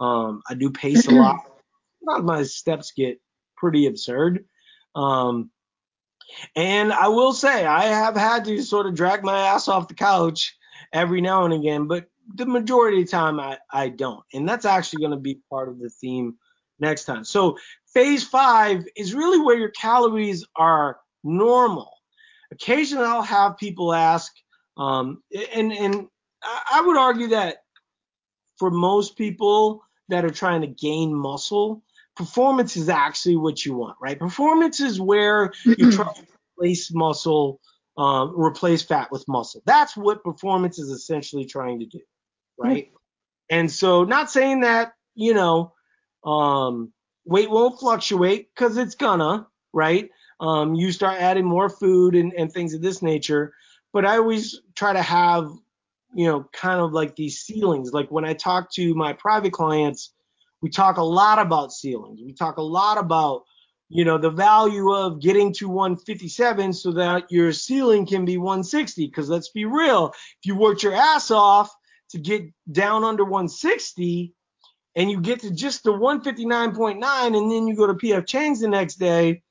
Um, 0.00 0.42
I 0.48 0.54
do 0.54 0.70
pace 0.70 1.06
a 1.06 1.10
lot. 1.14 1.44
a 1.46 2.10
lot 2.10 2.20
of 2.20 2.24
my 2.24 2.42
steps 2.42 2.92
get 2.96 3.20
pretty 3.56 3.86
absurd. 3.86 4.44
Um, 4.94 5.50
and 6.56 6.92
I 6.92 7.08
will 7.08 7.32
say, 7.32 7.66
I 7.66 7.84
have 7.84 8.16
had 8.16 8.44
to 8.46 8.62
sort 8.62 8.86
of 8.86 8.94
drag 8.94 9.22
my 9.22 9.38
ass 9.48 9.68
off 9.68 9.88
the 9.88 9.94
couch 9.94 10.56
every 10.92 11.20
now 11.20 11.44
and 11.44 11.54
again, 11.54 11.86
but 11.86 12.06
the 12.34 12.46
majority 12.46 13.00
of 13.00 13.06
the 13.06 13.10
time 13.10 13.38
I, 13.38 13.58
I 13.70 13.88
don't. 13.88 14.24
And 14.32 14.48
that's 14.48 14.64
actually 14.64 15.00
going 15.00 15.12
to 15.12 15.20
be 15.20 15.40
part 15.50 15.68
of 15.68 15.78
the 15.78 15.90
theme 15.90 16.36
next 16.78 17.04
time. 17.04 17.24
So 17.24 17.58
phase 17.92 18.24
five 18.24 18.84
is 18.96 19.14
really 19.14 19.40
where 19.40 19.58
your 19.58 19.70
calories 19.70 20.44
are 20.56 20.98
normal. 21.22 21.92
Occasionally 22.50 23.06
I'll 23.06 23.22
have 23.22 23.56
people 23.56 23.92
ask, 23.92 24.32
um, 24.76 25.22
and, 25.54 25.72
and 25.72 26.08
I 26.44 26.82
would 26.84 26.96
argue 26.96 27.28
that 27.28 27.58
for 28.58 28.70
most 28.70 29.16
people 29.16 29.82
that 30.08 30.24
are 30.24 30.30
trying 30.30 30.60
to 30.62 30.66
gain 30.66 31.14
muscle, 31.14 31.82
performance 32.16 32.76
is 32.76 32.88
actually 32.88 33.36
what 33.36 33.64
you 33.64 33.74
want, 33.74 33.96
right? 34.00 34.18
Performance 34.18 34.80
is 34.80 35.00
where 35.00 35.52
you 35.64 35.92
try 35.92 36.04
to 36.04 36.26
replace 36.58 36.92
muscle, 36.92 37.60
um, 37.96 38.34
replace 38.36 38.82
fat 38.82 39.10
with 39.10 39.24
muscle. 39.28 39.62
That's 39.66 39.96
what 39.96 40.24
performance 40.24 40.78
is 40.78 40.90
essentially 40.90 41.44
trying 41.44 41.80
to 41.80 41.86
do, 41.86 42.00
right? 42.58 42.86
Mm-hmm. 42.86 42.96
And 43.50 43.70
so, 43.70 44.04
not 44.04 44.30
saying 44.30 44.60
that 44.60 44.92
you 45.14 45.34
know 45.34 45.72
um, 46.24 46.92
weight 47.24 47.50
won't 47.50 47.78
fluctuate 47.78 48.48
because 48.54 48.76
it's 48.76 48.94
gonna, 48.94 49.46
right? 49.72 50.10
Um, 50.40 50.74
you 50.74 50.90
start 50.92 51.20
adding 51.20 51.44
more 51.44 51.68
food 51.68 52.14
and, 52.14 52.32
and 52.32 52.52
things 52.52 52.74
of 52.74 52.82
this 52.82 53.02
nature, 53.02 53.54
but 53.92 54.04
I 54.04 54.16
always 54.16 54.60
try 54.74 54.92
to 54.92 55.02
have 55.02 55.50
you 56.14 56.26
know 56.26 56.46
kind 56.52 56.80
of 56.80 56.92
like 56.92 57.16
these 57.16 57.40
ceilings. 57.40 57.92
Like 57.92 58.10
when 58.10 58.24
I 58.24 58.34
talk 58.34 58.72
to 58.74 58.94
my 58.94 59.12
private 59.12 59.52
clients 59.52 60.12
we 60.62 60.70
talk 60.70 60.96
a 60.96 61.02
lot 61.02 61.38
about 61.38 61.72
ceilings. 61.72 62.20
We 62.24 62.32
talk 62.32 62.56
a 62.56 62.62
lot 62.62 62.96
about, 62.96 63.42
you 63.88 64.04
know, 64.04 64.16
the 64.16 64.30
value 64.30 64.94
of 64.94 65.20
getting 65.20 65.52
to 65.54 65.68
157 65.68 66.72
so 66.72 66.92
that 66.92 67.30
your 67.30 67.52
ceiling 67.52 68.06
can 68.06 68.24
be 68.24 68.38
160. 68.38 69.06
Because 69.06 69.28
let's 69.28 69.50
be 69.50 69.64
real, 69.64 70.12
if 70.14 70.46
you 70.46 70.56
worked 70.56 70.84
your 70.84 70.94
ass 70.94 71.30
off 71.30 71.70
to 72.10 72.18
get 72.18 72.44
down 72.70 73.02
under 73.04 73.24
160 73.24 74.32
and 74.94 75.10
you 75.10 75.20
get 75.20 75.40
to 75.40 75.50
just 75.50 75.82
the 75.82 75.92
159.9 75.92 77.02
and 77.26 77.50
then 77.50 77.66
you 77.66 77.74
go 77.74 77.88
to 77.88 77.94
PF 77.94 78.26
Chang's 78.26 78.60
the 78.60 78.68
next 78.68 78.96
day, 78.96 79.42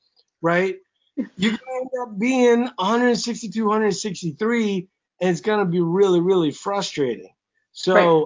right? 0.42 0.78
You're 1.16 1.52
gonna 1.52 1.80
end 1.82 1.90
up 2.02 2.20
being 2.20 2.62
162, 2.76 3.64
163, 3.64 4.88
and 5.22 5.30
it's 5.30 5.42
gonna 5.42 5.66
be 5.66 5.82
really, 5.82 6.20
really 6.20 6.52
frustrating. 6.52 7.34
So 7.74 7.94
right. 7.94 8.26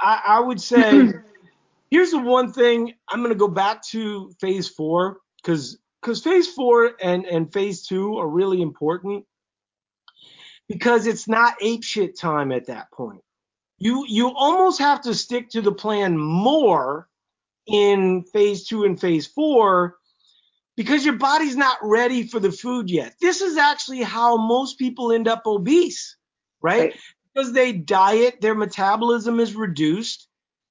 I, 0.00 0.22
I 0.36 0.40
would 0.40 0.60
say 0.60 1.12
here's 1.90 2.10
the 2.10 2.18
one 2.18 2.52
thing 2.52 2.94
I'm 3.08 3.20
going 3.20 3.32
to 3.32 3.38
go 3.38 3.48
back 3.48 3.82
to 3.88 4.32
phase 4.40 4.68
four 4.68 5.18
because 5.42 5.78
because 6.00 6.22
phase 6.22 6.48
four 6.48 6.92
and 7.00 7.26
and 7.26 7.52
phase 7.52 7.86
two 7.86 8.18
are 8.18 8.28
really 8.28 8.62
important 8.62 9.24
because 10.68 11.06
it's 11.06 11.28
not 11.28 11.54
ape 11.60 11.82
shit 11.82 12.18
time 12.18 12.52
at 12.52 12.66
that 12.66 12.90
point. 12.92 13.22
You 13.78 14.04
you 14.08 14.32
almost 14.34 14.80
have 14.80 15.02
to 15.02 15.14
stick 15.14 15.50
to 15.50 15.60
the 15.60 15.72
plan 15.72 16.16
more 16.16 17.08
in 17.66 18.24
phase 18.32 18.66
two 18.66 18.84
and 18.84 19.00
phase 19.00 19.26
four 19.26 19.97
because 20.78 21.04
your 21.04 21.16
body's 21.16 21.56
not 21.56 21.76
ready 21.82 22.26
for 22.26 22.40
the 22.40 22.52
food 22.52 22.88
yet. 22.90 23.16
This 23.20 23.42
is 23.42 23.58
actually 23.58 24.02
how 24.02 24.38
most 24.38 24.78
people 24.78 25.12
end 25.12 25.28
up 25.28 25.42
obese, 25.44 26.16
right? 26.62 26.80
right. 26.80 26.94
Because 27.34 27.52
they 27.52 27.72
diet, 27.72 28.40
their 28.40 28.54
metabolism 28.54 29.40
is 29.40 29.54
reduced. 29.54 30.26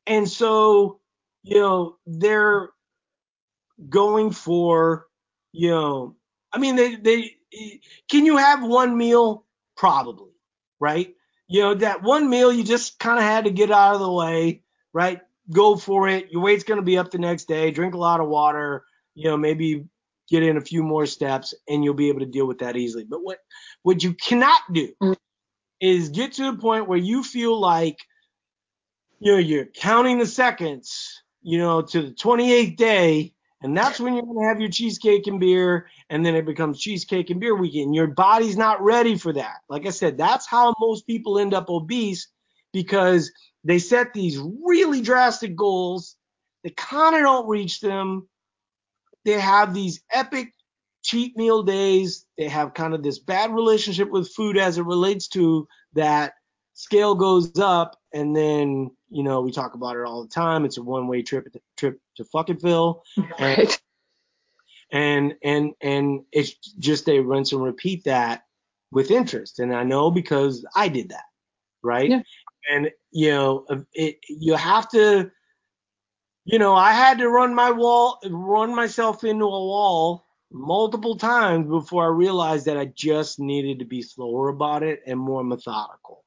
And 0.08 0.28
so 0.28 0.99
you 1.47 1.60
know, 1.60 1.95
they're 2.05 2.70
going 3.88 4.32
for, 4.32 5.08
you 5.53 5.70
know, 5.70 6.16
I 6.51 6.60
mean, 6.60 6.76
they, 6.76 6.95
they, 6.95 7.32
can 8.10 8.26
you 8.26 8.36
have 8.36 8.64
one 8.64 8.97
meal? 8.97 9.45
Probably, 9.78 10.32
right? 10.80 11.14
You 11.47 11.62
know, 11.62 11.74
that 11.76 12.03
one 12.03 12.30
meal 12.30 12.51
you 12.51 12.66
just 12.66 12.99
kind 12.99 13.18
of 13.18 13.24
had 13.24 13.45
to 13.45 13.51
get 13.51 13.72
out 13.72 13.93
of 13.93 14.01
the 14.01 14.12
way, 14.12 14.64
right? 14.91 15.22
Go 15.49 15.78
for 15.78 16.10
it. 16.10 16.30
Your 16.32 16.41
weight's 16.41 16.66
going 16.66 16.80
to 16.80 16.86
be 16.86 16.97
up 16.97 17.12
the 17.12 17.18
next 17.18 17.47
day. 17.47 17.72
Drink 17.72 17.93
a 17.93 17.99
lot 17.99 18.20
of 18.20 18.28
water. 18.28 18.84
You 19.16 19.30
know, 19.30 19.38
maybe 19.38 19.86
get 20.30 20.43
in 20.43 20.57
a 20.57 20.61
few 20.61 20.84
more 20.84 21.05
steps, 21.05 21.53
and 21.67 21.84
you'll 21.84 21.93
be 21.93 22.09
able 22.09 22.19
to 22.19 22.25
deal 22.25 22.47
with 22.47 22.59
that 22.59 22.78
easily. 22.78 23.03
But 23.03 23.23
what 23.23 23.39
what 23.84 24.03
you 24.03 24.13
cannot 24.13 24.61
do 24.71 24.89
mm. 25.01 25.15
is 25.82 26.09
get 26.09 26.34
to 26.34 26.51
the 26.51 26.57
point 26.57 26.88
where 26.88 26.97
you 26.97 27.23
feel 27.23 27.59
like 27.59 27.97
you 29.19 29.32
know 29.32 29.39
you're 29.39 29.65
counting 29.65 30.19
the 30.19 30.25
seconds, 30.25 31.23
you 31.41 31.57
know, 31.57 31.82
to 31.82 32.01
the 32.01 32.11
28th 32.11 32.75
day 32.78 33.34
and 33.61 33.75
that's 33.75 33.99
when 33.99 34.13
you're 34.13 34.23
going 34.23 34.39
to 34.39 34.47
have 34.47 34.61
your 34.61 34.69
cheesecake 34.69 35.25
and 35.28 35.39
beer, 35.39 35.88
and 36.09 36.25
then 36.25 36.36
it 36.36 36.45
becomes 36.45 36.80
cheesecake 36.80 37.32
and 37.32 37.39
beer 37.39 37.55
weekend. 37.55 37.95
Your 37.95 38.07
body's 38.07 38.55
not 38.55 38.82
ready 38.84 39.17
for 39.17 39.34
that. 39.34 39.57
Like 39.67 39.88
I 39.88 39.89
said, 39.89 40.17
that's 40.17 40.45
how 40.45 40.75
most 40.80 41.07
people 41.07 41.39
end 41.39 41.53
up 41.53 41.69
obese 41.69 42.28
because 42.71 43.32
they 43.63 43.80
set 43.80 44.13
these 44.13 44.39
really 44.63 45.01
drastic 45.01 45.55
goals. 45.55 46.17
They 46.63 46.69
kind 46.71 47.15
of 47.15 47.21
don't 47.21 47.47
reach 47.47 47.82
them. 47.82 48.28
They 49.28 49.41
have 49.41 49.73
these 49.73 49.99
epic 50.13 50.53
cheat 51.03 51.36
meal 51.36 51.61
days. 51.61 52.25
They 52.38 52.47
have 52.47 52.73
kind 52.73 52.93
of 52.93 53.03
this 53.03 53.19
bad 53.19 53.53
relationship 53.53 54.09
with 54.09 54.32
food 54.32 54.57
as 54.57 54.78
it 54.78 54.86
relates 54.86 55.28
to 55.30 55.67
that. 55.95 56.34
Scale 56.75 57.13
goes 57.13 57.59
up 57.59 57.97
and 58.13 58.34
then 58.34 58.89
you 59.09 59.23
know 59.23 59.41
we 59.41 59.51
talk 59.51 59.73
about 59.73 59.97
it 59.97 60.05
all 60.05 60.23
the 60.23 60.30
time. 60.30 60.63
It's 60.63 60.78
a 60.78 60.82
one 60.82 61.09
way 61.09 61.23
trip 61.23 61.45
trip 61.75 61.99
to 62.15 62.23
fuckingville 62.23 63.01
right. 63.38 63.78
And 64.93 65.34
and 65.43 65.73
and 65.82 66.21
it's 66.32 66.53
just 66.80 67.09
a 67.09 67.19
rinse 67.19 67.51
and 67.51 67.61
repeat 67.61 68.05
that 68.05 68.43
with 68.93 69.11
interest. 69.11 69.59
And 69.59 69.75
i 69.75 69.84
know 69.84 70.09
because 70.09 70.65
i 70.73 70.88
did 70.88 71.09
that. 71.09 71.25
Right? 71.84 72.09
Yeah. 72.11 72.21
and 72.71 72.91
you 73.11 73.32
know 73.32 73.65
it 73.93 74.19
you 74.30 74.53
have 74.53 74.88
to 74.91 75.32
you 76.48 76.60
know 76.60 76.76
i 76.76 76.91
had 76.91 77.18
to 77.20 77.30
run 77.30 77.54
my 77.54 77.72
wall 77.72 78.20
run 78.30 78.76
myself 78.76 79.24
into 79.24 79.45
a 79.45 79.50
wall 79.50 80.24
multiple 80.52 81.16
times 81.18 81.68
before 81.68 82.06
i 82.06 82.08
realized 82.08 82.66
that 82.66 82.78
i 82.78 82.86
just 82.86 83.39
needed 83.39 83.80
to 83.80 83.86
be 83.86 84.02
slower 84.02 84.50
about 84.50 84.84
it 84.84 85.02
and 85.06 85.20
more 85.20 85.43
methodical 85.43 86.24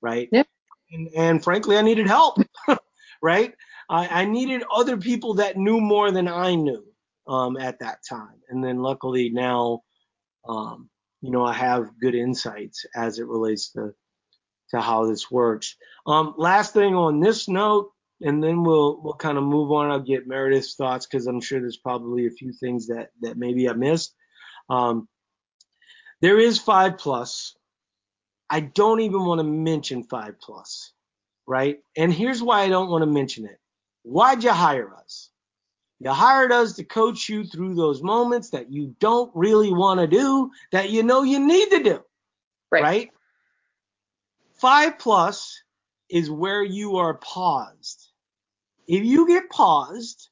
right? 0.00 0.28
Yeah. 0.32 0.44
And, 0.92 1.08
and 1.16 1.44
frankly, 1.44 1.76
I 1.76 1.82
needed 1.82 2.06
help, 2.06 2.38
right? 3.22 3.52
I, 3.90 4.22
I 4.22 4.24
needed 4.24 4.64
other 4.74 4.96
people 4.96 5.34
that 5.34 5.56
knew 5.56 5.80
more 5.80 6.10
than 6.10 6.28
I 6.28 6.54
knew 6.54 6.84
um, 7.26 7.56
at 7.56 7.78
that 7.80 7.98
time. 8.08 8.40
And 8.48 8.64
then 8.64 8.78
luckily 8.78 9.30
now, 9.30 9.82
um, 10.48 10.88
you 11.20 11.30
know, 11.30 11.44
I 11.44 11.52
have 11.52 11.98
good 12.00 12.14
insights 12.14 12.86
as 12.94 13.18
it 13.18 13.26
relates 13.26 13.70
to 13.72 13.94
to 14.70 14.82
how 14.82 15.06
this 15.06 15.30
works. 15.30 15.76
Um, 16.06 16.34
last 16.36 16.74
thing 16.74 16.94
on 16.94 17.20
this 17.20 17.48
note, 17.48 17.90
and 18.20 18.42
then 18.42 18.62
we'll 18.62 19.00
we'll 19.00 19.14
kind 19.14 19.38
of 19.38 19.44
move 19.44 19.70
on. 19.72 19.90
I'll 19.90 20.00
get 20.00 20.26
Meredith's 20.26 20.74
thoughts 20.74 21.06
because 21.06 21.26
I'm 21.26 21.40
sure 21.40 21.60
there's 21.60 21.76
probably 21.76 22.26
a 22.26 22.30
few 22.30 22.52
things 22.52 22.88
that 22.88 23.10
that 23.22 23.36
maybe 23.36 23.68
I 23.68 23.72
missed. 23.74 24.14
Um, 24.68 25.08
there 26.20 26.38
is 26.38 26.58
five 26.58 26.98
plus. 26.98 27.56
I 28.50 28.60
don't 28.60 29.00
even 29.00 29.24
want 29.24 29.40
to 29.40 29.44
mention 29.44 30.04
five 30.04 30.40
plus, 30.40 30.92
right? 31.46 31.78
And 31.96 32.12
here's 32.12 32.42
why 32.42 32.62
I 32.62 32.68
don't 32.68 32.90
want 32.90 33.02
to 33.02 33.10
mention 33.10 33.44
it. 33.44 33.58
Why'd 34.02 34.42
you 34.42 34.52
hire 34.52 34.94
us? 34.94 35.30
You 36.00 36.10
hired 36.10 36.52
us 36.52 36.74
to 36.74 36.84
coach 36.84 37.28
you 37.28 37.44
through 37.44 37.74
those 37.74 38.02
moments 38.02 38.50
that 38.50 38.72
you 38.72 38.94
don't 39.00 39.30
really 39.34 39.72
want 39.72 40.00
to 40.00 40.06
do, 40.06 40.50
that 40.72 40.90
you 40.90 41.02
know 41.02 41.24
you 41.24 41.44
need 41.44 41.70
to 41.70 41.82
do, 41.82 42.00
right? 42.70 42.82
right? 42.82 43.10
Five 44.54 44.98
plus 44.98 45.60
is 46.08 46.30
where 46.30 46.62
you 46.62 46.96
are 46.96 47.14
paused. 47.14 48.07
If 48.88 49.04
you 49.04 49.28
get 49.28 49.50
paused, 49.50 50.30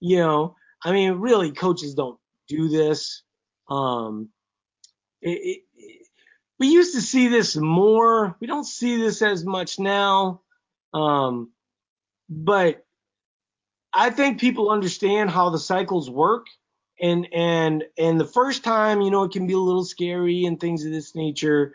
you 0.00 0.18
know, 0.18 0.56
I 0.82 0.92
mean, 0.92 1.14
really, 1.14 1.52
coaches 1.52 1.94
don't 1.94 2.18
do 2.48 2.68
this. 2.68 3.22
Um, 3.68 4.28
it, 5.20 5.62
we 6.58 6.68
used 6.68 6.94
to 6.94 7.02
see 7.02 7.28
this 7.28 7.56
more. 7.56 8.36
We 8.40 8.46
don't 8.46 8.64
see 8.64 8.96
this 8.96 9.20
as 9.22 9.44
much 9.44 9.78
now. 9.78 10.42
Um, 10.94 11.50
but 12.28 12.84
I 13.92 14.10
think 14.10 14.40
people 14.40 14.70
understand 14.70 15.30
how 15.30 15.50
the 15.50 15.58
cycles 15.58 16.08
work. 16.08 16.46
And 16.98 17.28
and 17.34 17.84
and 17.98 18.18
the 18.18 18.24
first 18.24 18.64
time, 18.64 19.02
you 19.02 19.10
know, 19.10 19.24
it 19.24 19.32
can 19.32 19.46
be 19.46 19.52
a 19.52 19.58
little 19.58 19.84
scary 19.84 20.46
and 20.46 20.58
things 20.58 20.84
of 20.84 20.92
this 20.92 21.14
nature. 21.14 21.74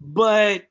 But 0.00 0.66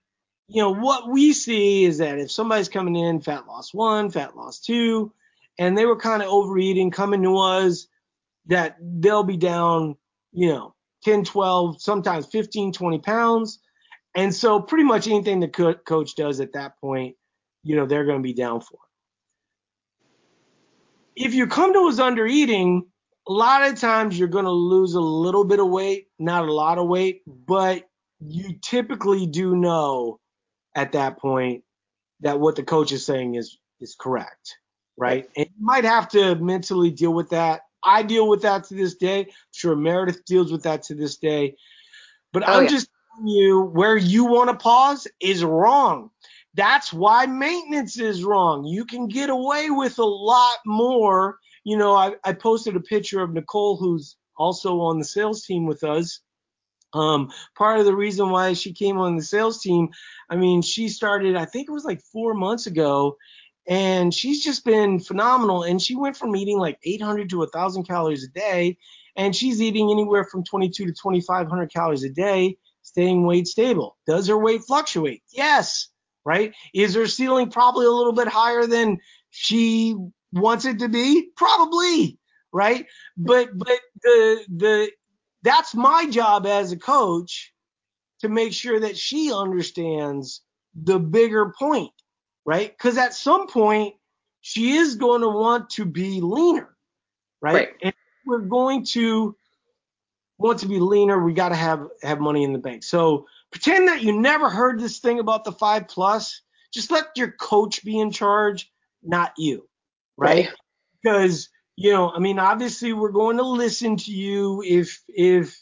you 0.52 0.62
know, 0.62 0.74
what 0.74 1.10
we 1.10 1.32
see 1.32 1.86
is 1.86 2.00
that 2.00 2.20
if 2.20 2.30
somebody's 2.30 2.68
coming 2.68 2.98
in 2.98 3.22
fat 3.22 3.48
loss 3.48 3.74
one, 3.74 4.12
fat 4.12 4.36
loss 4.36 4.60
two, 4.60 5.14
and 5.58 5.78
they 5.78 5.86
were 5.86 5.96
kind 5.96 6.22
of 6.22 6.28
overeating, 6.28 6.92
coming 6.92 7.24
to 7.24 7.38
us, 7.38 7.88
that 8.48 8.76
they'll 8.82 9.24
be 9.24 9.38
down, 9.38 9.96
you 10.34 10.50
know, 10.50 10.76
10, 11.06 11.24
12, 11.24 11.82
sometimes 11.82 12.26
15, 12.26 12.74
20 12.74 13.00
pounds. 13.00 13.60
And 14.14 14.36
so 14.36 14.60
pretty 14.60 14.84
much 14.84 15.08
anything 15.08 15.40
the 15.40 15.48
co- 15.48 15.74
coach 15.74 16.16
does 16.16 16.42
at 16.42 16.52
that 16.52 16.78
point, 16.82 17.16
you 17.64 17.78
know, 17.78 17.86
they're 17.86 18.06
going 18.06 18.20
to 18.20 18.24
be 18.24 18.34
down 18.34 18.60
for. 18.60 18.80
If 21.16 21.34
you 21.34 21.48
come 21.48 21.72
to 21.72 21.88
us 21.88 22.00
under 22.00 22.28
eating, 22.28 22.88
a 23.26 23.32
lot 23.32 23.70
of 23.70 23.80
times 23.80 24.20
you're 24.20 24.28
going 24.28 24.46
to 24.46 24.52
lose 24.52 24.96
a 24.96 25.00
little 25.00 25.46
bit 25.46 25.62
of 25.62 25.70
weight, 25.70 26.08
not 26.20 26.44
a 26.44 26.54
lot 26.54 26.78
of 26.78 26.90
weight, 26.90 27.22
but 27.26 27.88
you 28.20 28.56
typically 28.62 29.26
do 29.26 29.56
know 29.56 30.20
at 30.76 30.94
that 30.94 31.18
point 31.20 31.64
that 32.22 32.40
what 32.40 32.56
the 32.56 32.64
coach 32.64 32.92
is 32.92 33.06
saying 33.06 33.36
is 33.36 33.58
is 33.80 33.96
correct, 34.00 34.58
right? 34.98 35.28
And 35.36 35.48
you 35.48 35.66
might 35.66 35.84
have 35.84 36.08
to 36.10 36.36
mentally 36.36 36.92
deal 36.92 37.14
with 37.14 37.30
that. 37.30 37.62
I 37.84 38.04
deal 38.04 38.28
with 38.28 38.44
that 38.44 38.66
to 38.66 38.76
this 38.76 38.96
day. 38.96 39.22
I'm 39.22 39.28
sure 39.52 39.76
Meredith 39.76 40.24
deals 40.26 40.52
with 40.52 40.64
that 40.64 40.84
to 40.84 40.96
this 40.96 41.18
day. 41.18 41.56
But 42.32 42.48
oh, 42.48 42.54
I'm 42.54 42.64
yeah. 42.64 42.70
just 42.70 42.90
telling 43.16 43.28
you 43.28 43.62
where 43.62 43.98
you 43.98 44.26
want 44.26 44.50
to 44.50 44.56
pause 44.56 45.08
is 45.20 45.44
wrong. 45.44 46.12
That's 46.54 46.92
why 46.92 47.26
maintenance 47.26 48.00
is 48.00 48.24
wrong. 48.24 48.66
You 48.66 48.86
can 48.86 49.08
get 49.08 49.30
away 49.30 49.70
with 49.70 50.00
a 50.00 50.06
lot 50.06 50.58
more. 50.66 51.38
You 51.64 51.78
know, 51.78 51.96
I, 51.96 52.16
I 52.24 52.34
posted 52.34 52.76
a 52.76 52.82
picture 52.82 53.22
of 53.22 53.34
Nicole, 53.34 53.78
who's 53.78 54.18
also 54.38 54.82
on 54.82 55.00
the 55.00 55.06
sales 55.06 55.44
team 55.46 55.66
with 55.66 55.84
us. 55.84 56.20
Um, 56.94 57.32
part 57.56 57.80
of 57.80 57.86
the 57.86 57.96
reason 57.96 58.30
why 58.30 58.54
she 58.54 58.74
came 58.74 58.98
on 58.98 59.16
the 59.16 59.24
sales 59.24 59.62
team, 59.62 59.90
I 60.30 60.36
mean, 60.36 60.62
she 60.62 60.90
started, 60.90 61.36
I 61.36 61.46
think 61.46 61.70
it 61.70 61.72
was 61.72 61.86
like 61.86 62.02
four 62.02 62.34
months 62.34 62.68
ago, 62.68 63.18
and 63.68 64.14
she's 64.14 64.44
just 64.44 64.66
been 64.66 65.00
phenomenal. 65.00 65.64
And 65.64 65.82
she 65.82 65.96
went 65.96 66.18
from 66.18 66.36
eating 66.36 66.58
like 66.58 66.78
800 66.84 67.30
to 67.30 67.40
1,000 67.40 67.84
calories 67.84 68.24
a 68.24 68.30
day, 68.30 68.78
and 69.16 69.36
she's 69.36 69.62
eating 69.62 69.92
anywhere 69.92 70.26
from 70.26 70.44
22 70.44 70.86
to 70.86 70.92
2,500 70.92 71.72
calories 71.72 72.04
a 72.04 72.10
day, 72.10 72.58
staying 72.82 73.26
weight 73.26 73.48
stable. 73.48 73.98
Does 74.08 74.28
her 74.28 74.38
weight 74.38 74.64
fluctuate? 74.64 75.24
Yes. 75.32 75.90
Right? 76.24 76.54
Is 76.74 76.94
her 76.96 77.08
ceiling 77.08 77.50
probably 77.50 77.86
a 77.86 77.92
little 77.92 78.14
bit 78.14 78.28
higher 78.28 78.68
than 78.68 79.00
she 79.32 79.96
wants 80.32 80.66
it 80.66 80.80
to 80.80 80.90
be? 80.90 81.30
Probably. 81.36 82.20
Right? 82.54 82.86
But 83.18 83.58
but 83.58 83.80
the 84.04 84.46
the 84.50 84.92
that's 85.44 85.74
my 85.74 86.08
job 86.10 86.46
as 86.46 86.72
a 86.72 86.78
coach 86.78 87.54
to 88.20 88.30
make 88.30 88.54
sure 88.54 88.80
that 88.80 88.98
she 88.98 89.34
understands 89.34 90.42
the 90.76 91.00
bigger 91.00 91.54
point 91.58 91.92
right? 92.46 92.76
Because 92.76 92.98
at 92.98 93.14
some 93.14 93.48
point, 93.48 93.96
she 94.42 94.74
is 94.74 94.96
going 94.96 95.22
to 95.22 95.30
want 95.30 95.70
to 95.72 95.86
be 95.86 96.22
leaner, 96.22 96.76
right? 97.42 97.54
right. 97.54 97.70
And 97.82 97.94
we're 98.26 98.40
going 98.40 98.86
to 98.86 99.36
want 100.38 100.60
to 100.60 100.68
be 100.68 100.80
leaner. 100.80 101.24
We 101.24 101.34
got 101.34 101.50
to 101.50 101.56
have 101.56 101.88
have 102.02 102.20
money 102.20 102.44
in 102.44 102.54
the 102.54 102.60
bank. 102.60 102.84
So 102.84 103.28
pretend 103.52 103.88
that 103.88 104.02
you 104.02 104.20
never 104.20 104.50
heard 104.50 104.80
this 104.80 105.00
thing 105.00 105.20
about 105.20 105.44
the 105.44 105.52
five 105.52 105.88
plus. 105.88 106.42
Just 106.74 106.90
let 106.90 107.06
your 107.16 107.32
coach 107.32 107.84
be 107.84 108.00
in 108.00 108.12
charge, 108.12 108.72
not 109.04 109.34
you, 109.38 109.68
right? 110.18 110.48
right. 110.48 110.56
Because 111.04 111.50
you 111.76 111.92
know, 111.92 112.12
I 112.12 112.20
mean, 112.20 112.40
obviously, 112.40 112.94
we're 112.94 113.12
going 113.12 113.38
to 113.38 113.44
listen 113.44 113.98
to 113.98 114.12
you 114.12 114.64
if 114.66 115.02
if 115.08 115.58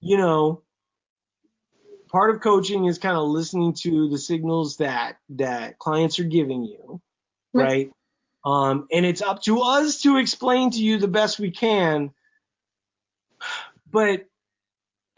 you 0.00 0.16
know 0.16 0.62
part 2.08 2.34
of 2.34 2.40
coaching 2.40 2.86
is 2.86 2.98
kind 2.98 3.16
of 3.16 3.28
listening 3.28 3.74
to 3.74 4.08
the 4.08 4.18
signals 4.18 4.78
that 4.78 5.18
that 5.30 5.78
clients 5.78 6.18
are 6.18 6.24
giving 6.24 6.64
you, 6.64 7.00
right? 7.52 7.90
Um, 8.44 8.88
and 8.92 9.04
it's 9.04 9.22
up 9.22 9.42
to 9.42 9.60
us 9.60 10.02
to 10.02 10.16
explain 10.16 10.70
to 10.70 10.78
you 10.78 10.98
the 10.98 11.08
best 11.08 11.38
we 11.38 11.50
can. 11.50 12.12
But 13.90 14.26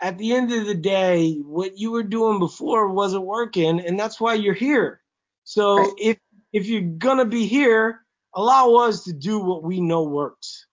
at 0.00 0.18
the 0.18 0.34
end 0.34 0.52
of 0.52 0.66
the 0.66 0.74
day, 0.74 1.34
what 1.34 1.78
you 1.78 1.92
were 1.92 2.02
doing 2.02 2.38
before 2.38 2.88
wasn't 2.88 3.24
working, 3.24 3.80
and 3.80 3.98
that's 3.98 4.20
why 4.20 4.34
you're 4.34 4.54
here. 4.54 5.00
So 5.44 5.78
right. 5.78 5.92
if 5.98 6.18
if 6.52 6.66
you're 6.66 6.82
gonna 6.82 7.24
be 7.24 7.46
here, 7.46 8.00
allow 8.34 8.74
us 8.76 9.04
to 9.04 9.12
do 9.12 9.38
what 9.40 9.62
we 9.64 9.80
know 9.80 10.04
works, 10.04 10.66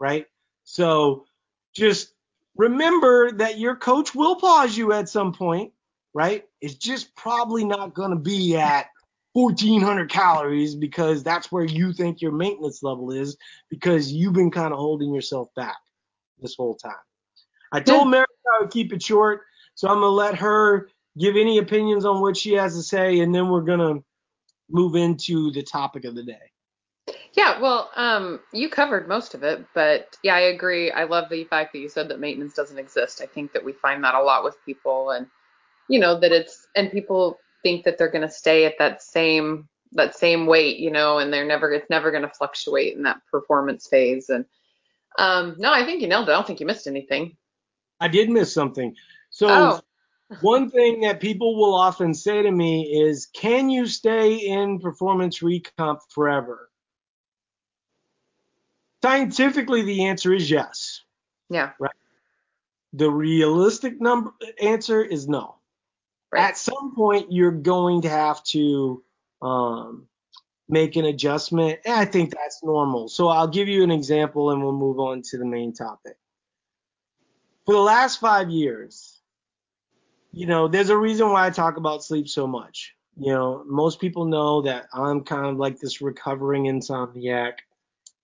right? 0.00 0.26
So 0.64 1.26
just 1.74 2.14
remember 2.56 3.32
that 3.32 3.58
your 3.58 3.76
coach 3.76 4.14
will 4.14 4.36
pause 4.36 4.76
you 4.76 4.92
at 4.92 5.08
some 5.08 5.32
point, 5.32 5.72
right? 6.14 6.44
It's 6.60 6.74
just 6.74 7.14
probably 7.16 7.64
not 7.64 7.94
going 7.94 8.10
to 8.10 8.16
be 8.16 8.56
at 8.56 8.86
1400 9.34 10.10
calories 10.10 10.74
because 10.74 11.22
that's 11.22 11.52
where 11.52 11.64
you 11.64 11.92
think 11.92 12.20
your 12.22 12.32
maintenance 12.32 12.82
level 12.82 13.12
is 13.12 13.36
because 13.70 14.12
you've 14.12 14.34
been 14.34 14.50
kind 14.50 14.72
of 14.72 14.78
holding 14.78 15.14
yourself 15.14 15.48
back 15.56 15.76
this 16.40 16.56
whole 16.56 16.76
time. 16.76 16.92
I 17.72 17.80
told. 17.80 18.08
Meredith 18.10 18.28
I 18.58 18.62
would 18.62 18.70
keep 18.70 18.92
it 18.92 19.02
short, 19.02 19.42
so 19.74 19.88
I'm 19.88 19.96
gonna 19.96 20.08
let 20.08 20.36
her 20.36 20.88
give 21.18 21.36
any 21.36 21.58
opinions 21.58 22.04
on 22.04 22.20
what 22.20 22.36
she 22.36 22.54
has 22.54 22.76
to 22.76 22.82
say, 22.82 23.20
and 23.20 23.34
then 23.34 23.48
we're 23.48 23.62
gonna 23.62 23.96
move 24.70 24.96
into 24.96 25.52
the 25.52 25.62
topic 25.62 26.04
of 26.04 26.14
the 26.16 26.24
day. 26.24 26.49
Yeah, 27.36 27.60
well, 27.60 27.90
um, 27.94 28.40
you 28.52 28.68
covered 28.68 29.08
most 29.08 29.34
of 29.34 29.44
it, 29.44 29.64
but 29.72 30.16
yeah, 30.22 30.34
I 30.34 30.40
agree. 30.40 30.90
I 30.90 31.04
love 31.04 31.28
the 31.30 31.44
fact 31.44 31.72
that 31.72 31.78
you 31.78 31.88
said 31.88 32.08
that 32.08 32.18
maintenance 32.18 32.54
doesn't 32.54 32.78
exist. 32.78 33.20
I 33.22 33.26
think 33.26 33.52
that 33.52 33.64
we 33.64 33.72
find 33.72 34.02
that 34.02 34.16
a 34.16 34.22
lot 34.22 34.42
with 34.42 34.56
people, 34.66 35.10
and 35.10 35.26
you 35.88 36.00
know 36.00 36.18
that 36.18 36.32
it's 36.32 36.66
and 36.74 36.90
people 36.90 37.38
think 37.62 37.84
that 37.84 37.98
they're 37.98 38.10
going 38.10 38.26
to 38.26 38.30
stay 38.30 38.64
at 38.64 38.78
that 38.78 39.02
same 39.02 39.68
that 39.92 40.16
same 40.16 40.46
weight, 40.46 40.78
you 40.78 40.90
know, 40.90 41.18
and 41.18 41.32
they're 41.32 41.46
never 41.46 41.72
it's 41.72 41.90
never 41.90 42.10
going 42.10 42.22
to 42.22 42.30
fluctuate 42.30 42.96
in 42.96 43.04
that 43.04 43.20
performance 43.30 43.86
phase. 43.88 44.28
And 44.28 44.44
um, 45.18 45.54
no, 45.58 45.72
I 45.72 45.84
think 45.84 46.00
you 46.00 46.08
nailed 46.08 46.28
it. 46.28 46.32
I 46.32 46.34
don't 46.34 46.46
think 46.46 46.60
you 46.60 46.66
missed 46.66 46.86
anything. 46.86 47.36
I 48.00 48.08
did 48.08 48.28
miss 48.30 48.52
something. 48.52 48.96
So 49.30 49.48
oh. 49.48 49.80
one 50.40 50.70
thing 50.70 51.00
that 51.02 51.20
people 51.20 51.56
will 51.56 51.74
often 51.74 52.14
say 52.14 52.42
to 52.42 52.50
me 52.50 53.02
is, 53.04 53.26
"Can 53.26 53.70
you 53.70 53.86
stay 53.86 54.34
in 54.34 54.80
performance 54.80 55.40
recomp 55.40 55.98
forever?" 56.08 56.69
Scientifically, 59.02 59.82
the 59.82 60.06
answer 60.06 60.32
is 60.34 60.50
yes. 60.50 61.02
Yeah. 61.48 61.72
Right. 61.78 61.90
The 62.92 63.10
realistic 63.10 64.00
number 64.00 64.32
answer 64.60 65.02
is 65.02 65.28
no. 65.28 65.56
Right. 66.32 66.42
At 66.42 66.58
some 66.58 66.94
point, 66.94 67.32
you're 67.32 67.50
going 67.50 68.02
to 68.02 68.08
have 68.08 68.42
to 68.44 69.02
um, 69.42 70.06
make 70.68 70.96
an 70.96 71.04
adjustment. 71.06 71.80
And 71.84 71.94
I 71.94 72.04
think 72.04 72.30
that's 72.32 72.62
normal. 72.62 73.08
So 73.08 73.28
I'll 73.28 73.48
give 73.48 73.68
you 73.68 73.82
an 73.82 73.90
example 73.90 74.50
and 74.50 74.62
we'll 74.62 74.72
move 74.72 75.00
on 75.00 75.22
to 75.30 75.38
the 75.38 75.44
main 75.44 75.72
topic. 75.72 76.16
For 77.66 77.74
the 77.74 77.80
last 77.80 78.20
five 78.20 78.50
years, 78.50 79.20
you 80.32 80.46
know, 80.46 80.68
there's 80.68 80.90
a 80.90 80.96
reason 80.96 81.30
why 81.30 81.46
I 81.46 81.50
talk 81.50 81.76
about 81.76 82.04
sleep 82.04 82.28
so 82.28 82.46
much. 82.46 82.94
You 83.16 83.32
know, 83.32 83.64
most 83.66 84.00
people 84.00 84.24
know 84.24 84.62
that 84.62 84.86
I'm 84.92 85.22
kind 85.22 85.46
of 85.46 85.56
like 85.56 85.78
this 85.78 86.00
recovering 86.00 86.64
insomniac 86.64 87.54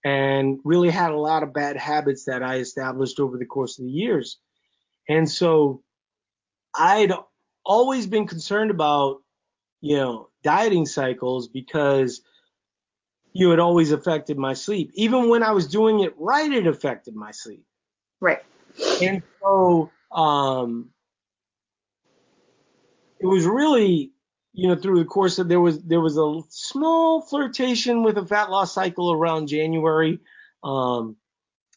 and 0.07 0.61
really 0.62 0.88
had 0.88 1.11
a 1.11 1.18
lot 1.18 1.42
of 1.42 1.52
bad 1.52 1.76
habits 1.76 2.26
that 2.26 2.40
I 2.40 2.59
established 2.59 3.18
over 3.18 3.36
the 3.36 3.44
course 3.44 3.76
of 3.80 3.86
the 3.86 3.90
years. 3.90 4.38
And 5.09 5.28
so 5.28 5.82
I'd 6.72 7.12
always 7.64 8.07
been 8.07 8.28
concerned 8.28 8.70
about, 8.70 9.16
you 9.80 9.96
know, 9.96 10.28
dieting 10.44 10.86
cycles 10.86 11.48
because 11.48 12.22
you 13.32 13.50
had 13.50 13.59
always 13.59 13.90
affected 13.90 14.38
my 14.38 14.54
sleep. 14.54 14.92
Even 14.94 15.28
when 15.28 15.42
I 15.42 15.50
was 15.50 15.66
doing 15.66 15.98
it 15.98 16.14
right, 16.16 16.52
it 16.52 16.68
affected 16.68 17.16
my 17.16 17.32
sleep. 17.32 17.64
Right. 18.20 18.44
And 19.02 19.24
so 19.42 19.90
um, 20.12 20.90
it 23.18 23.26
was 23.26 23.44
really, 23.44 24.12
you 24.57 24.68
know, 24.68 24.74
through 24.74 24.98
the 24.98 25.04
course 25.04 25.38
of 25.38 25.48
there 25.48 25.61
was 25.61 25.82
there 25.82 26.00
was 26.00 26.16
a 26.18 26.40
small 26.48 27.22
flirtation 27.22 28.02
with 28.02 28.18
a 28.18 28.26
fat 28.26 28.50
loss 28.50 28.72
cycle 28.72 29.12
around 29.12 29.48
January. 29.48 30.18
Um, 30.64 31.16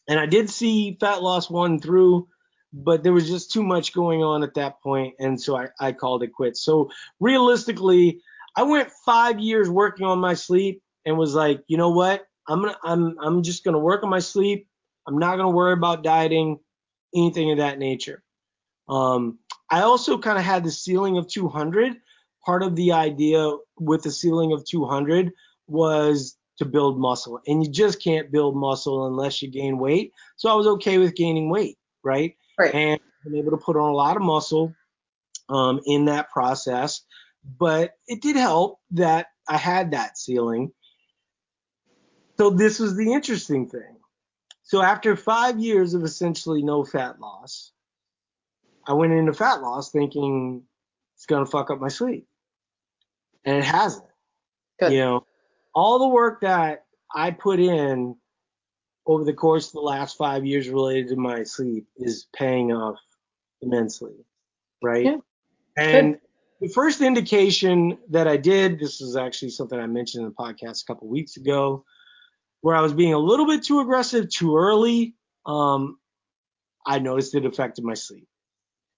and 0.08 0.18
I 0.18 0.26
did 0.26 0.50
see 0.50 0.96
fat 1.00 1.22
loss 1.22 1.48
one 1.48 1.78
through 1.78 2.28
but 2.72 3.02
there 3.02 3.12
was 3.12 3.28
just 3.28 3.50
too 3.50 3.62
much 3.62 3.92
going 3.92 4.22
on 4.22 4.42
at 4.42 4.54
that 4.54 4.80
point, 4.82 5.14
and 5.18 5.40
so 5.40 5.56
I, 5.56 5.68
I 5.80 5.92
called 5.92 6.22
it 6.22 6.32
quits. 6.32 6.62
So 6.62 6.90
realistically, 7.18 8.20
I 8.56 8.62
went 8.62 8.90
five 9.04 9.38
years 9.38 9.68
working 9.68 10.06
on 10.06 10.18
my 10.18 10.34
sleep 10.34 10.82
and 11.04 11.18
was 11.18 11.34
like, 11.34 11.62
you 11.66 11.76
know 11.76 11.90
what? 11.90 12.26
I'm 12.48 12.62
gonna 12.62 12.76
I'm 12.84 13.16
I'm 13.20 13.42
just 13.42 13.64
gonna 13.64 13.78
work 13.78 14.02
on 14.02 14.10
my 14.10 14.18
sleep. 14.18 14.68
I'm 15.06 15.18
not 15.18 15.36
gonna 15.36 15.50
worry 15.50 15.72
about 15.72 16.02
dieting, 16.02 16.60
anything 17.14 17.50
of 17.52 17.58
that 17.58 17.78
nature. 17.78 18.22
Um, 18.88 19.38
I 19.70 19.82
also 19.82 20.18
kind 20.18 20.38
of 20.38 20.44
had 20.44 20.64
the 20.64 20.70
ceiling 20.70 21.16
of 21.16 21.28
200. 21.28 21.96
Part 22.44 22.62
of 22.62 22.76
the 22.76 22.92
idea 22.92 23.50
with 23.78 24.02
the 24.02 24.10
ceiling 24.10 24.52
of 24.52 24.64
200 24.64 25.32
was 25.66 26.36
to 26.58 26.64
build 26.64 26.98
muscle, 26.98 27.40
and 27.46 27.64
you 27.64 27.70
just 27.70 28.02
can't 28.02 28.30
build 28.30 28.56
muscle 28.56 29.06
unless 29.06 29.40
you 29.40 29.50
gain 29.50 29.78
weight. 29.78 30.12
So 30.36 30.50
I 30.50 30.54
was 30.54 30.66
okay 30.66 30.98
with 30.98 31.14
gaining 31.14 31.48
weight, 31.48 31.78
right? 32.02 32.36
Right. 32.58 32.74
And 32.74 33.00
been 33.24 33.36
able 33.36 33.50
to 33.52 33.56
put 33.56 33.76
on 33.76 33.90
a 33.90 33.94
lot 33.94 34.16
of 34.16 34.22
muscle 34.22 34.74
um, 35.48 35.80
in 35.86 36.06
that 36.06 36.30
process. 36.30 37.02
But 37.58 37.94
it 38.06 38.20
did 38.22 38.36
help 38.36 38.78
that 38.92 39.28
I 39.48 39.56
had 39.56 39.92
that 39.92 40.18
ceiling. 40.18 40.72
So 42.38 42.50
this 42.50 42.78
was 42.78 42.96
the 42.96 43.12
interesting 43.12 43.68
thing. 43.68 43.96
So 44.62 44.82
after 44.82 45.16
five 45.16 45.58
years 45.58 45.94
of 45.94 46.04
essentially 46.04 46.62
no 46.62 46.84
fat 46.84 47.18
loss, 47.18 47.72
I 48.86 48.92
went 48.92 49.12
into 49.12 49.32
fat 49.32 49.62
loss 49.62 49.90
thinking 49.90 50.62
it's 51.16 51.26
gonna 51.26 51.46
fuck 51.46 51.70
up 51.70 51.80
my 51.80 51.88
sleep, 51.88 52.28
and 53.50 53.58
it 53.58 53.64
hasn't. 53.64 54.04
Good. 54.78 54.92
You 54.92 55.00
know, 55.00 55.26
all 55.74 55.98
the 55.98 56.08
work 56.08 56.42
that 56.42 56.84
I 57.12 57.32
put 57.32 57.58
in 57.58 58.14
over 59.06 59.24
the 59.24 59.32
course 59.32 59.68
of 59.68 59.72
the 59.72 59.80
last 59.80 60.16
five 60.16 60.46
years 60.46 60.68
related 60.68 61.08
to 61.08 61.16
my 61.16 61.42
sleep 61.42 61.88
is 61.96 62.28
paying 62.34 62.72
off 62.72 62.98
immensely, 63.60 64.14
right? 64.82 65.04
Yeah. 65.04 65.16
And 65.76 66.12
Good. 66.12 66.20
the 66.60 66.68
first 66.68 67.00
indication 67.00 67.98
that 68.10 68.28
I 68.28 68.36
did, 68.36 68.78
this 68.78 69.00
is 69.00 69.16
actually 69.16 69.50
something 69.50 69.78
I 69.78 69.86
mentioned 69.86 70.24
in 70.24 70.28
the 70.28 70.34
podcast 70.34 70.84
a 70.84 70.86
couple 70.86 71.08
weeks 71.08 71.36
ago, 71.36 71.84
where 72.60 72.76
I 72.76 72.80
was 72.80 72.92
being 72.92 73.14
a 73.14 73.18
little 73.18 73.46
bit 73.46 73.64
too 73.64 73.80
aggressive 73.80 74.30
too 74.30 74.56
early. 74.56 75.16
Um, 75.44 75.98
I 76.86 77.00
noticed 77.00 77.34
it 77.34 77.44
affected 77.44 77.84
my 77.84 77.94
sleep. 77.94 78.28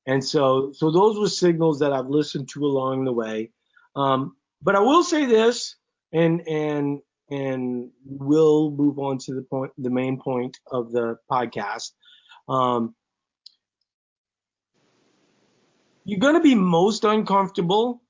And 0.07 0.23
so, 0.23 0.73
so 0.75 0.91
those 0.91 1.19
were 1.19 1.29
signals 1.29 1.79
that 1.79 1.93
I've 1.93 2.09
listened 2.09 2.51
to 2.51 2.67
along 2.67 3.05
the 3.05 3.13
way. 3.13 3.53
Um, 3.97 4.37
but 4.63 4.77
I 4.77 4.81
will 4.81 5.03
say 5.03 5.27
this, 5.27 5.77
and 6.13 6.47
and 6.49 7.01
and 7.31 7.91
we'll 8.05 8.71
move 8.71 8.99
on 8.99 9.19
to 9.19 9.35
the 9.35 9.43
point, 9.43 9.73
the 9.79 9.91
main 9.91 10.21
point 10.21 10.59
of 10.71 10.93
the 10.93 11.17
podcast. 11.31 11.93
Um, 12.49 12.95
you're 16.05 16.21
going 16.21 16.35
to 16.35 16.41
be 16.41 16.55
most 16.55 17.05
uncomfortable, 17.05 18.03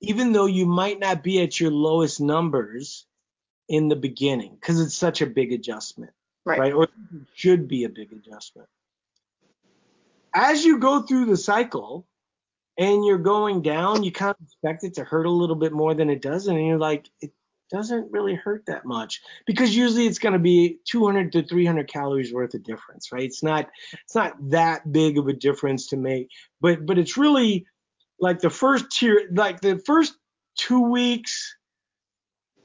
even 0.00 0.32
though 0.32 0.46
you 0.46 0.66
might 0.66 0.98
not 0.98 1.22
be 1.22 1.42
at 1.42 1.60
your 1.60 1.70
lowest 1.70 2.20
numbers 2.20 3.06
in 3.68 3.88
the 3.88 3.96
beginning, 3.96 4.56
because 4.60 4.80
it's 4.80 4.96
such 4.96 5.22
a 5.22 5.26
big 5.26 5.52
adjustment, 5.52 6.12
right? 6.44 6.58
right? 6.58 6.72
Or 6.72 6.88
should 7.34 7.68
be 7.68 7.84
a 7.84 7.88
big 7.88 8.12
adjustment. 8.12 8.68
As 10.34 10.64
you 10.64 10.78
go 10.78 11.02
through 11.02 11.26
the 11.26 11.36
cycle, 11.36 12.06
and 12.82 13.04
you're 13.04 13.18
going 13.18 13.62
down, 13.62 14.02
you 14.02 14.10
kind 14.10 14.34
of 14.38 14.44
expect 14.44 14.82
it 14.82 14.94
to 14.94 15.04
hurt 15.04 15.26
a 15.26 15.30
little 15.30 15.54
bit 15.54 15.72
more 15.72 15.94
than 15.94 16.10
it 16.10 16.20
does, 16.20 16.48
and 16.48 16.66
you're 16.66 16.78
like, 16.78 17.08
it 17.20 17.32
doesn't 17.70 18.10
really 18.10 18.34
hurt 18.34 18.66
that 18.66 18.84
much 18.84 19.22
because 19.46 19.74
usually 19.74 20.06
it's 20.06 20.18
going 20.18 20.32
to 20.32 20.38
be 20.40 20.78
200 20.88 21.30
to 21.32 21.44
300 21.44 21.86
calories 21.86 22.34
worth 22.34 22.54
of 22.54 22.64
difference, 22.64 23.12
right? 23.12 23.22
It's 23.22 23.42
not 23.42 23.70
it's 24.04 24.16
not 24.16 24.34
that 24.50 24.90
big 24.90 25.16
of 25.16 25.28
a 25.28 25.32
difference 25.32 25.88
to 25.88 25.96
make, 25.96 26.28
but 26.60 26.84
but 26.84 26.98
it's 26.98 27.16
really 27.16 27.66
like 28.18 28.40
the 28.40 28.50
first 28.50 28.90
tier, 28.90 29.30
like 29.32 29.60
the 29.60 29.78
first 29.78 30.14
two 30.56 30.82
weeks, 30.82 31.56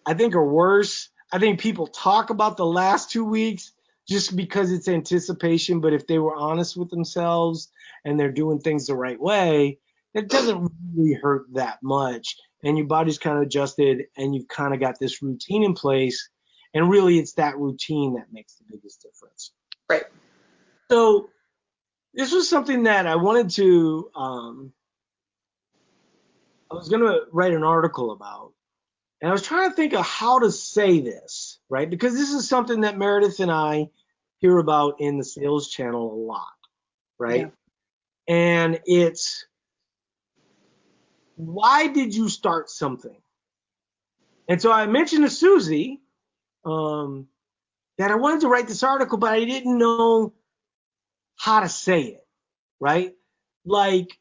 I 0.05 0.15
think 0.15 0.33
are 0.33 0.43
worse. 0.43 1.09
I 1.31 1.37
think 1.37 1.59
people 1.59 1.87
talk 1.87 2.31
about 2.31 2.57
the 2.57 2.65
last 2.65 3.11
two 3.11 3.23
weeks 3.23 3.71
just 4.09 4.35
because 4.35 4.71
it's 4.71 4.87
anticipation, 4.87 5.79
but 5.79 5.93
if 5.93 6.07
they 6.07 6.17
were 6.17 6.35
honest 6.35 6.75
with 6.75 6.89
themselves 6.89 7.69
and 8.03 8.19
they're 8.19 8.31
doing 8.31 8.59
things 8.59 8.87
the 8.87 8.95
right 8.95 9.19
way, 9.19 9.77
it 10.17 10.29
doesn't 10.29 10.71
really 10.95 11.13
hurt 11.13 11.45
that 11.53 11.79
much 11.83 12.35
and 12.63 12.77
your 12.77 12.87
body's 12.87 13.19
kind 13.19 13.37
of 13.37 13.43
adjusted 13.43 14.05
and 14.17 14.35
you've 14.35 14.47
kind 14.47 14.73
of 14.73 14.79
got 14.79 14.99
this 14.99 15.21
routine 15.21 15.63
in 15.63 15.73
place. 15.73 16.29
And 16.73 16.89
really, 16.89 17.19
it's 17.19 17.33
that 17.33 17.57
routine 17.57 18.15
that 18.15 18.25
makes 18.31 18.55
the 18.55 18.65
biggest 18.69 19.03
difference. 19.03 19.51
Right. 19.89 20.03
So 20.89 21.29
this 22.13 22.33
was 22.33 22.49
something 22.49 22.83
that 22.83 23.07
I 23.07 23.15
wanted 23.15 23.51
to, 23.51 24.09
um, 24.15 24.73
I 26.69 26.75
was 26.75 26.89
going 26.89 27.03
to 27.03 27.21
write 27.31 27.53
an 27.53 27.63
article 27.63 28.11
about. 28.11 28.53
And 29.21 29.29
I 29.29 29.31
was 29.31 29.43
trying 29.43 29.69
to 29.69 29.75
think 29.75 29.93
of 29.93 30.05
how 30.05 30.39
to 30.39 30.51
say 30.51 30.99
this, 30.99 31.59
right? 31.69 31.89
Because 31.89 32.13
this 32.13 32.31
is 32.31 32.47
something 32.47 32.81
that 32.81 32.97
Meredith 32.97 33.39
and 33.39 33.51
I 33.51 33.89
hear 34.39 34.57
about 34.57 34.95
in 34.99 35.17
the 35.17 35.23
sales 35.23 35.69
channel 35.69 36.13
a 36.13 36.19
lot, 36.21 36.45
right? 37.17 37.51
Yeah. 38.27 38.35
And 38.35 38.81
it's 38.85 39.47
why 41.37 41.87
did 41.87 42.13
you 42.13 42.27
start 42.29 42.69
something? 42.69 43.17
And 44.49 44.61
so 44.61 44.71
I 44.71 44.85
mentioned 44.85 45.23
to 45.23 45.29
Susie 45.29 46.01
um, 46.65 47.27
that 47.97 48.11
I 48.11 48.15
wanted 48.15 48.41
to 48.41 48.49
write 48.49 48.67
this 48.67 48.83
article, 48.83 49.17
but 49.17 49.31
I 49.31 49.45
didn't 49.45 49.77
know 49.77 50.33
how 51.37 51.61
to 51.61 51.69
say 51.69 52.01
it, 52.01 52.27
right? 52.79 53.13
Like, 53.65 54.17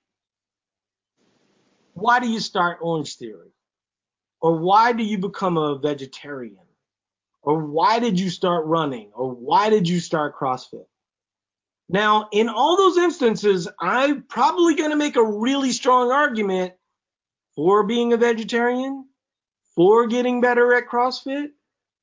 why 1.94 2.20
do 2.20 2.28
you 2.28 2.38
start 2.38 2.78
Orange 2.80 3.16
Theory? 3.16 3.50
or 4.40 4.56
why 4.58 4.92
do 4.92 5.02
you 5.02 5.18
become 5.18 5.56
a 5.56 5.78
vegetarian? 5.78 6.56
Or 7.42 7.58
why 7.58 7.98
did 7.98 8.18
you 8.18 8.30
start 8.30 8.66
running? 8.66 9.10
Or 9.12 9.30
why 9.30 9.70
did 9.70 9.88
you 9.88 10.00
start 10.00 10.36
CrossFit? 10.36 10.86
Now, 11.88 12.28
in 12.32 12.48
all 12.48 12.76
those 12.76 12.96
instances, 12.96 13.68
I'm 13.80 14.22
probably 14.22 14.74
going 14.74 14.90
to 14.90 14.96
make 14.96 15.16
a 15.16 15.24
really 15.24 15.72
strong 15.72 16.10
argument 16.10 16.74
for 17.56 17.82
being 17.82 18.12
a 18.12 18.16
vegetarian, 18.16 19.06
for 19.74 20.06
getting 20.06 20.40
better 20.40 20.74
at 20.74 20.86
CrossFit, 20.86 21.48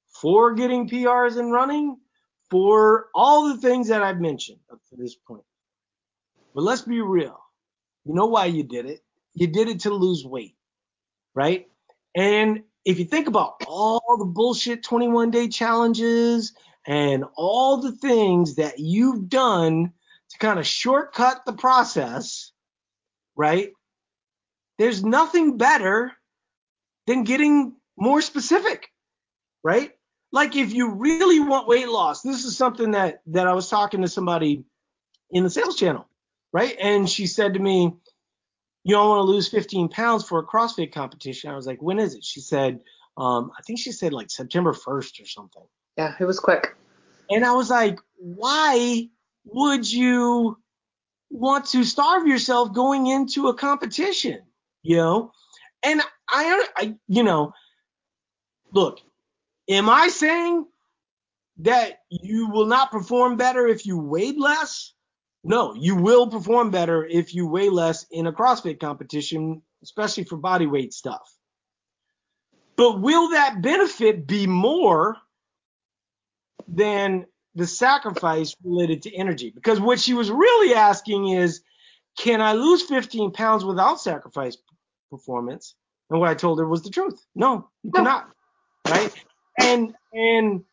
for 0.09 0.53
getting 0.53 0.89
PRs 0.89 1.37
and 1.37 1.51
running, 1.51 1.97
for 2.49 3.07
all 3.15 3.47
the 3.47 3.61
things 3.61 3.87
that 3.87 4.03
I've 4.03 4.19
mentioned 4.19 4.59
up 4.71 4.79
to 4.89 4.95
this 4.95 5.15
point. 5.15 5.43
But 6.53 6.63
let's 6.63 6.81
be 6.81 7.01
real. 7.01 7.39
You 8.05 8.13
know 8.13 8.25
why 8.25 8.45
you 8.45 8.63
did 8.63 8.85
it? 8.85 9.03
You 9.33 9.47
did 9.47 9.69
it 9.69 9.81
to 9.81 9.93
lose 9.93 10.25
weight, 10.25 10.55
right? 11.33 11.67
And 12.15 12.63
if 12.85 12.99
you 12.99 13.05
think 13.05 13.27
about 13.27 13.63
all 13.65 14.17
the 14.19 14.25
bullshit 14.25 14.83
21 14.83 15.31
day 15.31 15.47
challenges 15.47 16.53
and 16.85 17.23
all 17.35 17.77
the 17.77 17.93
things 17.93 18.55
that 18.55 18.77
you've 18.79 19.29
done 19.29 19.93
to 20.29 20.37
kind 20.37 20.59
of 20.59 20.67
shortcut 20.67 21.45
the 21.45 21.53
process, 21.53 22.51
right? 23.35 23.71
There's 24.77 25.03
nothing 25.03 25.57
better 25.57 26.11
than 27.07 27.23
getting 27.23 27.73
more 27.97 28.21
specific, 28.21 28.89
right? 29.63 29.91
Like 30.31 30.55
if 30.55 30.73
you 30.73 30.95
really 30.95 31.39
want 31.39 31.67
weight 31.67 31.89
loss, 31.89 32.21
this 32.21 32.43
is 32.43 32.57
something 32.57 32.91
that 32.91 33.21
that 33.27 33.47
I 33.47 33.53
was 33.53 33.69
talking 33.69 34.01
to 34.01 34.07
somebody 34.07 34.63
in 35.31 35.43
the 35.43 35.49
sales 35.49 35.75
channel, 35.75 36.07
right? 36.51 36.75
And 36.79 37.09
she 37.09 37.27
said 37.27 37.53
to 37.53 37.59
me, 37.59 37.93
you 38.83 38.95
don't 38.95 39.09
want 39.09 39.19
to 39.19 39.31
lose 39.31 39.47
15 39.47 39.89
pounds 39.89 40.27
for 40.27 40.39
a 40.39 40.45
CrossFit 40.45 40.91
competition. 40.91 41.51
I 41.51 41.55
was 41.55 41.67
like, 41.67 41.81
when 41.81 41.99
is 41.99 42.15
it? 42.15 42.23
She 42.23 42.41
said, 42.41 42.79
um, 43.17 43.51
I 43.57 43.61
think 43.61 43.79
she 43.79 43.91
said 43.91 44.11
like 44.11 44.29
September 44.29 44.73
1st 44.73 45.21
or 45.21 45.25
something. 45.25 45.63
Yeah, 45.97 46.15
it 46.19 46.25
was 46.25 46.39
quick. 46.39 46.75
And 47.29 47.45
I 47.45 47.53
was 47.53 47.69
like, 47.69 47.99
why 48.17 49.09
would 49.45 49.89
you 49.91 50.57
want 51.29 51.65
to 51.67 51.83
starve 51.83 52.27
yourself 52.27 52.73
going 52.73 53.07
into 53.07 53.47
a 53.47 53.53
competition? 53.53 54.41
You 54.83 54.97
know? 54.97 55.31
And 55.83 56.01
I, 56.29 56.67
I 56.77 56.95
you 57.07 57.23
know, 57.23 57.53
look, 58.71 58.99
am 59.69 59.89
I 59.89 60.07
saying 60.09 60.65
that 61.57 61.99
you 62.09 62.49
will 62.49 62.65
not 62.65 62.91
perform 62.91 63.37
better 63.37 63.67
if 63.67 63.85
you 63.85 63.97
weighed 63.97 64.37
less? 64.37 64.93
No, 65.43 65.73
you 65.75 65.95
will 65.95 66.27
perform 66.27 66.71
better 66.71 67.05
if 67.05 67.35
you 67.35 67.47
weigh 67.47 67.69
less 67.69 68.05
in 68.11 68.27
a 68.27 68.31
CrossFit 68.31 68.79
competition, 68.79 69.61
especially 69.83 70.23
for 70.23 70.37
body 70.37 70.65
weight 70.65 70.93
stuff. 70.93 71.35
But 72.75 73.01
will 73.01 73.31
that 73.31 73.61
benefit 73.61 74.25
be 74.25 74.47
more 74.47 75.17
than 76.67 77.25
the 77.55 77.67
sacrifice 77.67 78.55
related 78.63 79.03
to 79.03 79.13
energy? 79.13 79.51
Because 79.53 79.79
what 79.79 79.99
she 79.99 80.13
was 80.13 80.31
really 80.31 80.73
asking 80.73 81.27
is, 81.27 81.61
can 82.17 82.41
I 82.41 82.53
lose 82.53 82.83
15 82.83 83.31
pounds 83.31 83.65
without 83.65 83.99
sacrifice 83.99 84.57
performance? 85.13 85.75
And 86.09 86.19
what 86.19 86.29
I 86.29 86.33
told 86.33 86.59
her 86.59 86.67
was 86.67 86.83
the 86.83 86.89
truth. 86.89 87.23
No, 87.35 87.69
you 87.83 87.91
no. 87.93 87.99
cannot. 87.99 88.29
Right? 88.87 89.13
And 89.59 89.93
and 90.13 90.63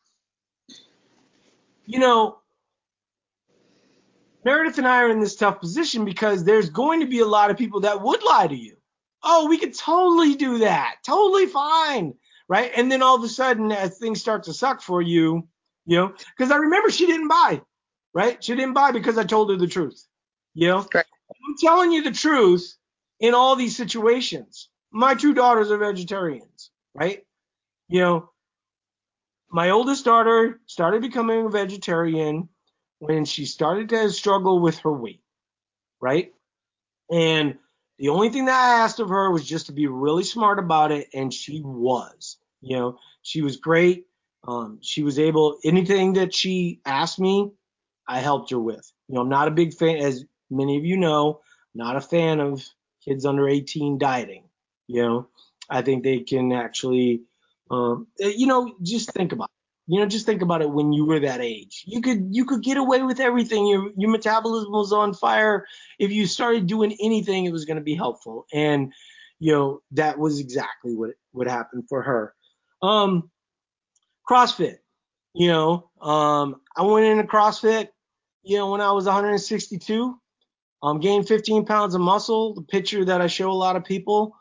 you 1.87 1.99
know, 1.99 2.39
Meredith 4.45 4.79
and 4.79 4.89
I 4.89 5.03
are 5.03 5.11
in 5.11 5.21
this 5.21 5.37
tough 5.37 5.61
position 5.61 6.05
because 6.05 6.45
there's 6.45 6.71
going 6.71 7.01
to 7.01 7.07
be 7.07 7.21
a 7.21 7.27
lot 7.27 7.51
of 7.51 7.59
people 7.59 7.81
that 7.81 8.01
would 8.01 8.23
lie 8.23 8.47
to 8.47 8.55
you. 8.55 8.77
Oh, 9.23 9.49
we 9.49 9.59
could 9.59 9.77
totally 9.77 10.35
do 10.35 10.59
that. 10.59 10.97
Totally 11.05 11.47
fine. 11.47 12.15
Right. 12.49 12.73
And 12.75 12.91
then 12.91 13.03
all 13.03 13.17
of 13.17 13.23
a 13.23 13.29
sudden, 13.29 13.71
as 13.71 13.99
things 13.99 14.21
start 14.21 14.45
to 14.45 14.53
suck 14.53 14.83
for 14.83 15.03
you, 15.03 15.47
you 15.87 15.97
know, 15.97 16.13
because 16.37 16.51
I 16.51 16.57
remember 16.57 16.91
she 16.91 17.07
didn't 17.07 17.29
buy. 17.29 17.61
Right. 18.13 18.43
She 18.43 18.55
didn't 18.57 18.75
buy 18.75 18.91
because 18.91 19.19
I 19.19 19.25
told 19.25 19.51
her 19.51 19.57
the 19.57 19.69
truth. 19.69 20.05
You 20.55 20.69
know, 20.69 20.87
right. 20.95 21.05
I'm 21.31 21.55
telling 21.61 21.93
you 21.93 22.03
the 22.03 22.11
truth 22.11 22.77
in 23.21 23.35
all 23.35 23.55
these 23.57 23.77
situations. 23.77 24.69
My 24.91 25.15
two 25.15 25.35
daughters 25.35 25.71
are 25.71 25.79
vegetarians. 25.79 26.71
Right. 26.95 27.25
You 27.89 28.01
know, 28.01 28.31
my 29.51 29.71
oldest 29.71 30.05
daughter 30.05 30.61
started 30.67 31.03
becoming 31.03 31.47
a 31.47 31.51
vegetarian 31.51 32.49
when 32.99 33.25
she 33.25 33.47
started 33.47 33.89
to 33.91 34.11
struggle 34.11 34.61
with 34.61 34.79
her 34.81 34.93
weight, 34.93 35.23
right? 36.01 36.33
And 37.11 37.59
the 37.99 38.11
only 38.11 38.31
thing 38.31 38.47
that 38.47 38.59
I 38.59 38.83
asked 38.83 39.01
of 39.01 39.09
her 39.09 39.31
was 39.31 39.45
just 39.45 39.67
to 39.67 39.73
be 39.73 39.87
really 39.87 40.25
smart 40.25 40.59
about 40.59 40.93
it, 40.93 41.09
and 41.13 41.33
she 41.33 41.61
was. 41.65 42.37
You 42.61 42.77
know, 42.77 42.99
she 43.23 43.43
was 43.43 43.57
great. 43.57 44.07
Um, 44.47 44.79
she 44.83 45.03
was 45.03 45.19
able 45.19 45.59
anything 45.65 46.15
that 46.15 46.35
she 46.35 46.81
asked 46.87 47.19
me, 47.19 47.51
I 48.07 48.21
helped 48.21 48.51
her 48.51 48.59
with. 48.59 48.91
You 49.09 49.17
know, 49.17 49.23
I'm 49.23 49.29
not 49.29 49.49
a 49.49 49.53
big 49.53 49.75
fan, 49.75 49.99
as 49.99 50.25
many 50.51 50.79
of 50.79 50.85
you 50.85 50.97
know, 50.97 51.41
not 51.75 51.97
a 51.97 52.01
fan 52.01 52.41
of 52.41 52.65
kids 53.05 53.25
under 53.25 53.49
18 53.49 53.99
dieting. 53.99 54.45
You 54.87 55.03
know, 55.03 55.29
I 55.69 55.83
think 55.83 56.03
they 56.03 56.21
can 56.21 56.53
actually, 56.53 57.23
um, 57.71 58.09
you 58.19 58.47
know, 58.47 58.75
just 58.83 59.13
think 59.13 59.33
about 59.33 59.45
it. 59.47 59.93
You 59.93 60.01
know, 60.01 60.07
just 60.07 60.27
think 60.27 60.43
about 60.43 60.63
it 60.63 60.71
when 60.71 60.93
you 60.93 61.05
were 61.05 61.21
that 61.21 61.41
age. 61.41 61.85
You 61.87 62.01
could 62.01 62.29
you 62.31 62.45
could 62.45 62.63
get 62.63 62.77
away 62.77 63.03
with 63.03 63.19
everything. 63.21 63.67
Your 63.67 63.91
your 63.97 64.11
metabolism 64.11 64.71
was 64.73 64.93
on 64.93 65.15
fire. 65.15 65.67
If 65.99 66.13
you 66.13 66.27
started 66.27 66.67
doing 66.67 66.97
anything, 67.01 67.45
it 67.45 67.53
was 67.53 67.65
going 67.65 67.77
to 67.79 67.83
be 67.83 67.97
helpful. 67.97 68.47
And 68.53 68.93
you 69.41 69.53
know, 69.53 69.83
that 69.93 70.19
was 70.19 70.39
exactly 70.39 70.95
what 70.95 71.11
what 71.33 71.49
happened 71.49 71.85
for 71.89 72.03
her. 72.03 72.35
Um 72.83 73.31
CrossFit. 74.29 74.79
You 75.35 75.49
know, 75.49 75.91
um 76.01 76.61
I 76.77 76.83
went 76.83 77.07
into 77.07 77.25
CrossFit, 77.25 77.89
you 78.43 78.59
know, 78.59 78.71
when 78.71 78.81
I 78.81 78.93
was 78.93 79.07
162. 79.07 80.21
Um 80.83 81.01
gained 81.01 81.29
15 81.29 81.67
pounds 81.67 81.95
of 81.95 82.01
muscle. 82.01 82.55
The 82.55 82.63
picture 82.63 83.05
that 83.05 83.21
I 83.21 83.27
show 83.27 83.51
a 83.51 83.53
lot 83.53 83.77
of 83.77 83.85
people 83.85 84.37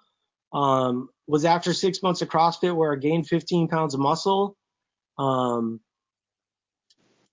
um 0.54 1.10
was 1.28 1.46
after 1.46 1.74
6 1.74 2.02
months 2.02 2.22
of 2.22 2.30
CrossFit 2.30 2.76
where 2.76 2.94
I 2.94 2.96
gained 2.96 3.28
15 3.28 3.68
pounds 3.68 3.94
of 3.94 4.00
muscle 4.00 4.58
um, 5.20 5.82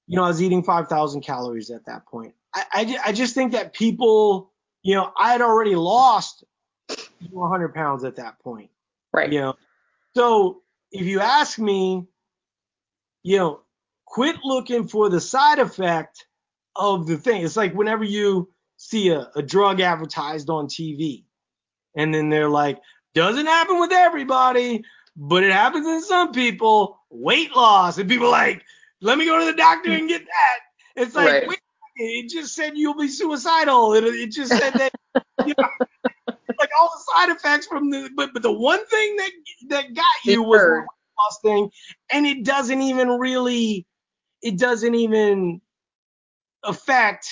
you 0.09 0.17
know, 0.17 0.25
I 0.25 0.29
was 0.29 0.43
eating 0.43 0.63
5,000 0.63 1.21
calories 1.23 1.71
at 1.71 1.87
that 1.87 2.05
point. 2.07 2.35
I, 2.55 2.65
I, 2.73 2.99
I 3.07 3.13
just 3.13 3.35
think 3.35 3.53
that 3.53 3.73
people, 3.73 4.53
you 4.83 4.95
know, 4.95 5.13
I 5.19 5.33
had 5.33 5.41
already 5.41 5.77
lost 5.77 6.45
100 7.31 7.75
pounds 7.75 8.05
at 8.05 8.17
that 8.17 8.39
point. 8.41 8.71
Right. 9.13 9.33
You 9.33 9.41
know, 9.41 9.55
so 10.15 10.63
if 10.91 11.07
you 11.07 11.21
ask 11.21 11.59
me, 11.59 12.07
you 13.23 13.39
know, 13.39 13.61
quit 14.05 14.37
looking 14.45 14.89
for 14.89 15.09
the 15.09 15.21
side 15.21 15.59
effect 15.59 16.27
of 16.75 17.07
the 17.07 17.17
thing. 17.17 17.43
It's 17.43 17.57
like 17.57 17.75
whenever 17.75 18.05
you 18.05 18.51
see 18.89 19.09
a, 19.11 19.31
a 19.35 19.43
drug 19.43 19.81
advertised 19.81 20.51
on 20.51 20.67
TV 20.67 21.25
and 21.97 22.15
then 22.15 22.29
they're 22.29 22.51
like, 22.51 22.79
doesn't 23.15 23.47
happen 23.47 23.81
with 23.81 23.91
everybody, 23.93 24.85
but 25.17 25.43
it 25.43 25.51
happens 25.51 25.87
in 25.87 26.03
some 26.03 26.33
people. 26.33 27.01
Weight 27.09 27.55
loss, 27.57 27.97
and 27.99 28.09
people 28.09 28.31
like, 28.31 28.63
let 29.01 29.17
me 29.17 29.25
go 29.25 29.39
to 29.39 29.47
the 29.47 29.57
doctor 29.57 29.91
and 29.91 30.09
get 30.09 30.23
that. 30.23 31.03
It's 31.03 31.15
like, 31.15 31.27
right. 31.27 31.49
wait, 31.49 31.59
it 31.97 32.29
just 32.29 32.55
said 32.55 32.73
you'll 32.77 32.99
be 32.99 33.09
suicidal. 33.09 33.95
It, 33.95 34.05
it 34.05 34.33
just 34.33 34.51
said 34.51 34.75
that, 34.75 34.93
you 35.47 35.55
know, 35.57 35.69
like 36.59 36.71
all 36.79 36.91
the 36.91 37.15
side 37.15 37.31
effects 37.31 37.67
from 37.67 37.91
the, 37.91 38.11
but 38.15 38.35
but 38.35 38.43
the 38.43 38.53
one 38.53 38.85
thing 38.87 39.17
that 39.17 39.31
that 39.69 39.95
got 39.95 40.05
you 40.25 40.43
was 40.43 40.61
the 40.61 40.81
weight 40.81 40.87
loss 41.19 41.39
thing, 41.43 41.71
and 42.13 42.27
it 42.27 42.45
doesn't 42.45 42.83
even 42.83 43.09
really, 43.09 43.87
it 44.43 44.59
doesn't 44.59 44.95
even 44.95 45.63
affect 46.65 47.31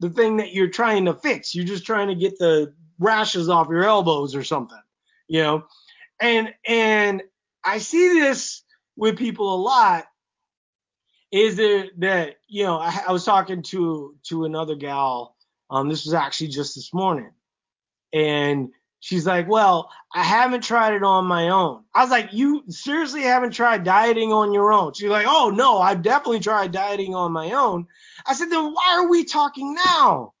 the 0.00 0.10
thing 0.10 0.36
that 0.38 0.52
you're 0.52 0.68
trying 0.68 1.06
to 1.06 1.14
fix. 1.14 1.54
You're 1.54 1.64
just 1.64 1.86
trying 1.86 2.08
to 2.08 2.14
get 2.14 2.38
the 2.38 2.74
rashes 2.98 3.48
off 3.48 3.68
your 3.68 3.84
elbows 3.84 4.34
or 4.34 4.42
something, 4.42 4.80
you 5.28 5.42
know 5.42 5.64
and 6.20 6.54
and 6.66 7.22
I 7.64 7.78
see 7.78 8.20
this 8.20 8.62
with 8.96 9.18
people 9.18 9.54
a 9.54 9.60
lot. 9.60 10.04
Is 11.30 11.56
there 11.56 11.86
that 11.98 12.36
you 12.48 12.64
know 12.64 12.78
I, 12.78 13.04
I 13.08 13.12
was 13.12 13.24
talking 13.24 13.62
to 13.64 14.16
to 14.28 14.44
another 14.44 14.74
gal. 14.74 15.36
Um, 15.70 15.88
this 15.88 16.04
was 16.04 16.14
actually 16.14 16.48
just 16.48 16.74
this 16.74 16.94
morning, 16.94 17.30
and 18.12 18.70
she's 19.00 19.26
like, 19.26 19.48
"Well, 19.48 19.90
I 20.14 20.22
haven't 20.22 20.62
tried 20.62 20.94
it 20.94 21.02
on 21.02 21.26
my 21.26 21.48
own." 21.48 21.84
I 21.94 22.02
was 22.02 22.10
like, 22.10 22.32
"You 22.32 22.64
seriously 22.68 23.22
haven't 23.22 23.52
tried 23.52 23.84
dieting 23.84 24.32
on 24.32 24.52
your 24.52 24.72
own?" 24.72 24.92
She's 24.94 25.10
like, 25.10 25.26
"Oh 25.28 25.50
no, 25.50 25.78
I've 25.78 26.02
definitely 26.02 26.40
tried 26.40 26.72
dieting 26.72 27.14
on 27.14 27.32
my 27.32 27.52
own." 27.52 27.86
I 28.26 28.34
said, 28.34 28.50
"Then 28.50 28.72
why 28.72 28.96
are 28.98 29.08
we 29.08 29.24
talking 29.24 29.74
now?" 29.74 30.34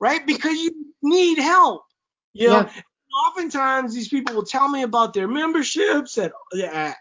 Right? 0.00 0.26
Because 0.26 0.58
you 0.58 0.70
need 1.02 1.38
help. 1.38 1.84
You 2.32 2.48
know, 2.48 2.60
yeah 2.60 2.82
oftentimes 3.14 3.94
these 3.94 4.08
people 4.08 4.34
will 4.34 4.44
tell 4.44 4.68
me 4.68 4.82
about 4.82 5.14
their 5.14 5.28
memberships 5.28 6.18
at, 6.18 6.32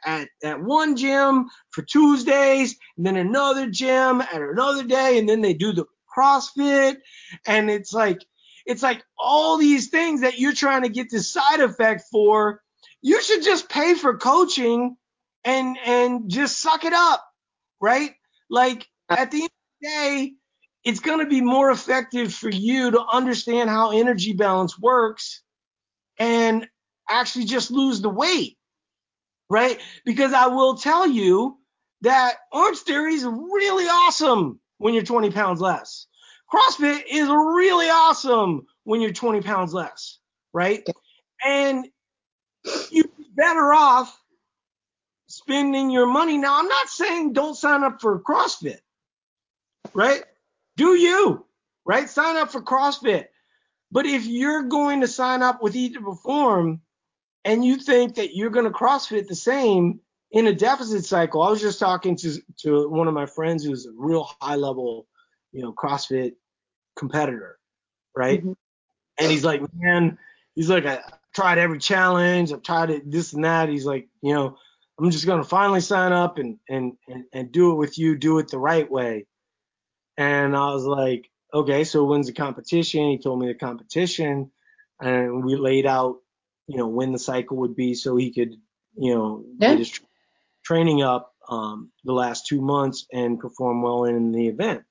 at, 0.05 0.29
at 0.43 0.61
one 0.61 0.95
gym 0.95 1.49
for 1.71 1.81
Tuesdays, 1.81 2.77
and 2.97 3.05
then 3.05 3.17
another 3.17 3.69
gym 3.69 4.21
at 4.21 4.41
another 4.41 4.83
day, 4.83 5.17
and 5.17 5.27
then 5.27 5.41
they 5.41 5.53
do 5.53 5.73
the 5.73 5.85
CrossFit, 6.15 6.97
and 7.47 7.69
it's 7.69 7.93
like 7.93 8.23
it's 8.65 8.83
like 8.83 9.03
all 9.17 9.57
these 9.57 9.89
things 9.89 10.21
that 10.21 10.39
you're 10.39 10.53
trying 10.53 10.83
to 10.83 10.89
get 10.89 11.09
the 11.09 11.21
side 11.21 11.59
effect 11.61 12.03
for. 12.11 12.61
you 13.01 13.21
should 13.21 13.43
just 13.43 13.69
pay 13.69 13.95
for 13.95 14.17
coaching 14.17 14.97
and 15.45 15.77
and 15.85 16.29
just 16.31 16.59
suck 16.59 16.85
it 16.85 16.93
up, 16.93 17.25
right? 17.81 18.11
Like 18.49 18.87
at 19.09 19.31
the 19.31 19.43
end 19.43 19.45
of 19.45 19.51
the 19.81 19.87
day, 19.87 20.33
it's 20.85 20.99
going 21.01 21.19
to 21.19 21.27
be 21.27 21.41
more 21.41 21.71
effective 21.71 22.33
for 22.33 22.49
you 22.49 22.91
to 22.91 23.01
understand 23.05 23.69
how 23.69 23.91
energy 23.91 24.33
balance 24.33 24.79
works 24.79 25.43
and 26.19 26.67
actually 27.09 27.45
just 27.45 27.71
lose 27.71 28.01
the 28.01 28.09
weight, 28.09 28.57
right? 29.49 29.79
Because 30.05 30.33
I 30.33 30.47
will 30.47 30.75
tell 30.77 31.07
you 31.07 31.57
that 32.01 32.35
Orange 32.51 32.79
Theory 32.79 33.15
is 33.15 33.25
really 33.25 33.85
awesome 33.85 34.59
when 34.79 34.93
you're 34.93 35.03
20 35.03 35.31
pounds 35.31 35.61
less. 35.61 36.07
CrossFit 36.53 37.03
is 37.09 37.27
really 37.27 37.87
awesome 37.87 38.67
when 38.83 39.01
you're 39.01 39.11
20 39.11 39.41
pounds 39.41 39.73
less, 39.73 40.19
right? 40.53 40.87
And 41.43 41.87
you're 42.91 43.05
better 43.35 43.73
off 43.73 44.15
spending 45.27 45.89
your 45.89 46.05
money. 46.05 46.37
Now, 46.37 46.59
I'm 46.59 46.67
not 46.67 46.89
saying 46.89 47.33
don't 47.33 47.55
sign 47.55 47.83
up 47.83 48.01
for 48.01 48.19
CrossFit, 48.19 48.79
right? 49.95 50.23
Do 50.77 50.95
you, 50.95 51.45
right? 51.85 52.07
Sign 52.07 52.37
up 52.37 52.51
for 52.51 52.61
CrossFit. 52.61 53.25
But 53.91 54.05
if 54.05 54.25
you're 54.25 54.63
going 54.63 55.01
to 55.01 55.07
sign 55.07 55.41
up 55.41 55.61
with 55.61 55.75
Eat 55.75 55.95
to 55.95 56.01
Perform 56.01 56.81
and 57.45 57.65
you 57.65 57.77
think 57.77 58.15
that 58.15 58.35
you're 58.35 58.49
going 58.51 58.65
to 58.65 58.71
CrossFit 58.71 59.27
the 59.27 59.35
same 59.35 60.01
in 60.31 60.45
a 60.47 60.53
deficit 60.53 61.05
cycle, 61.05 61.41
I 61.41 61.49
was 61.49 61.61
just 61.61 61.79
talking 61.79 62.15
to, 62.17 62.39
to 62.59 62.89
one 62.89 63.07
of 63.07 63.13
my 63.15 63.25
friends 63.25 63.63
who's 63.63 63.87
a 63.87 63.91
real 63.95 64.29
high 64.39 64.55
level, 64.55 65.07
you 65.51 65.63
know, 65.63 65.73
CrossFit 65.73 66.33
competitor, 66.95 67.59
right? 68.15 68.39
Mm-hmm. 68.39 68.53
And 69.19 69.31
he's 69.31 69.43
like, 69.43 69.61
man, 69.73 70.17
he's 70.55 70.69
like, 70.69 70.85
I 70.85 70.99
tried 71.35 71.57
every 71.57 71.79
challenge, 71.79 72.51
I've 72.51 72.63
tried 72.63 72.89
it, 72.89 73.09
this 73.09 73.33
and 73.33 73.45
that. 73.45 73.69
He's 73.69 73.85
like, 73.85 74.07
you 74.21 74.33
know, 74.33 74.57
I'm 74.99 75.11
just 75.11 75.25
gonna 75.25 75.43
finally 75.43 75.81
sign 75.81 76.11
up 76.11 76.37
and 76.37 76.59
and 76.69 76.93
and, 77.07 77.25
and 77.33 77.51
do 77.51 77.71
it 77.71 77.75
with 77.75 77.97
you, 77.97 78.17
do 78.17 78.39
it 78.39 78.49
the 78.49 78.59
right 78.59 78.89
way. 78.89 79.25
And 80.17 80.55
I 80.55 80.71
was 80.71 80.85
like, 80.85 81.29
okay, 81.53 81.83
so 81.83 82.03
when's 82.03 82.27
the 82.27 82.33
competition? 82.33 83.09
He 83.09 83.17
told 83.17 83.39
me 83.39 83.47
the 83.47 83.55
competition, 83.55 84.51
and 85.01 85.43
we 85.43 85.55
laid 85.55 85.85
out, 85.85 86.17
you 86.67 86.77
know, 86.77 86.87
when 86.87 87.11
the 87.11 87.19
cycle 87.19 87.57
would 87.57 87.75
be, 87.75 87.95
so 87.95 88.15
he 88.15 88.31
could, 88.31 88.55
you 88.95 89.15
know, 89.15 89.43
yeah. 89.57 89.69
get 89.69 89.79
his 89.79 89.89
tra- 89.89 90.05
training 90.63 91.01
up 91.01 91.33
um, 91.49 91.91
the 92.03 92.13
last 92.13 92.47
two 92.47 92.61
months 92.61 93.05
and 93.11 93.39
perform 93.39 93.81
well 93.81 94.05
in 94.05 94.31
the 94.31 94.47
event. 94.47 94.83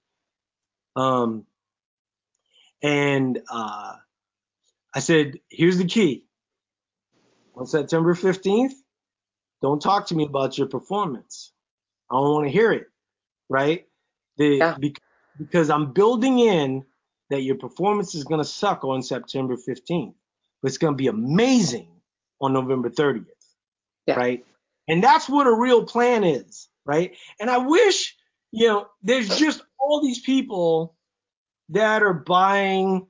Um, 0.97 1.47
and 2.83 3.41
uh, 3.51 3.95
I 4.95 5.01
said, 5.01 5.39
here's 5.49 5.79
the 5.79 5.85
key. 5.85 6.27
On 7.55 7.67
September 7.67 8.15
15th, 8.15 8.73
don't 9.61 9.81
talk 9.81 10.07
to 10.09 10.15
me 10.15 10.25
about 10.25 10.59
your 10.59 10.67
performance. 10.67 11.53
I 12.11 12.15
don't 12.15 12.33
want 12.33 12.47
to 12.47 12.53
hear 12.53 12.73
it, 12.73 12.87
right? 13.49 13.87
The, 14.37 14.57
yeah. 14.57 14.77
because 15.39 15.71
I'm 15.71 15.93
building 15.93 16.39
in 16.41 16.85
that 17.31 17.43
your 17.43 17.57
performance 17.57 18.15
is 18.15 18.25
going 18.25 18.41
to 18.41 18.49
suck 18.49 18.85
on 18.85 19.03
September 19.03 19.57
15th, 19.57 20.15
but 20.61 20.69
it's 20.69 20.79
going 20.79 20.95
to 20.95 20.97
be 20.97 21.07
amazing 21.07 21.89
on 22.41 22.53
November 22.53 22.91
30th, 22.91 23.27
yeah. 24.07 24.15
right? 24.15 24.45
And 24.89 25.03
that's 25.03 25.29
what 25.29 25.47
a 25.47 25.55
real 25.55 25.85
plan 25.85 26.25
is, 26.25 26.69
right? 26.85 27.17
And 27.39 27.49
I 27.49 27.59
wish, 27.59 28.17
you 28.51 28.67
know, 28.67 28.87
there's 29.03 29.29
just 29.39 29.63
all 29.79 30.03
these 30.03 30.21
people 30.21 30.97
that 31.71 32.03
are 32.03 32.15
buying, 32.15 33.07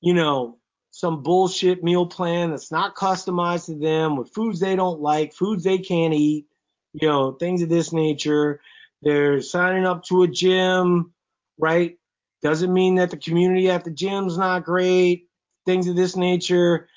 you 0.00 0.14
know, 0.14 0.58
some 0.90 1.22
bullshit 1.22 1.84
meal 1.84 2.06
plan 2.06 2.50
that's 2.50 2.72
not 2.72 2.96
customized 2.96 3.66
to 3.66 3.78
them 3.78 4.16
with 4.16 4.32
foods 4.34 4.60
they 4.60 4.76
don't 4.76 5.00
like, 5.00 5.32
foods 5.32 5.64
they 5.64 5.78
can't 5.78 6.14
eat, 6.14 6.46
you 6.92 7.08
know, 7.08 7.32
things 7.32 7.62
of 7.62 7.68
this 7.68 7.92
nature. 7.92 8.60
They're 9.02 9.40
signing 9.40 9.86
up 9.86 10.04
to 10.04 10.22
a 10.22 10.28
gym, 10.28 11.14
right? 11.58 11.96
Doesn't 12.42 12.72
mean 12.72 12.96
that 12.96 13.10
the 13.10 13.16
community 13.16 13.70
at 13.70 13.84
the 13.84 13.90
gym's 13.90 14.36
not 14.36 14.64
great, 14.64 15.28
things 15.64 15.86
of 15.88 15.96
this 15.96 16.16
nature. 16.16 16.88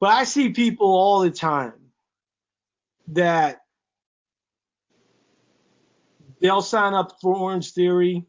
But 0.00 0.10
I 0.10 0.24
see 0.24 0.50
people 0.50 0.88
all 0.88 1.20
the 1.20 1.30
time 1.30 1.72
that 3.08 3.60
they'll 6.40 6.62
sign 6.62 6.94
up 6.94 7.16
for 7.20 7.34
Orange 7.34 7.72
Theory. 7.72 8.26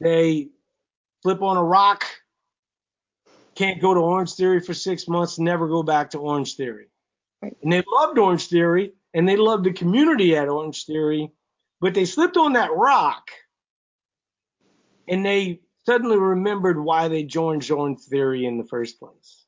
They 0.00 0.48
flip 1.22 1.42
on 1.42 1.56
a 1.56 1.64
rock 1.64 2.04
can't 3.58 3.82
go 3.82 3.92
to 3.92 3.98
Orange 3.98 4.34
Theory 4.34 4.60
for 4.60 4.72
six 4.72 5.08
months, 5.08 5.36
never 5.36 5.66
go 5.66 5.82
back 5.82 6.10
to 6.10 6.18
Orange 6.18 6.54
Theory. 6.54 6.86
Right. 7.42 7.56
And 7.60 7.72
they 7.72 7.82
loved 7.90 8.16
Orange 8.16 8.46
Theory 8.46 8.92
and 9.12 9.28
they 9.28 9.36
loved 9.36 9.64
the 9.64 9.72
community 9.72 10.36
at 10.36 10.48
Orange 10.48 10.86
Theory, 10.86 11.32
but 11.80 11.92
they 11.92 12.04
slipped 12.04 12.36
on 12.36 12.52
that 12.52 12.72
rock 12.72 13.30
and 15.08 15.26
they 15.26 15.60
suddenly 15.84 16.18
remembered 16.18 16.78
why 16.78 17.08
they 17.08 17.24
joined 17.24 17.68
Orange 17.68 17.98
Theory 18.02 18.46
in 18.46 18.58
the 18.58 18.64
first 18.64 19.00
place. 19.00 19.44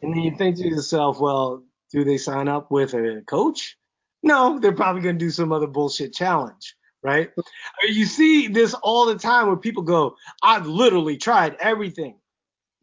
And 0.00 0.14
then 0.14 0.22
you 0.22 0.36
think 0.36 0.56
to 0.58 0.68
yourself, 0.68 1.18
well, 1.18 1.64
do 1.90 2.04
they 2.04 2.18
sign 2.18 2.46
up 2.46 2.70
with 2.70 2.94
a 2.94 3.22
coach? 3.26 3.76
No, 4.22 4.60
they're 4.60 4.72
probably 4.72 5.02
going 5.02 5.18
to 5.18 5.24
do 5.24 5.30
some 5.30 5.52
other 5.52 5.66
bullshit 5.66 6.14
challenge, 6.14 6.76
right? 7.02 7.30
You 7.82 8.06
see 8.06 8.48
this 8.48 8.74
all 8.74 9.06
the 9.06 9.18
time 9.18 9.48
where 9.48 9.56
people 9.56 9.82
go, 9.82 10.16
I've 10.42 10.66
literally 10.66 11.16
tried 11.16 11.56
everything 11.60 12.16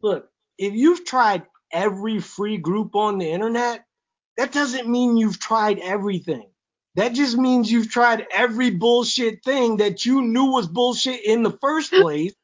look, 0.02 0.28
if 0.58 0.74
you've 0.74 1.04
tried 1.04 1.44
every 1.72 2.20
free 2.20 2.58
group 2.58 2.94
on 2.94 3.18
the 3.18 3.30
internet, 3.30 3.84
that 4.36 4.52
doesn't 4.52 4.88
mean 4.88 5.16
you've 5.16 5.38
tried 5.38 5.78
everything. 5.78 6.48
That 6.96 7.12
just 7.12 7.36
means 7.36 7.70
you've 7.70 7.90
tried 7.90 8.26
every 8.32 8.70
bullshit 8.70 9.44
thing 9.44 9.78
that 9.78 10.04
you 10.04 10.22
knew 10.22 10.46
was 10.46 10.66
bullshit 10.66 11.24
in 11.24 11.42
the 11.42 11.56
first 11.60 11.92
place 11.92 12.34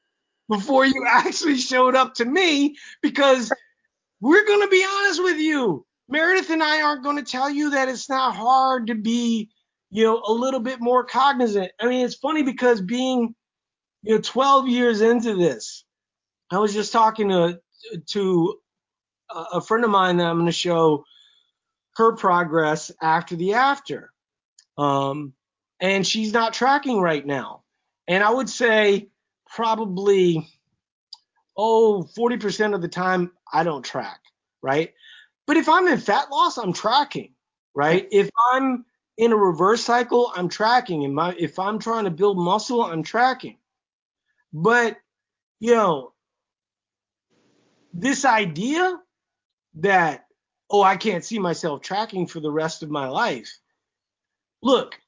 before 0.49 0.87
you 0.87 1.05
actually 1.09 1.57
showed 1.57 1.97
up 1.97 2.15
to 2.15 2.25
me 2.25 2.77
because 3.03 3.53
we're 4.21 4.47
going 4.47 4.63
to 4.63 4.69
be 4.69 4.87
honest 4.89 5.23
with 5.23 5.39
you. 5.39 5.85
Meredith 6.09 6.51
and 6.51 6.63
I 6.63 6.83
aren't 6.83 7.03
going 7.03 7.17
to 7.17 7.31
tell 7.31 7.51
you 7.51 7.71
that 7.71 7.89
it's 7.89 8.09
not 8.09 8.37
hard 8.37 8.87
to 8.89 8.95
be, 8.95 9.51
you 9.91 10.05
know, 10.05 10.23
a 10.27 10.33
little 10.33 10.61
bit 10.61 10.81
more 10.81 11.05
cognizant. 11.05 11.73
I 11.81 11.87
mean, 11.87 12.05
it's 12.05 12.15
funny 12.15 12.43
because 12.43 12.81
being, 12.81 13.35
you 14.03 14.15
know, 14.15 14.21
12 14.21 14.69
years 14.69 15.01
into 15.01 15.35
this, 15.37 15.85
I 16.51 16.59
was 16.59 16.73
just 16.73 16.93
talking 16.93 17.29
to 17.31 17.61
to 18.09 18.55
a 19.53 19.61
friend 19.61 19.85
of 19.85 19.91
mine 19.91 20.19
that 20.19 20.27
I'm 20.27 20.37
going 20.37 20.47
to 20.47 20.53
show 20.53 21.05
her 21.97 22.15
progress 22.15 22.93
after 23.03 23.37
the 23.37 23.55
after. 23.55 24.13
Um, 24.79 25.33
and 25.81 26.07
she's 26.07 26.33
not 26.33 26.55
tracking 26.55 27.01
right 27.01 27.25
now. 27.25 27.63
And 28.07 28.23
I 28.23 28.31
would 28.31 28.49
say 28.49 29.09
probably, 29.49 30.49
oh, 31.57 32.09
40% 32.17 32.75
of 32.75 32.83
the 32.83 32.89
time 32.89 33.33
I 33.53 33.65
don't 33.65 33.85
track, 33.85 34.21
right? 34.63 34.93
But 35.47 35.57
if 35.57 35.69
I'm 35.69 35.87
in 35.89 35.99
fat 35.99 36.31
loss, 36.31 36.57
I'm 36.59 36.73
tracking, 36.73 37.35
right? 37.75 38.07
If 38.11 38.31
I'm 38.53 38.85
in 39.19 39.33
a 39.33 39.37
reverse 39.37 39.83
cycle, 39.83 40.33
I'm 40.35 40.49
tracking. 40.49 41.05
And 41.05 41.15
my, 41.15 41.35
if 41.39 41.59
I'm 41.59 41.79
trying 41.79 42.05
to 42.05 42.11
build 42.11 42.39
muscle, 42.39 42.83
I'm 42.83 43.03
tracking. 43.03 43.59
But, 44.53 44.99
you 45.59 45.75
know, 45.75 46.13
this 47.93 48.25
idea 48.25 48.99
that, 49.77 50.27
oh, 50.71 50.83
I 50.83 50.97
can't 50.97 51.25
see 51.25 51.39
myself 51.39 51.81
tracking 51.81 52.27
for 52.27 52.41
the 52.41 52.51
rest 52.51 52.83
of 52.83 52.91
my 52.91 53.09
life. 53.09 53.59
Look, 54.63 54.99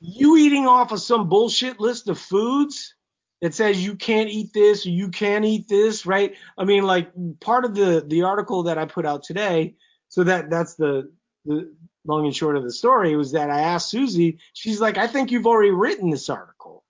you 0.00 0.36
eating 0.36 0.66
off 0.66 0.92
of 0.92 1.00
some 1.00 1.28
bullshit 1.28 1.80
list 1.80 2.08
of 2.08 2.18
foods 2.18 2.94
that 3.40 3.54
says 3.54 3.84
you 3.84 3.96
can't 3.96 4.28
eat 4.28 4.52
this 4.52 4.86
or 4.86 4.90
you 4.90 5.08
can't 5.08 5.44
eat 5.44 5.68
this, 5.68 6.06
right? 6.06 6.34
I 6.58 6.64
mean, 6.64 6.84
like 6.84 7.10
part 7.40 7.64
of 7.64 7.74
the 7.74 8.04
the 8.06 8.22
article 8.22 8.64
that 8.64 8.78
I 8.78 8.84
put 8.84 9.06
out 9.06 9.22
today, 9.22 9.76
so 10.08 10.24
that 10.24 10.50
that's 10.50 10.74
the 10.74 11.10
the 11.44 11.72
long 12.06 12.26
and 12.26 12.36
short 12.36 12.56
of 12.56 12.64
the 12.64 12.72
story 12.72 13.16
was 13.16 13.32
that 13.32 13.50
I 13.50 13.60
asked 13.60 13.90
Susie, 13.90 14.38
she's 14.52 14.80
like, 14.80 14.98
I 14.98 15.06
think 15.06 15.30
you've 15.30 15.46
already 15.46 15.70
written 15.70 16.10
this 16.10 16.28
article, 16.28 16.84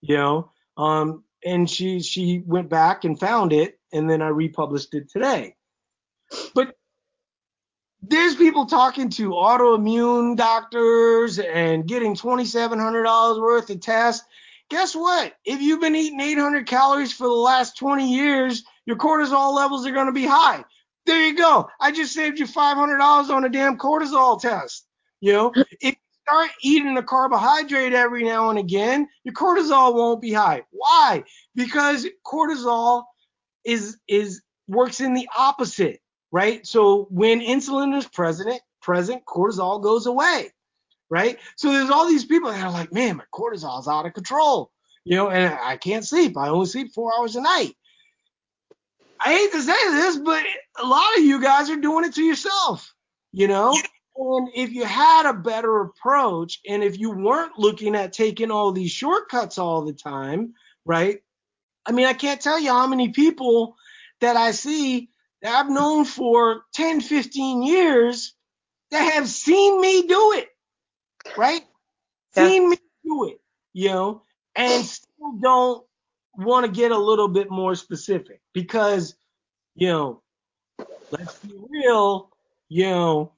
you 0.00 0.16
know, 0.16 0.50
um, 0.76 1.24
and 1.44 1.68
she 1.68 2.00
she 2.00 2.42
went 2.44 2.68
back 2.68 3.04
and 3.04 3.18
found 3.18 3.52
it 3.52 3.78
and 3.92 4.08
then 4.08 4.22
I 4.22 4.28
republished 4.28 4.94
it 4.94 5.10
today. 5.10 5.54
But 6.54 6.74
there's 8.02 8.36
people 8.36 8.66
talking 8.66 9.10
to 9.10 9.30
autoimmune 9.30 10.36
doctors 10.36 11.38
and 11.38 11.86
getting 11.86 12.14
$2,700 12.14 13.40
worth 13.40 13.70
of 13.70 13.80
tests. 13.80 14.26
Guess 14.70 14.94
what? 14.94 15.34
If 15.44 15.60
you've 15.60 15.80
been 15.80 15.96
eating 15.96 16.20
800 16.20 16.66
calories 16.66 17.12
for 17.12 17.26
the 17.26 17.32
last 17.32 17.78
20 17.78 18.12
years, 18.12 18.64
your 18.84 18.96
cortisol 18.96 19.54
levels 19.54 19.86
are 19.86 19.92
going 19.92 20.06
to 20.06 20.12
be 20.12 20.26
high. 20.26 20.64
There 21.08 21.26
you 21.26 21.34
go. 21.34 21.70
I 21.80 21.90
just 21.90 22.12
saved 22.12 22.38
you 22.38 22.44
$500 22.44 23.30
on 23.30 23.44
a 23.46 23.48
damn 23.48 23.78
cortisol 23.78 24.38
test. 24.38 24.86
You 25.22 25.32
know, 25.32 25.52
if 25.80 25.94
you 25.94 26.20
start 26.26 26.50
eating 26.62 26.98
a 26.98 27.02
carbohydrate 27.02 27.94
every 27.94 28.24
now 28.24 28.50
and 28.50 28.58
again, 28.58 29.08
your 29.24 29.32
cortisol 29.32 29.94
won't 29.94 30.20
be 30.20 30.34
high. 30.34 30.64
Why? 30.70 31.24
Because 31.54 32.06
cortisol 32.26 33.04
is 33.64 33.96
is 34.06 34.42
works 34.66 35.00
in 35.00 35.14
the 35.14 35.26
opposite, 35.34 36.00
right? 36.30 36.66
So 36.66 37.06
when 37.10 37.40
insulin 37.40 37.96
is 37.96 38.06
present, 38.06 38.60
present, 38.82 39.24
cortisol 39.24 39.82
goes 39.82 40.04
away, 40.04 40.52
right? 41.08 41.38
So 41.56 41.72
there's 41.72 41.88
all 41.88 42.06
these 42.06 42.26
people 42.26 42.50
that 42.50 42.62
are 42.62 42.70
like, 42.70 42.92
man, 42.92 43.16
my 43.16 43.24
cortisol's 43.34 43.88
out 43.88 44.04
of 44.04 44.12
control, 44.12 44.70
you 45.04 45.16
know, 45.16 45.30
and 45.30 45.54
I 45.54 45.78
can't 45.78 46.06
sleep. 46.06 46.36
I 46.36 46.48
only 46.48 46.66
sleep 46.66 46.92
four 46.92 47.12
hours 47.18 47.34
a 47.34 47.40
night. 47.40 47.77
I 49.20 49.32
hate 49.34 49.52
to 49.52 49.62
say 49.62 49.90
this, 49.90 50.16
but 50.16 50.44
a 50.80 50.86
lot 50.86 51.18
of 51.18 51.24
you 51.24 51.40
guys 51.40 51.70
are 51.70 51.76
doing 51.76 52.04
it 52.04 52.14
to 52.14 52.22
yourself, 52.22 52.94
you 53.32 53.48
know? 53.48 53.72
And 54.16 54.48
if 54.54 54.72
you 54.72 54.84
had 54.84 55.28
a 55.28 55.34
better 55.34 55.80
approach 55.82 56.60
and 56.68 56.82
if 56.82 56.98
you 56.98 57.10
weren't 57.10 57.58
looking 57.58 57.94
at 57.94 58.12
taking 58.12 58.50
all 58.50 58.72
these 58.72 58.90
shortcuts 58.90 59.58
all 59.58 59.84
the 59.84 59.92
time, 59.92 60.54
right? 60.84 61.20
I 61.86 61.92
mean, 61.92 62.06
I 62.06 62.14
can't 62.14 62.40
tell 62.40 62.58
you 62.58 62.70
how 62.70 62.86
many 62.86 63.10
people 63.10 63.76
that 64.20 64.36
I 64.36 64.50
see 64.50 65.10
that 65.42 65.54
I've 65.54 65.70
known 65.70 66.04
for 66.04 66.62
10, 66.74 67.00
15 67.00 67.62
years 67.62 68.34
that 68.90 69.12
have 69.14 69.28
seen 69.28 69.80
me 69.80 70.06
do 70.06 70.32
it, 70.32 70.48
right? 71.36 71.62
Yeah. 72.36 72.48
Seen 72.48 72.70
me 72.70 72.76
do 73.04 73.28
it, 73.28 73.40
you 73.72 73.88
know, 73.88 74.22
and 74.56 74.84
still 74.84 75.32
don't 75.40 75.84
want 76.38 76.66
to 76.66 76.72
get 76.72 76.92
a 76.92 76.98
little 76.98 77.28
bit 77.28 77.50
more 77.50 77.74
specific 77.74 78.40
because, 78.54 79.14
you 79.74 79.88
know, 79.88 80.22
let's 81.10 81.38
be 81.40 81.52
real, 81.68 82.30
you 82.68 82.84
know, 82.84 83.32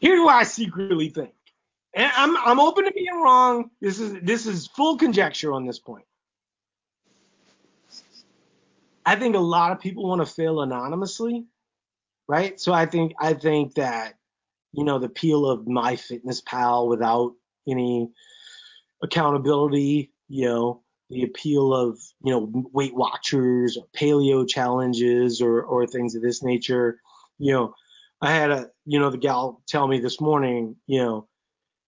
here's 0.00 0.20
what 0.20 0.34
I 0.34 0.44
secretly 0.44 1.10
think. 1.10 1.34
And 1.94 2.10
I'm 2.14 2.36
I'm 2.36 2.60
open 2.60 2.84
to 2.84 2.92
being 2.92 3.20
wrong. 3.22 3.70
This 3.80 3.98
is 3.98 4.14
this 4.22 4.46
is 4.46 4.66
full 4.66 4.96
conjecture 4.96 5.52
on 5.52 5.66
this 5.66 5.78
point. 5.78 6.04
I 9.04 9.16
think 9.16 9.36
a 9.36 9.40
lot 9.40 9.72
of 9.72 9.80
people 9.80 10.06
want 10.06 10.20
to 10.20 10.26
fail 10.26 10.60
anonymously, 10.60 11.46
right? 12.28 12.60
So 12.60 12.72
I 12.72 12.86
think 12.86 13.14
I 13.18 13.34
think 13.34 13.74
that 13.74 14.14
you 14.72 14.84
know 14.84 14.98
the 14.98 15.06
appeal 15.06 15.46
of 15.46 15.60
MyFitnessPal 15.60 16.88
without 16.88 17.34
any 17.66 18.10
accountability, 19.02 20.12
you 20.28 20.46
know, 20.46 20.82
the 21.10 21.22
appeal 21.22 21.72
of 21.74 21.98
you 22.22 22.32
know 22.32 22.50
Weight 22.72 22.94
Watchers 22.94 23.76
or 23.76 23.86
paleo 23.96 24.46
challenges 24.48 25.40
or 25.40 25.62
or 25.62 25.86
things 25.86 26.14
of 26.14 26.22
this 26.22 26.42
nature, 26.42 27.00
you 27.38 27.52
know, 27.52 27.74
I 28.20 28.32
had 28.32 28.50
a 28.50 28.70
you 28.84 28.98
know 28.98 29.10
the 29.10 29.18
gal 29.18 29.62
tell 29.66 29.86
me 29.86 30.00
this 30.00 30.20
morning, 30.20 30.76
you 30.86 31.00
know, 31.02 31.28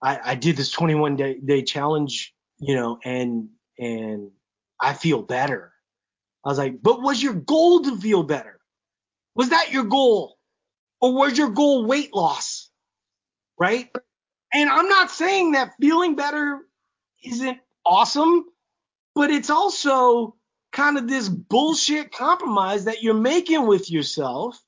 I, 0.02 0.20
I 0.24 0.34
did 0.34 0.56
this 0.56 0.70
21 0.70 1.16
day 1.16 1.38
day 1.44 1.62
challenge, 1.62 2.34
you 2.58 2.74
know, 2.74 2.98
and 3.04 3.48
and 3.78 4.30
I 4.80 4.94
feel 4.94 5.22
better. 5.22 5.72
I 6.44 6.48
was 6.48 6.58
like, 6.58 6.82
but 6.82 7.02
was 7.02 7.22
your 7.22 7.34
goal 7.34 7.82
to 7.82 7.96
feel 7.98 8.22
better? 8.22 8.58
Was 9.34 9.50
that 9.50 9.72
your 9.72 9.84
goal? 9.84 10.36
Or 11.02 11.14
was 11.14 11.36
your 11.36 11.50
goal 11.50 11.86
weight 11.86 12.14
loss? 12.14 12.70
Right? 13.58 13.90
And 14.52 14.68
I'm 14.68 14.88
not 14.88 15.10
saying 15.10 15.52
that 15.52 15.72
feeling 15.80 16.16
better 16.16 16.60
isn't 17.22 17.58
awesome, 17.84 18.44
but 19.14 19.30
it's 19.30 19.50
also 19.50 20.36
kind 20.72 20.98
of 20.98 21.08
this 21.08 21.28
bullshit 21.28 22.12
compromise 22.12 22.84
that 22.84 23.02
you're 23.02 23.14
making 23.14 23.66
with 23.66 23.90
yourself 23.90 24.60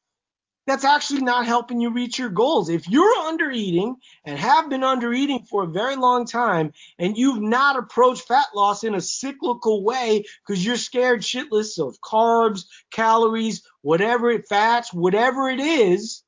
that's 0.66 0.84
actually 0.84 1.22
not 1.22 1.46
helping 1.46 1.80
you 1.80 1.90
reach 1.90 2.18
your 2.18 2.28
goals. 2.28 2.68
If 2.68 2.88
you're 2.88 3.16
under 3.26 3.50
eating 3.50 3.96
and 4.24 4.38
have 4.38 4.70
been 4.70 4.84
under 4.84 5.12
eating 5.12 5.44
for 5.50 5.64
a 5.64 5.68
very 5.68 5.96
long 5.96 6.24
time 6.24 6.72
and 6.98 7.16
you've 7.16 7.42
not 7.42 7.76
approached 7.76 8.28
fat 8.28 8.46
loss 8.54 8.84
in 8.84 8.94
a 8.94 9.00
cyclical 9.00 9.82
way 9.82 10.24
because 10.46 10.64
you're 10.64 10.76
scared 10.76 11.22
shitless 11.22 11.84
of 11.84 12.00
carbs, 12.00 12.66
calories, 12.92 13.62
whatever 13.80 14.30
it 14.30 14.46
fats, 14.48 14.92
whatever 14.92 15.48
it 15.48 15.58
is, 15.58 16.22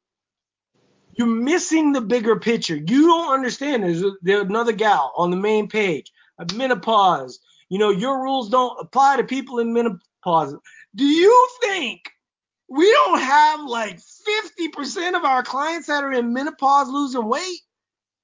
you're 1.16 1.28
missing 1.28 1.92
the 1.92 2.00
bigger 2.00 2.40
picture. 2.40 2.74
You 2.74 3.06
don't 3.06 3.32
understand. 3.32 3.84
There's, 3.84 4.02
there's 4.22 4.46
another 4.46 4.72
gal 4.72 5.12
on 5.16 5.30
the 5.30 5.36
main 5.36 5.68
page. 5.68 6.10
Menopause. 6.55 7.41
You 7.68 7.78
know, 7.78 7.91
your 7.91 8.22
rules 8.22 8.51
don't 8.51 8.78
apply 8.80 9.16
to 9.16 9.24
people 9.24 9.59
in 9.59 9.72
menopause. 9.72 10.55
Do 10.95 11.05
you 11.05 11.49
think 11.62 12.01
we 12.68 12.91
don't 12.91 13.20
have 13.20 13.61
like 13.62 13.99
50% 13.99 15.16
of 15.16 15.24
our 15.24 15.43
clients 15.43 15.89
that 15.89 16.05
are 16.05 16.12
in 16.12 16.32
menopause 16.32 16.89
losing 16.89 17.26
weight 17.28 17.61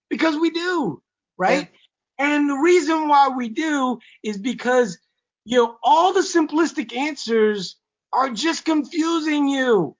because 0.08 0.36
we 0.36 0.50
do, 0.50 1.02
right? 1.38 1.68
Yeah. 2.18 2.26
And 2.26 2.50
the 2.50 2.54
reason 2.54 3.08
why 3.08 3.28
we 3.28 3.48
do 3.48 3.98
is 4.22 4.38
because, 4.38 4.98
you 5.44 5.56
know, 5.56 5.76
all 5.82 6.12
the 6.12 6.20
simplistic 6.20 6.94
answers 6.94 7.76
are 8.12 8.30
just 8.30 8.64
confusing 8.64 9.48
you. 9.48 9.96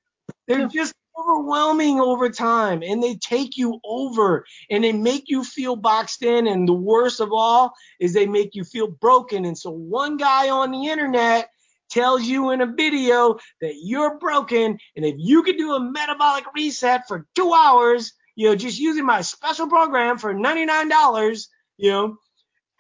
They're 0.47 0.69
just 0.69 0.93
overwhelming 1.19 2.01
over 2.01 2.31
time 2.31 2.83
and 2.83 3.03
they 3.03 3.15
take 3.17 3.57
you 3.57 3.81
over 3.85 4.45
and 4.71 4.85
they 4.85 4.93
make 4.93 5.25
you 5.29 5.45
feel 5.45 5.77
boxed 5.77 6.23
in. 6.23 6.47
And 6.47 6.69
the 6.69 6.73
worst 6.73 7.21
of 7.21 7.33
all 7.33 7.73
is 7.99 8.13
they 8.13 8.27
make 8.27 8.55
you 8.55 8.65
feel 8.65 8.89
broken. 8.89 9.45
And 9.45 9.57
so 9.57 9.71
one 9.71 10.17
guy 10.17 10.51
on 10.51 10.71
the 10.71 10.87
internet 10.87 11.51
tells 11.91 12.23
you 12.23 12.51
in 12.51 12.61
a 12.61 12.67
video 12.67 13.39
that 13.61 13.75
you're 13.83 14.19
broken, 14.19 14.79
and 14.97 15.05
if 15.05 15.17
you 15.19 15.43
could 15.43 15.59
do 15.59 15.75
a 15.75 15.81
metabolic 15.81 16.45
reset 16.55 17.07
for 17.09 17.27
two 17.35 17.53
hours, 17.53 18.13
you 18.37 18.49
know, 18.49 18.55
just 18.55 18.79
using 18.79 19.05
my 19.05 19.21
special 19.21 19.67
program 19.67 20.17
for 20.17 20.33
$99, 20.33 21.47
you 21.77 21.91
know, 21.91 22.17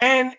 and 0.01 0.33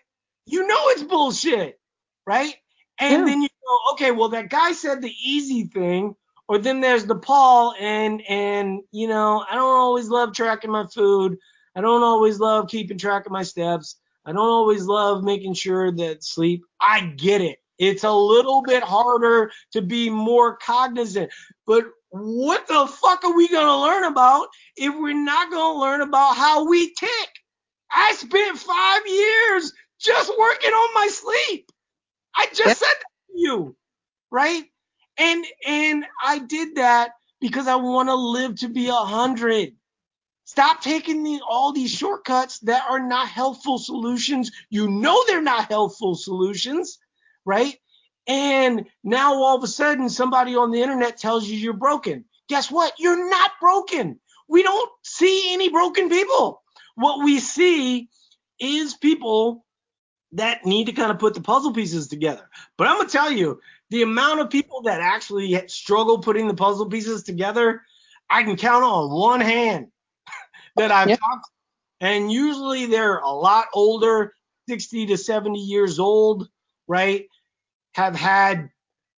you 0.46 0.66
know 0.66 0.88
it's 0.88 1.02
bullshit, 1.02 1.78
right? 2.26 2.54
And 2.98 3.20
yeah. 3.20 3.24
then 3.24 3.42
you 3.42 3.48
go, 3.48 3.92
okay, 3.92 4.10
well 4.10 4.30
that 4.30 4.50
guy 4.50 4.72
said 4.72 5.02
the 5.02 5.14
easy 5.24 5.64
thing, 5.64 6.14
or 6.52 6.58
then 6.58 6.82
there's 6.82 7.06
the 7.06 7.14
Paul, 7.14 7.74
and 7.80 8.20
and 8.28 8.82
you 8.90 9.08
know, 9.08 9.42
I 9.50 9.54
don't 9.54 9.78
always 9.78 10.10
love 10.10 10.34
tracking 10.34 10.70
my 10.70 10.86
food. 10.86 11.38
I 11.74 11.80
don't 11.80 12.02
always 12.02 12.38
love 12.38 12.68
keeping 12.68 12.98
track 12.98 13.24
of 13.24 13.32
my 13.32 13.42
steps. 13.42 13.96
I 14.26 14.32
don't 14.32 14.50
always 14.50 14.84
love 14.84 15.24
making 15.24 15.54
sure 15.54 15.90
that 15.92 16.22
sleep. 16.22 16.62
I 16.78 17.06
get 17.06 17.40
it. 17.40 17.58
It's 17.78 18.04
a 18.04 18.12
little 18.12 18.60
bit 18.60 18.82
harder 18.82 19.50
to 19.72 19.80
be 19.80 20.10
more 20.10 20.58
cognizant. 20.58 21.32
But 21.66 21.86
what 22.10 22.68
the 22.68 22.86
fuck 22.86 23.24
are 23.24 23.34
we 23.34 23.48
going 23.48 23.64
to 23.64 23.78
learn 23.78 24.04
about 24.04 24.48
if 24.76 24.94
we're 24.94 25.14
not 25.14 25.50
going 25.50 25.74
to 25.74 25.80
learn 25.80 26.02
about 26.02 26.36
how 26.36 26.68
we 26.68 26.92
tick? 26.92 27.30
I 27.90 28.12
spent 28.12 28.58
five 28.58 29.00
years 29.06 29.72
just 29.98 30.30
working 30.38 30.72
on 30.72 30.94
my 30.96 31.08
sleep. 31.10 31.70
I 32.36 32.44
just 32.48 32.66
yep. 32.66 32.76
said 32.76 32.88
that 32.88 33.32
to 33.32 33.40
you, 33.40 33.76
right? 34.30 34.64
And 35.22 35.46
and 35.66 36.04
I 36.22 36.38
did 36.38 36.76
that 36.76 37.12
because 37.40 37.68
I 37.68 37.76
want 37.76 38.08
to 38.08 38.14
live 38.14 38.56
to 38.56 38.68
be 38.68 38.88
a 38.88 38.92
hundred. 38.94 39.74
Stop 40.44 40.82
taking 40.82 41.22
the, 41.22 41.40
all 41.48 41.72
these 41.72 41.90
shortcuts 41.90 42.58
that 42.60 42.84
are 42.90 43.00
not 43.00 43.28
helpful 43.28 43.78
solutions. 43.78 44.50
You 44.70 44.88
know 44.88 45.22
they're 45.26 45.40
not 45.40 45.68
helpful 45.68 46.14
solutions 46.14 46.98
right? 47.44 47.76
And 48.26 48.86
now 49.02 49.34
all 49.34 49.56
of 49.56 49.64
a 49.64 49.68
sudden 49.68 50.08
somebody 50.08 50.54
on 50.54 50.70
the 50.70 50.82
internet 50.82 51.16
tells 51.16 51.46
you 51.46 51.56
you're 51.56 51.72
broken. 51.72 52.24
Guess 52.48 52.70
what? 52.70 52.92
You're 52.98 53.28
not 53.28 53.52
broken. 53.60 54.20
We 54.48 54.62
don't 54.62 54.90
see 55.02 55.52
any 55.52 55.70
broken 55.70 56.08
people. 56.08 56.62
What 56.94 57.24
we 57.24 57.40
see 57.40 58.08
is 58.60 58.94
people 58.94 59.64
that 60.32 60.64
need 60.64 60.86
to 60.86 60.92
kind 60.92 61.10
of 61.10 61.18
put 61.18 61.34
the 61.34 61.40
puzzle 61.40 61.72
pieces 61.72 62.08
together. 62.08 62.48
But 62.78 62.88
I'm 62.88 62.96
going 62.96 63.08
to 63.08 63.12
tell 63.12 63.32
you, 63.32 63.60
the 63.92 64.00
amount 64.00 64.40
of 64.40 64.48
people 64.48 64.80
that 64.80 65.02
actually 65.02 65.68
struggle 65.68 66.18
putting 66.18 66.48
the 66.48 66.54
puzzle 66.54 66.88
pieces 66.88 67.22
together, 67.22 67.82
I 68.30 68.42
can 68.42 68.56
count 68.56 68.82
on 68.82 69.10
one 69.10 69.42
hand 69.42 69.88
that 70.76 70.90
I've 70.90 71.18
talked. 71.18 71.50
And 72.00 72.32
usually 72.32 72.86
they're 72.86 73.18
a 73.18 73.30
lot 73.30 73.66
older, 73.74 74.32
60 74.66 75.06
to 75.06 75.18
70 75.18 75.58
years 75.58 75.98
old, 75.98 76.48
right? 76.88 77.26
Have 77.94 78.16
had, 78.16 78.70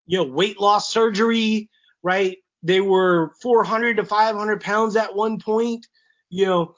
you 0.07 0.19
know, 0.19 0.25
weight 0.25 0.59
loss 0.59 0.93
surgery, 0.93 1.71
right? 2.03 2.39
They 2.65 2.81
were 2.81 3.33
400 3.43 3.99
to 3.99 4.05
500 4.05 4.61
pounds 4.61 4.97
at 4.97 5.15
one 5.15 5.39
point, 5.39 5.87
you 6.31 6.47
know. 6.47 6.75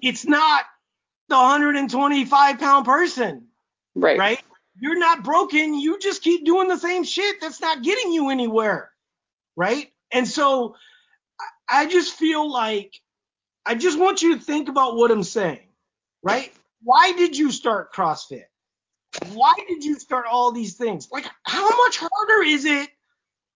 It's 0.00 0.26
not 0.26 0.64
the 1.28 1.36
125 1.36 2.58
pound 2.58 2.86
person, 2.86 3.48
right? 3.94 4.18
Right? 4.18 4.40
You're 4.78 4.98
not 4.98 5.24
broken. 5.24 5.74
You 5.74 5.98
just 5.98 6.22
keep 6.22 6.44
doing 6.44 6.68
the 6.68 6.76
same 6.76 7.04
shit 7.04 7.40
that's 7.40 7.60
not 7.60 7.82
getting 7.82 8.12
you 8.12 8.30
anywhere, 8.30 8.90
right? 9.56 9.90
And 10.12 10.28
so 10.28 10.76
I 11.68 11.86
just 11.86 12.14
feel 12.14 12.50
like 12.50 13.00
I 13.64 13.74
just 13.74 13.98
want 13.98 14.22
you 14.22 14.36
to 14.36 14.42
think 14.42 14.68
about 14.68 14.96
what 14.96 15.10
I'm 15.10 15.22
saying, 15.22 15.66
right? 16.22 16.52
Why 16.82 17.12
did 17.12 17.36
you 17.36 17.50
start 17.50 17.92
CrossFit? 17.92 18.44
Why 19.32 19.54
did 19.66 19.82
you 19.82 19.98
start 19.98 20.26
all 20.30 20.52
these 20.52 20.74
things? 20.74 21.08
Like, 21.10 21.26
how 21.42 21.68
much 21.68 21.98
harder 21.98 22.46
is 22.46 22.64
it 22.64 22.88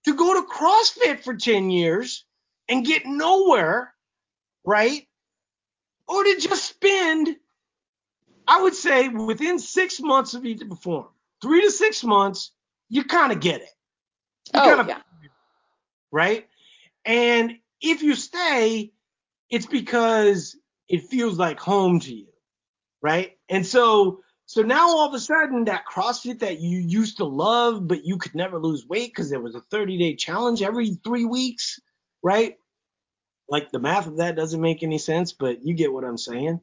to 0.07 0.15
go 0.15 0.35
to 0.35 0.49
CrossFit 0.49 1.23
for 1.23 1.35
10 1.35 1.71
years 1.71 2.25
and 2.69 2.85
get 2.85 3.07
nowhere, 3.07 3.93
right? 4.65 5.07
Or 6.09 6.25
to 6.25 6.37
just 6.41 6.65
spend 6.65 7.37
I 8.51 8.61
would 8.63 8.75
say 8.75 9.07
within 9.07 9.61
six 9.61 10.01
months 10.01 10.35
of 10.35 10.45
Eat 10.45 10.59
to 10.59 10.67
Perform, 10.67 11.07
three 11.41 11.63
to 11.63 11.71
six 11.71 12.03
months, 12.03 12.51
you 12.89 13.05
kind 13.05 13.31
of 13.31 13.39
get 13.39 13.61
it. 13.61 13.69
You 14.53 14.61
oh 14.61 14.77
kinda, 14.77 14.85
yeah. 14.89 14.99
Right? 16.11 16.49
And 17.05 17.59
if 17.81 18.03
you 18.03 18.17
stay, 18.17 18.93
it's 19.51 19.67
because 19.67 20.57
it 20.89 21.05
feels 21.05 21.39
like 21.39 21.61
home 21.61 22.01
to 22.01 22.13
you. 22.13 22.27
Right? 23.01 23.39
And 23.49 23.65
so 23.65 24.19
so 24.47 24.63
now 24.63 24.89
all 24.89 25.07
of 25.07 25.15
a 25.15 25.21
sudden 25.21 25.67
that 25.67 25.85
CrossFit 25.87 26.41
that 26.41 26.59
you 26.59 26.81
used 26.81 27.19
to 27.19 27.25
love, 27.27 27.87
but 27.87 28.05
you 28.05 28.19
could 28.19 28.35
never 28.35 28.59
lose 28.59 28.85
weight 28.85 29.13
because 29.13 29.31
there 29.31 29.41
was 29.41 29.55
a 29.55 29.61
30 29.61 29.97
day 29.97 30.17
challenge 30.17 30.61
every 30.61 30.97
three 31.05 31.25
weeks, 31.25 31.79
right? 32.21 32.57
Like 33.49 33.71
the 33.71 33.79
math 33.79 34.09
of 34.09 34.17
that 34.17 34.35
doesn't 34.35 34.61
make 34.61 34.83
any 34.83 34.99
sense, 34.99 35.33
but 35.33 35.65
you 35.65 35.75
get 35.75 35.93
what 35.93 36.03
I'm 36.03 36.19
saying. 36.19 36.61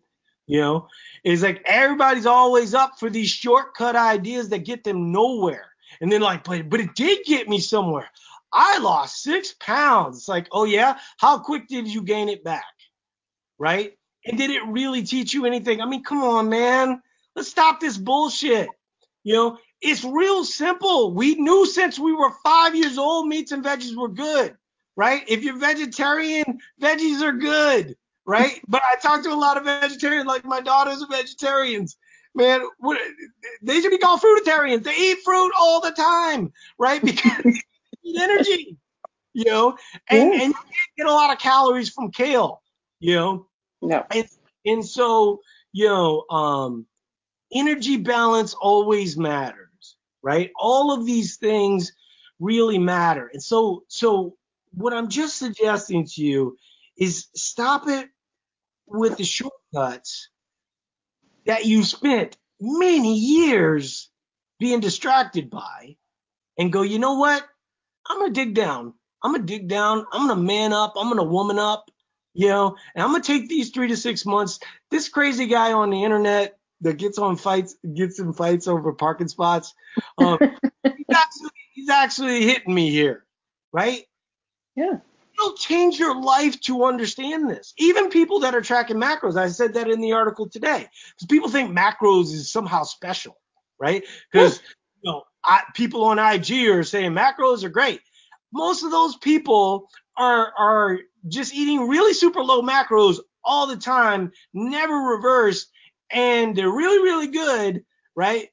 You 0.47 0.61
know, 0.61 0.87
it's 1.23 1.43
like 1.43 1.61
everybody's 1.65 2.25
always 2.25 2.73
up 2.73 2.99
for 2.99 3.09
these 3.09 3.29
shortcut 3.29 3.97
ideas 3.97 4.49
that 4.49 4.65
get 4.65 4.83
them 4.83 5.11
nowhere. 5.11 5.65
And 5.99 6.11
then 6.11 6.21
like, 6.21 6.45
but 6.45 6.69
but 6.69 6.79
it 6.79 6.95
did 6.95 7.25
get 7.25 7.49
me 7.49 7.59
somewhere. 7.59 8.09
I 8.53 8.79
lost 8.79 9.21
six 9.21 9.53
pounds. 9.59 10.19
It's 10.19 10.27
like, 10.29 10.47
oh 10.51 10.63
yeah, 10.63 10.99
how 11.17 11.39
quick 11.39 11.67
did 11.67 11.87
you 11.87 12.01
gain 12.01 12.29
it 12.29 12.45
back? 12.45 12.63
Right? 13.59 13.97
And 14.25 14.37
did 14.37 14.49
it 14.51 14.65
really 14.67 15.03
teach 15.03 15.33
you 15.33 15.45
anything? 15.45 15.81
I 15.81 15.85
mean, 15.85 16.03
come 16.03 16.23
on, 16.23 16.49
man. 16.49 17.01
Let's 17.35 17.49
stop 17.49 17.79
this 17.79 17.97
bullshit. 17.97 18.69
You 19.23 19.33
know, 19.33 19.57
it's 19.81 20.03
real 20.03 20.43
simple. 20.45 21.13
We 21.13 21.35
knew 21.35 21.65
since 21.65 21.99
we 21.99 22.13
were 22.13 22.31
five 22.43 22.75
years 22.75 22.97
old, 22.97 23.27
meats 23.27 23.51
and 23.51 23.63
veggies 23.63 23.95
were 23.95 24.07
good, 24.07 24.55
right? 24.95 25.23
If 25.27 25.43
you're 25.43 25.57
vegetarian, 25.57 26.59
veggies 26.81 27.21
are 27.21 27.33
good, 27.33 27.97
right? 28.27 28.61
but 28.67 28.81
I 28.83 28.99
talk 28.99 29.23
to 29.23 29.31
a 29.31 29.35
lot 29.35 29.57
of 29.57 29.63
vegetarians, 29.63 30.27
like 30.27 30.45
my 30.45 30.61
daughters 30.61 31.01
are 31.01 31.07
vegetarians. 31.07 31.97
Man, 32.35 32.61
what, 32.77 32.99
they 33.63 33.81
should 33.81 33.89
be 33.89 33.97
called 33.97 34.21
fruitarians. 34.21 34.83
They 34.83 34.95
eat 34.95 35.19
fruit 35.23 35.51
all 35.59 35.81
the 35.81 35.91
time, 35.91 36.51
right? 36.77 37.03
Because 37.03 37.41
they 37.43 37.61
need 38.03 38.21
energy, 38.21 38.77
you 39.33 39.45
know, 39.45 39.77
and, 40.09 40.33
and 40.33 40.41
you 40.49 40.53
can't 40.53 40.97
get 40.97 41.07
a 41.07 41.11
lot 41.11 41.31
of 41.31 41.39
calories 41.39 41.89
from 41.89 42.11
kale, 42.11 42.61
you 42.99 43.15
know. 43.15 43.47
No. 43.81 44.05
And, 44.11 44.27
and 44.65 44.85
so, 44.85 45.39
you 45.71 45.87
know, 45.87 46.25
um, 46.29 46.85
energy 47.51 47.97
balance 47.97 48.53
always 48.53 49.17
matters, 49.17 49.95
right? 50.21 50.51
All 50.59 50.91
of 50.91 51.05
these 51.05 51.37
things 51.37 51.93
really 52.39 52.77
matter. 52.77 53.31
And 53.33 53.41
so, 53.41 53.83
so 53.87 54.35
what 54.73 54.93
I'm 54.93 55.09
just 55.09 55.37
suggesting 55.37 56.05
to 56.05 56.21
you 56.23 56.57
is 56.97 57.27
stop 57.33 57.87
it 57.87 58.09
with 58.87 59.17
the 59.17 59.23
shortcuts 59.23 60.29
that 61.45 61.65
you 61.65 61.83
spent 61.83 62.37
many 62.59 63.15
years 63.17 64.09
being 64.59 64.79
distracted 64.79 65.49
by 65.49 65.95
and 66.57 66.73
go, 66.73 66.81
you 66.81 66.99
know 66.99 67.15
what? 67.15 67.43
I'm 68.09 68.19
going 68.19 68.33
to 68.33 68.45
dig 68.45 68.53
down. 68.53 68.93
I'm 69.23 69.31
going 69.33 69.45
to 69.45 69.53
dig 69.53 69.67
down. 69.67 70.05
I'm 70.11 70.27
going 70.27 70.37
to 70.39 70.43
man 70.43 70.73
up. 70.73 70.93
I'm 70.97 71.07
going 71.07 71.17
to 71.17 71.23
woman 71.23 71.59
up, 71.59 71.89
you 72.33 72.47
know, 72.47 72.75
and 72.95 73.03
I'm 73.03 73.11
going 73.11 73.21
to 73.21 73.27
take 73.27 73.49
these 73.49 73.71
three 73.71 73.89
to 73.89 73.97
six 73.97 74.25
months. 74.25 74.59
This 74.91 75.09
crazy 75.09 75.47
guy 75.47 75.73
on 75.73 75.89
the 75.89 76.03
internet 76.03 76.57
that 76.81 76.97
gets 76.97 77.17
on 77.17 77.35
fights, 77.35 77.75
gets 77.95 78.19
in 78.19 78.33
fights 78.33 78.67
over 78.67 78.93
parking 78.93 79.27
spots. 79.27 79.73
Um, 80.17 80.37
he's, 80.83 81.05
actually, 81.13 81.49
he's 81.73 81.89
actually 81.89 82.45
hitting 82.45 82.73
me 82.73 82.91
here, 82.91 83.25
right? 83.73 84.05
Yeah. 84.75 84.99
It'll 85.37 85.55
change 85.55 85.99
your 85.99 86.19
life 86.19 86.59
to 86.61 86.85
understand 86.85 87.49
this. 87.49 87.73
Even 87.77 88.09
people 88.09 88.39
that 88.39 88.55
are 88.55 88.61
tracking 88.61 88.97
macros, 88.97 89.37
I 89.37 89.49
said 89.49 89.75
that 89.75 89.89
in 89.89 90.01
the 90.01 90.13
article 90.13 90.49
today, 90.49 90.87
because 91.15 91.27
people 91.29 91.49
think 91.49 91.77
macros 91.77 92.33
is 92.33 92.51
somehow 92.51 92.83
special, 92.83 93.37
right? 93.79 94.03
Because 94.31 94.61
you 95.03 95.11
know, 95.11 95.23
I, 95.43 95.61
people 95.75 96.03
on 96.05 96.17
IG 96.17 96.67
are 96.69 96.83
saying 96.83 97.11
macros 97.11 97.63
are 97.63 97.69
great. 97.69 98.01
Most 98.51 98.83
of 98.83 98.91
those 98.91 99.15
people 99.17 99.89
are 100.17 100.51
are 100.57 100.99
just 101.27 101.53
eating 101.53 101.87
really 101.87 102.13
super 102.13 102.43
low 102.43 102.61
macros 102.61 103.19
all 103.43 103.67
the 103.67 103.77
time, 103.77 104.31
never 104.53 104.93
reverse, 104.93 105.67
and 106.11 106.55
they're 106.55 106.69
really, 106.69 107.01
really 107.01 107.27
good, 107.27 107.83
right? 108.15 108.49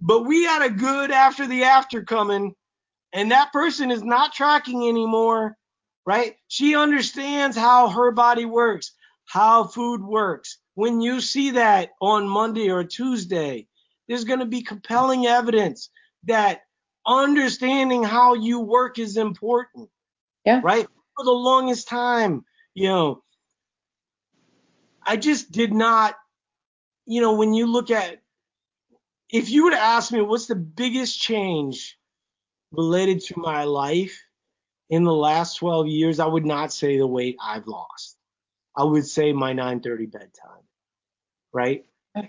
But 0.00 0.24
we 0.24 0.44
got 0.44 0.64
a 0.64 0.70
good 0.70 1.10
after 1.10 1.46
the 1.46 1.64
after 1.64 2.04
coming, 2.04 2.54
and 3.12 3.30
that 3.30 3.52
person 3.52 3.90
is 3.90 4.02
not 4.02 4.32
tracking 4.32 4.88
anymore, 4.88 5.56
right? 6.10 6.34
She 6.48 6.74
understands 6.74 7.56
how 7.56 7.88
her 7.88 8.10
body 8.10 8.44
works, 8.44 8.90
how 9.26 9.62
food 9.62 10.02
works. 10.02 10.58
When 10.74 11.00
you 11.00 11.20
see 11.20 11.52
that 11.52 11.90
on 12.00 12.28
Monday 12.28 12.68
or 12.68 12.82
Tuesday, 12.82 13.68
there's 14.08 14.24
going 14.24 14.40
to 14.40 14.44
be 14.44 14.62
compelling 14.62 15.26
evidence 15.26 15.88
that 16.24 16.62
understanding 17.06 18.02
how 18.02 18.34
you 18.34 18.58
work 18.58 18.98
is 18.98 19.16
important. 19.16 19.88
Yeah. 20.44 20.60
Right? 20.64 20.88
For 21.16 21.24
the 21.24 21.30
longest 21.30 21.86
time, 21.86 22.44
you 22.74 22.88
know, 22.88 23.22
I 25.06 25.16
just 25.16 25.52
did 25.52 25.72
not 25.72 26.16
you 27.06 27.20
know, 27.20 27.34
when 27.34 27.54
you 27.54 27.66
look 27.66 27.90
at, 27.90 28.20
if 29.30 29.50
you 29.50 29.64
were 29.64 29.70
to 29.70 29.80
ask 29.80 30.12
me 30.12 30.22
what's 30.22 30.46
the 30.46 30.56
biggest 30.56 31.20
change 31.20 31.96
related 32.72 33.20
to 33.20 33.34
my 33.36 33.64
life 33.64 34.16
in 34.90 35.04
the 35.04 35.14
last 35.14 35.56
12 35.56 35.88
years, 35.88 36.20
I 36.20 36.26
would 36.26 36.46
not 36.46 36.72
say 36.72 36.98
the 36.98 37.06
weight 37.06 37.36
I've 37.42 37.66
lost. 37.66 38.18
I 38.76 38.84
would 38.84 39.06
say 39.06 39.32
my 39.32 39.54
9:30 39.54 40.10
bedtime, 40.10 40.64
right? 41.52 41.86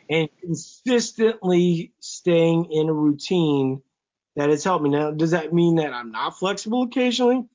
And 0.10 0.30
consistently 0.40 1.94
staying 2.00 2.72
in 2.72 2.90
a 2.90 2.94
routine 2.94 3.82
that 4.36 4.50
has 4.50 4.64
helped 4.64 4.84
me. 4.84 4.92
Now, 4.92 5.12
does 5.12 5.32
that 5.32 5.54
mean 5.54 5.76
that 5.78 5.94
I'm 5.94 6.12
not 6.12 6.38
flexible 6.38 6.84
occasionally? 6.84 7.46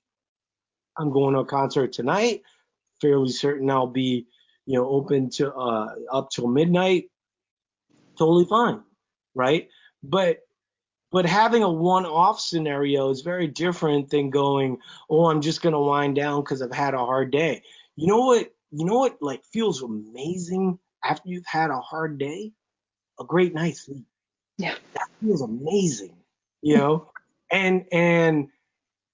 I'm 0.98 1.12
going 1.12 1.34
to 1.34 1.40
a 1.40 1.46
concert 1.46 1.92
tonight. 1.92 2.42
Fairly 3.00 3.30
certain 3.30 3.70
I'll 3.70 3.86
be, 3.86 4.26
you 4.66 4.78
know, 4.78 4.88
open 4.88 5.30
to 5.30 5.54
uh, 5.54 5.94
up 6.12 6.30
till 6.30 6.48
midnight 6.48 7.10
totally 8.18 8.46
fine, 8.46 8.82
right? 9.34 9.68
But 10.02 10.40
but 11.10 11.26
having 11.26 11.62
a 11.62 11.70
one-off 11.70 12.40
scenario 12.40 13.10
is 13.10 13.22
very 13.22 13.46
different 13.46 14.10
than 14.10 14.30
going, 14.30 14.78
oh, 15.08 15.26
I'm 15.26 15.40
just 15.40 15.62
gonna 15.62 15.80
wind 15.80 16.16
down 16.16 16.42
because 16.42 16.62
I've 16.62 16.72
had 16.72 16.94
a 16.94 16.98
hard 16.98 17.30
day. 17.30 17.62
You 17.94 18.08
know 18.08 18.20
what? 18.26 18.52
You 18.72 18.84
know 18.84 18.98
what? 18.98 19.18
Like 19.20 19.44
feels 19.44 19.82
amazing 19.82 20.78
after 21.04 21.28
you've 21.28 21.46
had 21.46 21.70
a 21.70 21.78
hard 21.78 22.18
day, 22.18 22.52
a 23.20 23.24
great 23.24 23.54
night's 23.54 23.86
sleep. 23.86 24.06
Yeah, 24.58 24.74
that 24.94 25.08
feels 25.20 25.42
amazing. 25.42 26.16
You 26.62 26.76
know, 26.78 27.10
and 27.50 27.86
and 27.92 28.48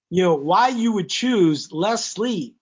you 0.09 0.23
know 0.23 0.35
why 0.35 0.69
you 0.69 0.93
would 0.93 1.09
choose 1.09 1.71
less 1.71 2.05
sleep 2.05 2.57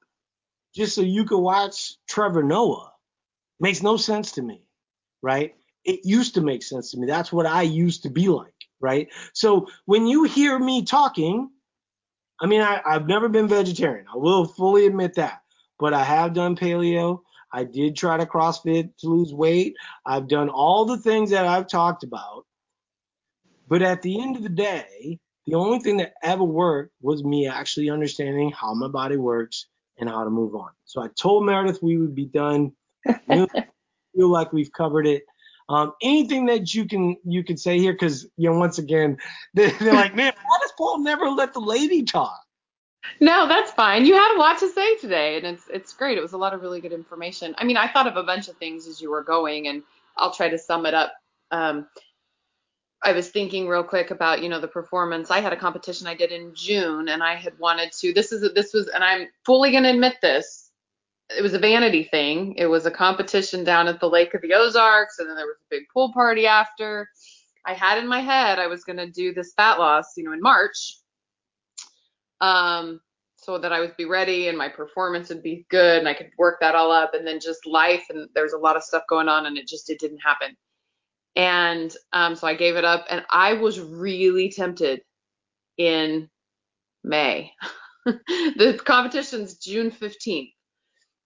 just 0.75 0.95
so 0.95 1.01
you 1.01 1.25
could 1.25 1.39
watch 1.39 1.95
Trevor 2.07 2.43
Noah 2.43 2.91
makes 3.59 3.81
no 3.81 3.97
sense 3.97 4.33
to 4.33 4.41
me, 4.41 4.63
right? 5.21 5.53
it 5.83 6.01
used 6.03 6.35
to 6.35 6.41
make 6.41 6.63
sense 6.63 6.91
to 6.91 6.99
me. 6.99 7.07
That's 7.07 7.31
what 7.31 7.45
I 7.45 7.63
used 7.63 8.03
to 8.03 8.09
be 8.09 8.27
like, 8.27 8.50
right? 8.81 9.07
So 9.33 9.67
when 9.85 10.07
you 10.07 10.23
hear 10.23 10.57
me 10.57 10.83
talking, 10.83 11.49
I 12.41 12.47
mean, 12.47 12.61
I, 12.61 12.81
I've 12.85 13.07
never 13.07 13.29
been 13.29 13.47
vegetarian. 13.47 14.05
I 14.13 14.17
will 14.17 14.45
fully 14.45 14.85
admit 14.85 15.15
that, 15.15 15.41
but 15.79 15.93
I 15.93 16.03
have 16.03 16.33
done 16.33 16.55
paleo. 16.55 17.21
I 17.53 17.63
did 17.65 17.95
try 17.95 18.17
to 18.17 18.25
CrossFit 18.25 18.91
to 18.99 19.07
lose 19.07 19.33
weight. 19.33 19.75
I've 20.05 20.27
done 20.27 20.49
all 20.49 20.85
the 20.85 20.97
things 20.97 21.29
that 21.31 21.45
I've 21.45 21.67
talked 21.67 22.03
about. 22.03 22.45
But 23.67 23.81
at 23.81 24.01
the 24.01 24.21
end 24.21 24.35
of 24.35 24.43
the 24.43 24.49
day, 24.49 25.19
the 25.45 25.55
only 25.55 25.79
thing 25.79 25.97
that 25.97 26.13
ever 26.23 26.43
worked 26.43 26.93
was 27.01 27.23
me 27.23 27.47
actually 27.47 27.89
understanding 27.89 28.51
how 28.51 28.73
my 28.73 28.87
body 28.87 29.17
works 29.17 29.67
and 29.97 30.09
how 30.09 30.23
to 30.23 30.29
move 30.29 30.55
on. 30.55 30.69
So 30.85 31.01
I 31.01 31.07
told 31.19 31.45
Meredith 31.45 31.81
we 31.81 31.97
would 31.97 32.15
be 32.15 32.25
done. 32.25 32.71
feel 34.15 34.29
like 34.29 34.51
we've 34.53 34.71
covered 34.71 35.07
it. 35.07 35.23
Um, 35.71 35.93
anything 36.01 36.47
that 36.47 36.73
you 36.73 36.85
can 36.85 37.15
you 37.23 37.43
can 37.45 37.55
say 37.55 37.79
here, 37.79 37.93
because 37.93 38.27
you 38.35 38.49
know, 38.49 38.57
once 38.57 38.77
again, 38.77 39.17
they're, 39.53 39.71
they're 39.79 39.93
like, 39.93 40.15
man, 40.15 40.33
why 40.35 40.57
does 40.61 40.73
Paul 40.77 40.99
never 40.99 41.29
let 41.29 41.53
the 41.53 41.61
lady 41.61 42.03
talk? 42.03 42.39
No, 43.19 43.47
that's 43.47 43.71
fine. 43.71 44.05
You 44.05 44.13
had 44.13 44.35
a 44.35 44.39
lot 44.39 44.59
to 44.59 44.69
say 44.69 44.97
today, 44.97 45.37
and 45.37 45.45
it's 45.45 45.63
it's 45.73 45.93
great. 45.93 46.17
It 46.17 46.21
was 46.21 46.33
a 46.33 46.37
lot 46.37 46.53
of 46.53 46.61
really 46.61 46.81
good 46.81 46.91
information. 46.91 47.55
I 47.57 47.63
mean, 47.63 47.77
I 47.77 47.87
thought 47.87 48.07
of 48.07 48.17
a 48.17 48.23
bunch 48.23 48.49
of 48.49 48.57
things 48.57 48.85
as 48.85 49.01
you 49.01 49.09
were 49.09 49.23
going, 49.23 49.69
and 49.69 49.81
I'll 50.17 50.33
try 50.33 50.49
to 50.49 50.57
sum 50.57 50.85
it 50.85 50.93
up. 50.93 51.13
Um, 51.51 51.87
I 53.03 53.13
was 53.13 53.29
thinking 53.29 53.67
real 53.67 53.83
quick 53.83 54.11
about 54.11 54.43
you 54.43 54.49
know 54.49 54.59
the 54.59 54.67
performance. 54.67 55.31
I 55.31 55.39
had 55.39 55.53
a 55.53 55.57
competition 55.57 56.05
I 56.05 56.15
did 56.15 56.31
in 56.31 56.53
June, 56.53 57.07
and 57.07 57.23
I 57.23 57.35
had 57.35 57.57
wanted 57.59 57.93
to. 57.93 58.13
This 58.13 58.31
is 58.31 58.53
this 58.53 58.73
was, 58.73 58.87
and 58.87 59.03
I'm 59.03 59.27
fully 59.45 59.71
to 59.71 59.89
admit 59.89 60.15
this 60.21 60.60
it 61.37 61.41
was 61.41 61.53
a 61.53 61.59
vanity 61.59 62.03
thing. 62.03 62.55
It 62.57 62.67
was 62.67 62.85
a 62.85 62.91
competition 62.91 63.63
down 63.63 63.87
at 63.87 63.99
the 63.99 64.09
Lake 64.09 64.33
of 64.33 64.41
the 64.41 64.53
Ozarks, 64.53 65.19
and 65.19 65.29
then 65.29 65.35
there 65.35 65.45
was 65.45 65.57
a 65.61 65.69
big 65.69 65.83
pool 65.93 66.11
party 66.13 66.47
after. 66.47 67.09
I 67.65 67.73
had 67.73 67.97
in 67.97 68.07
my 68.07 68.19
head 68.21 68.59
I 68.59 68.67
was 68.67 68.83
gonna 68.83 69.09
do 69.09 69.33
this 69.33 69.53
fat 69.53 69.79
loss, 69.79 70.17
you 70.17 70.23
know, 70.23 70.33
in 70.33 70.41
March, 70.41 70.97
um, 72.41 72.99
so 73.37 73.57
that 73.57 73.73
I 73.73 73.79
would 73.79 73.95
be 73.97 74.05
ready 74.05 74.47
and 74.47 74.57
my 74.57 74.69
performance 74.69 75.29
would 75.29 75.43
be 75.43 75.65
good, 75.69 75.99
and 75.99 76.07
I 76.07 76.13
could 76.13 76.31
work 76.37 76.59
that 76.61 76.75
all 76.75 76.91
up. 76.91 77.13
And 77.13 77.25
then 77.25 77.39
just 77.39 77.65
life, 77.65 78.05
and 78.09 78.29
there's 78.35 78.53
a 78.53 78.57
lot 78.57 78.77
of 78.77 78.83
stuff 78.83 79.03
going 79.09 79.29
on, 79.29 79.45
and 79.45 79.57
it 79.57 79.67
just 79.67 79.89
it 79.89 79.99
didn't 79.99 80.19
happen. 80.19 80.55
And 81.35 81.95
um, 82.13 82.35
so 82.35 82.47
I 82.47 82.55
gave 82.55 82.75
it 82.75 82.85
up, 82.85 83.05
and 83.09 83.23
I 83.29 83.53
was 83.53 83.79
really 83.79 84.49
tempted 84.49 85.01
in 85.77 86.29
May. 87.03 87.53
the 88.05 88.79
competition's 88.83 89.55
June 89.55 89.91
15th. 89.91 90.51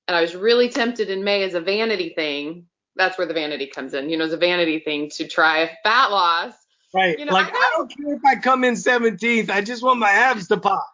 And 0.08 0.16
I 0.16 0.22
was 0.22 0.36
really 0.36 0.70
tempted 0.70 1.10
in 1.10 1.24
May 1.24 1.44
as 1.44 1.54
a 1.54 1.62
vanity 1.62 2.10
thing. 2.10 2.68
That's 2.96 3.18
where 3.18 3.28
the 3.28 3.34
vanity 3.34 3.68
comes 3.68 3.94
in, 3.94 4.10
you 4.10 4.18
know, 4.18 4.26
as 4.26 4.34
a 4.34 4.38
vanity 4.38 4.80
thing 4.80 5.10
to 5.16 5.28
try 5.28 5.60
a 5.60 5.70
fat 5.84 6.12
loss. 6.12 6.54
Right. 6.94 7.18
You 7.20 7.26
know, 7.26 7.34
like, 7.34 7.48
I 7.48 7.58
I, 7.58 7.72
don't 7.76 7.90
care 7.90 8.14
if 8.14 8.24
I 8.24 8.36
come 8.36 8.64
in 8.64 8.76
17th. 8.76 9.50
I 9.50 9.62
just 9.62 9.84
want 9.84 10.00
my 10.00 10.10
abs 10.10 10.48
to 10.48 10.58
pop. 10.58 10.88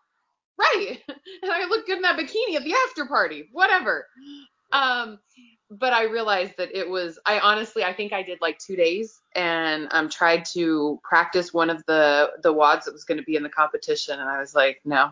Right. 0.57 0.99
And 1.43 1.51
I 1.51 1.65
look 1.65 1.87
good 1.87 1.95
in 1.95 2.01
that 2.03 2.19
bikini 2.19 2.55
at 2.55 2.63
the 2.63 2.75
after 2.87 3.07
party, 3.07 3.49
whatever. 3.51 4.05
Um, 4.71 5.17
but 5.71 5.93
I 5.93 6.03
realized 6.03 6.53
that 6.57 6.69
it 6.77 6.87
was, 6.87 7.17
I 7.25 7.39
honestly, 7.39 7.83
I 7.83 7.93
think 7.93 8.13
I 8.13 8.21
did 8.21 8.39
like 8.41 8.59
two 8.59 8.75
days 8.75 9.21
and 9.33 9.87
um, 9.91 10.09
tried 10.09 10.45
to 10.53 10.99
practice 11.03 11.53
one 11.53 11.69
of 11.69 11.83
the, 11.87 12.31
the 12.43 12.53
WODs 12.53 12.83
that 12.83 12.93
was 12.93 13.05
going 13.05 13.17
to 13.17 13.23
be 13.23 13.37
in 13.37 13.43
the 13.43 13.49
competition. 13.49 14.19
And 14.19 14.29
I 14.29 14.39
was 14.39 14.53
like, 14.53 14.81
no, 14.85 15.11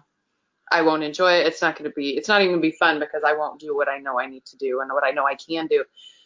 I 0.72 0.82
won't 0.82 1.04
enjoy 1.04 1.34
it. 1.34 1.48
It's 1.48 1.62
not 1.62 1.78
going 1.78 1.90
to 1.90 1.96
be, 1.96 2.18
it's 2.18 2.28
not 2.28 2.42
even 2.42 2.54
going 2.54 2.62
to 2.62 2.70
be 2.70 2.78
fun 2.78 3.00
because 3.00 3.24
I 3.26 3.34
won't 3.34 3.60
do 3.60 3.76
what 3.76 3.88
I 3.88 3.98
know 3.98 4.20
I 4.20 4.28
need 4.28 4.46
to 4.46 4.58
do 4.58 4.82
and 4.82 4.92
what 4.92 5.04
I 5.04 5.12
know 5.12 5.26
I 5.26 5.36
can 5.36 5.68
do. 5.68 5.84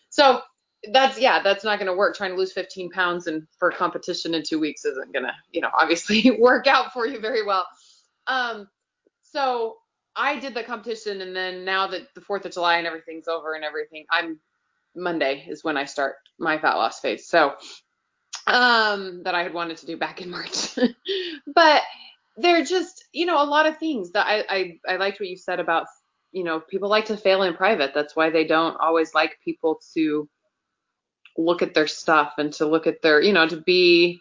So 0.10 0.42
that's, 0.92 1.18
yeah, 1.18 1.42
that's 1.42 1.64
not 1.64 1.80
going 1.80 1.88
to 1.88 1.96
work. 1.96 2.16
Trying 2.16 2.32
to 2.32 2.38
lose 2.38 2.52
15 2.52 2.90
pounds 2.90 3.28
and 3.28 3.48
for 3.58 3.72
competition 3.72 4.34
in 4.34 4.44
two 4.44 4.60
weeks 4.60 4.86
isn't 4.86 5.14
going 5.14 5.24
to, 5.24 5.34
you 5.52 5.62
know, 5.62 5.70
obviously 5.80 6.32
work 6.40 6.68
out 6.68 6.92
for 6.94 7.08
you 7.08 7.20
very 7.20 7.46
well. 7.46 7.66
Um, 8.28 8.68
so 9.24 9.78
I 10.16 10.40
did 10.40 10.54
the 10.54 10.64
competition, 10.64 11.22
and 11.22 11.36
then 11.36 11.66
now 11.66 11.88
that 11.88 12.14
the 12.14 12.22
Fourth 12.22 12.46
of 12.46 12.52
July 12.52 12.78
and 12.78 12.88
everything's 12.88 13.28
over 13.28 13.56
and 13.56 13.64
everything, 13.64 14.06
I'm 14.12 14.40
Monday 14.96 15.46
is 15.48 15.64
when 15.64 15.78
I 15.78 15.86
start 15.86 16.16
my 16.38 16.60
fat 16.60 16.76
loss 16.76 17.00
phase. 17.00 17.28
So 17.28 17.54
um, 18.46 19.24
that 19.24 19.34
I 19.34 19.44
had 19.44 19.54
wanted 19.54 19.78
to 19.78 19.86
do 19.86 19.98
back 19.98 20.22
in 20.22 20.30
March, 20.30 20.78
but 21.56 21.82
they're 22.38 22.64
just 22.64 23.06
you 23.14 23.26
know 23.26 23.42
a 23.42 23.46
lot 23.46 23.66
of 23.66 23.78
things 23.78 24.12
that 24.12 24.26
I, 24.26 24.44
I 24.50 24.94
I 24.94 24.96
liked 24.98 25.20
what 25.20 25.30
you 25.30 25.38
said 25.38 25.60
about 25.60 25.88
you 26.32 26.44
know 26.44 26.60
people 26.60 26.90
like 26.90 27.06
to 27.06 27.18
fail 27.18 27.44
in 27.44 27.54
private. 27.54 27.94
That's 27.94 28.16
why 28.16 28.30
they 28.30 28.46
don't 28.46 28.78
always 28.78 29.14
like 29.14 29.40
people 29.44 29.80
to 29.94 30.28
look 31.38 31.62
at 31.62 31.74
their 31.74 31.88
stuff 31.88 32.34
and 32.38 32.54
to 32.54 32.66
look 32.66 32.88
at 32.88 33.02
their 33.02 33.22
you 33.22 33.34
know 33.34 33.48
to 33.48 33.58
be 33.58 34.20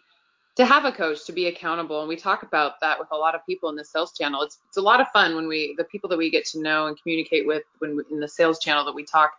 to 0.55 0.65
have 0.65 0.85
a 0.85 0.91
coach 0.91 1.25
to 1.25 1.31
be 1.31 1.47
accountable. 1.47 1.99
And 2.01 2.07
we 2.07 2.15
talk 2.15 2.43
about 2.43 2.79
that 2.81 2.99
with 2.99 3.07
a 3.11 3.15
lot 3.15 3.33
of 3.33 3.43
people 3.45 3.69
in 3.69 3.75
the 3.75 3.83
sales 3.83 4.13
channel. 4.15 4.43
It's, 4.43 4.59
it's 4.67 4.77
a 4.77 4.81
lot 4.81 5.01
of 5.01 5.07
fun 5.09 5.35
when 5.35 5.47
we 5.47 5.73
the 5.77 5.83
people 5.85 6.09
that 6.09 6.17
we 6.17 6.29
get 6.29 6.45
to 6.47 6.61
know 6.61 6.87
and 6.87 7.01
communicate 7.01 7.47
with 7.47 7.63
when 7.79 7.97
we, 7.97 8.03
in 8.11 8.19
the 8.19 8.27
sales 8.27 8.59
channel 8.59 8.85
that 8.85 8.93
we 8.93 9.03
talk 9.03 9.31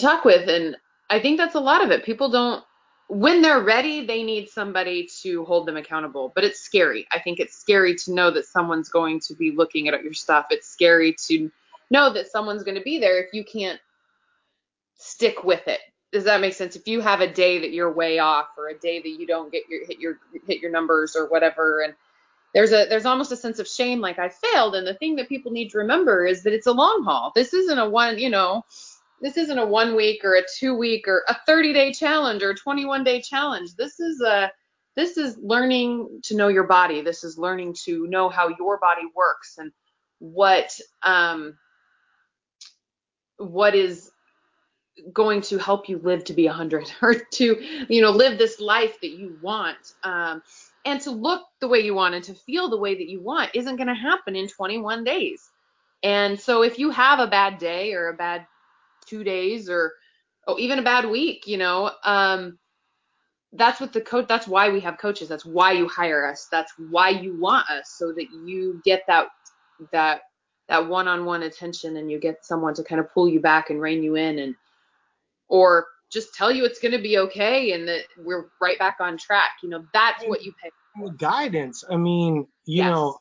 talk 0.00 0.24
with. 0.24 0.48
And 0.48 0.76
i 1.10 1.18
think 1.18 1.38
that's 1.38 1.54
a 1.54 1.60
lot 1.60 1.84
of 1.84 1.90
it. 1.90 2.04
People 2.04 2.30
don't 2.30 2.64
when 3.08 3.42
they're 3.42 3.62
ready 3.62 4.06
they 4.06 4.22
need 4.22 4.48
somebody 4.48 5.08
to 5.22 5.44
hold 5.44 5.66
them 5.66 5.76
accountable 5.76 6.32
but 6.34 6.44
it's 6.44 6.60
scary 6.60 7.06
i 7.12 7.18
think 7.18 7.40
it's 7.40 7.56
scary 7.56 7.94
to 7.94 8.12
know 8.12 8.30
that 8.30 8.46
someone's 8.46 8.88
going 8.88 9.18
to 9.18 9.34
be 9.34 9.50
looking 9.50 9.88
at 9.88 10.02
your 10.02 10.12
stuff 10.12 10.46
it's 10.50 10.68
scary 10.68 11.14
to 11.14 11.50
know 11.90 12.12
that 12.12 12.30
someone's 12.30 12.62
going 12.62 12.76
to 12.76 12.82
be 12.82 12.98
there 12.98 13.22
if 13.22 13.32
you 13.32 13.44
can't 13.44 13.80
stick 14.96 15.42
with 15.44 15.66
it 15.66 15.80
does 16.12 16.24
that 16.24 16.40
make 16.40 16.54
sense? 16.54 16.74
If 16.74 16.88
you 16.88 17.00
have 17.00 17.20
a 17.20 17.30
day 17.30 17.58
that 17.58 17.72
you're 17.72 17.92
way 17.92 18.18
off 18.18 18.48
or 18.56 18.68
a 18.68 18.78
day 18.78 19.00
that 19.00 19.08
you 19.08 19.26
don't 19.26 19.52
get 19.52 19.64
your 19.68 19.86
hit 19.86 19.98
your 19.98 20.18
hit 20.46 20.60
your 20.60 20.70
numbers 20.70 21.14
or 21.14 21.28
whatever 21.28 21.82
and 21.82 21.94
there's 22.54 22.72
a 22.72 22.86
there's 22.88 23.04
almost 23.04 23.30
a 23.30 23.36
sense 23.36 23.58
of 23.58 23.68
shame 23.68 24.00
like 24.00 24.18
I 24.18 24.30
failed 24.30 24.74
and 24.74 24.86
the 24.86 24.94
thing 24.94 25.16
that 25.16 25.28
people 25.28 25.52
need 25.52 25.70
to 25.70 25.78
remember 25.78 26.24
is 26.24 26.44
that 26.44 26.54
it's 26.54 26.66
a 26.66 26.72
long 26.72 27.04
haul. 27.04 27.32
This 27.34 27.52
isn't 27.52 27.78
a 27.78 27.88
one, 27.88 28.18
you 28.18 28.30
know, 28.30 28.64
this 29.20 29.36
isn't 29.36 29.58
a 29.58 29.66
one 29.66 29.96
week 29.96 30.24
or 30.24 30.34
a 30.36 30.42
two 30.58 30.74
week 30.74 31.08
or 31.08 31.24
a 31.28 31.36
30 31.46 31.72
day 31.72 31.92
challenge 31.92 32.42
or 32.42 32.50
a 32.50 32.54
21 32.54 33.04
day 33.04 33.20
challenge. 33.20 33.74
This 33.76 34.00
is 34.00 34.20
a 34.20 34.50
this 34.96 35.16
is 35.16 35.38
learning 35.40 36.20
to 36.24 36.36
know 36.36 36.48
your 36.48 36.64
body. 36.64 37.02
This 37.02 37.22
is 37.22 37.38
learning 37.38 37.76
to 37.84 38.06
know 38.08 38.28
how 38.28 38.48
your 38.58 38.78
body 38.78 39.02
works 39.14 39.58
and 39.58 39.72
what 40.18 40.78
um 41.02 41.56
what 43.36 43.74
is 43.74 44.10
going 45.12 45.40
to 45.40 45.58
help 45.58 45.88
you 45.88 45.98
live 45.98 46.24
to 46.24 46.32
be 46.32 46.46
100 46.46 46.92
or 47.02 47.14
to 47.14 47.84
you 47.88 48.02
know 48.02 48.10
live 48.10 48.38
this 48.38 48.60
life 48.60 49.00
that 49.00 49.10
you 49.10 49.36
want 49.40 49.94
um, 50.02 50.42
and 50.84 51.00
to 51.00 51.10
look 51.10 51.42
the 51.60 51.68
way 51.68 51.80
you 51.80 51.94
want 51.94 52.14
and 52.14 52.24
to 52.24 52.34
feel 52.34 52.68
the 52.68 52.76
way 52.76 52.94
that 52.94 53.08
you 53.08 53.20
want 53.20 53.50
isn't 53.54 53.76
going 53.76 53.88
to 53.88 53.94
happen 53.94 54.34
in 54.34 54.48
21 54.48 55.04
days 55.04 55.50
and 56.02 56.38
so 56.38 56.62
if 56.62 56.78
you 56.78 56.90
have 56.90 57.20
a 57.20 57.26
bad 57.26 57.58
day 57.58 57.92
or 57.92 58.08
a 58.08 58.14
bad 58.14 58.46
two 59.08 59.24
days 59.24 59.68
or 59.68 59.92
oh, 60.46 60.58
even 60.58 60.78
a 60.78 60.82
bad 60.82 61.08
week 61.08 61.46
you 61.46 61.56
know 61.56 61.90
um, 62.04 62.58
that's 63.52 63.80
what 63.80 63.92
the 63.92 64.00
coach 64.00 64.26
that's 64.28 64.46
why 64.46 64.68
we 64.68 64.80
have 64.80 64.98
coaches 64.98 65.28
that's 65.28 65.46
why 65.46 65.72
you 65.72 65.88
hire 65.88 66.26
us 66.26 66.48
that's 66.50 66.72
why 66.90 67.08
you 67.08 67.38
want 67.40 67.68
us 67.70 67.94
so 67.96 68.12
that 68.12 68.26
you 68.44 68.80
get 68.84 69.02
that 69.06 69.28
that 69.92 70.22
that 70.68 70.86
one-on-one 70.86 71.44
attention 71.44 71.96
and 71.96 72.10
you 72.10 72.20
get 72.20 72.44
someone 72.44 72.74
to 72.74 72.84
kind 72.84 73.00
of 73.00 73.10
pull 73.12 73.28
you 73.28 73.40
back 73.40 73.70
and 73.70 73.80
rein 73.80 74.02
you 74.02 74.16
in 74.16 74.38
and 74.40 74.54
or 75.48 75.86
just 76.10 76.34
tell 76.34 76.50
you 76.50 76.64
it's 76.64 76.78
going 76.78 76.92
to 76.92 76.98
be 76.98 77.18
okay 77.18 77.72
and 77.72 77.86
that 77.88 78.02
we're 78.18 78.46
right 78.60 78.78
back 78.78 78.96
on 79.00 79.16
track. 79.18 79.50
You 79.62 79.68
know, 79.70 79.84
that's 79.92 80.24
what 80.26 80.42
you 80.42 80.52
pay. 80.62 80.70
for. 80.98 81.12
Guidance. 81.12 81.84
I 81.90 81.96
mean, 81.96 82.46
you 82.66 82.78
Yes. 82.78 82.90
know, 82.90 83.18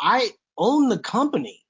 I 0.00 0.30
own 0.56 0.88
the 0.88 0.98
company, 0.98 1.60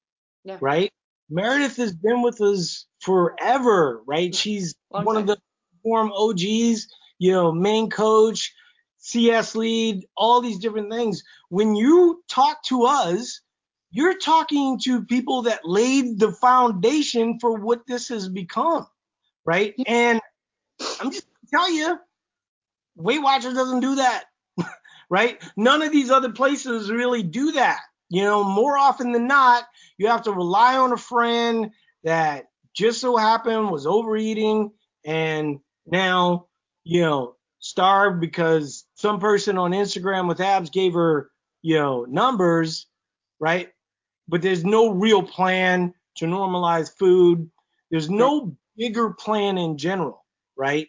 Yeah. 0.45 0.59
right? 0.61 0.91
Meredith 1.31 1.77
has 1.77 1.95
been 1.95 2.23
with 2.23 2.41
us 2.41 2.87
forever, 3.01 4.03
right? 4.07 4.35
She's 4.35 4.75
Long 4.91 5.05
one 5.05 5.15
time. 5.17 5.23
of 5.23 5.29
the 5.29 5.39
form 5.83 6.13
OGs, 6.13 6.89
you 7.19 7.33
know, 7.33 7.53
main 7.53 7.91
coach, 7.91 8.55
CS 8.99 9.55
lead, 9.55 10.07
all 10.17 10.41
these 10.41 10.59
different 10.59 10.91
things. 10.91 11.23
When 11.49 11.75
you 11.77 12.23
talk 12.29 12.63
to 12.65 12.85
us, 12.85 13.41
you're 13.91 14.19
talking 14.19 14.79
to 14.85 15.05
people 15.05 15.43
that 15.43 15.65
laid 15.65 16.19
the 16.19 16.33
foundation 16.33 17.39
for 17.41 17.59
what 17.59 17.87
this 17.87 18.09
has 18.09 18.29
become, 18.29 18.87
right? 19.45 19.75
And 19.87 20.21
I'm 21.01 21.11
just 21.11 21.27
gonna 21.27 21.65
tell 21.65 21.73
you, 21.73 21.99
Weight 22.97 23.23
Watchers 23.23 23.55
doesn't 23.55 23.81
do 23.81 23.97
that, 23.97 24.25
right? 25.11 25.43
None 25.57 25.83
of 25.83 25.93
these 25.93 26.11
other 26.11 26.33
places 26.33 26.91
really 26.91 27.23
do 27.23 27.53
that. 27.53 27.81
You 28.11 28.23
know, 28.23 28.43
more 28.45 28.77
often 28.77 29.13
than 29.13 29.27
not, 29.27 29.65
you 29.99 30.09
have 30.09 30.23
to 30.23 30.33
rely 30.33 30.77
on 30.77 30.93
a 30.93 30.97
friend 30.97 31.71
that 32.05 32.47
just 32.75 33.01
so 33.01 33.17
happened 33.17 33.71
was 33.71 33.87
overeating 33.87 34.71
and 35.05 35.61
now, 35.87 36.47
you 36.85 37.03
know, 37.03 37.37
starved 37.59 38.21
because 38.21 38.87
some 38.95 39.19
person 39.19 39.59
on 39.59 39.73
Instagram 39.73 40.29
with 40.29 40.41
abs 40.41 40.71
gave 40.71 40.95
her, 40.95 41.31
you 41.63 41.77
know, 41.77 42.05
numbers, 42.05 42.87
right? 43.41 43.69
But 44.29 44.43
there's 44.43 44.65
no 44.65 44.91
real 44.91 45.23
plan 45.23 45.93
to 46.17 46.27
normalize 46.27 46.91
food. 46.97 47.51
There's 47.91 48.11
no 48.11 48.57
bigger 48.77 49.11
plan 49.11 49.59
in 49.59 49.77
general, 49.77 50.25
right? 50.57 50.89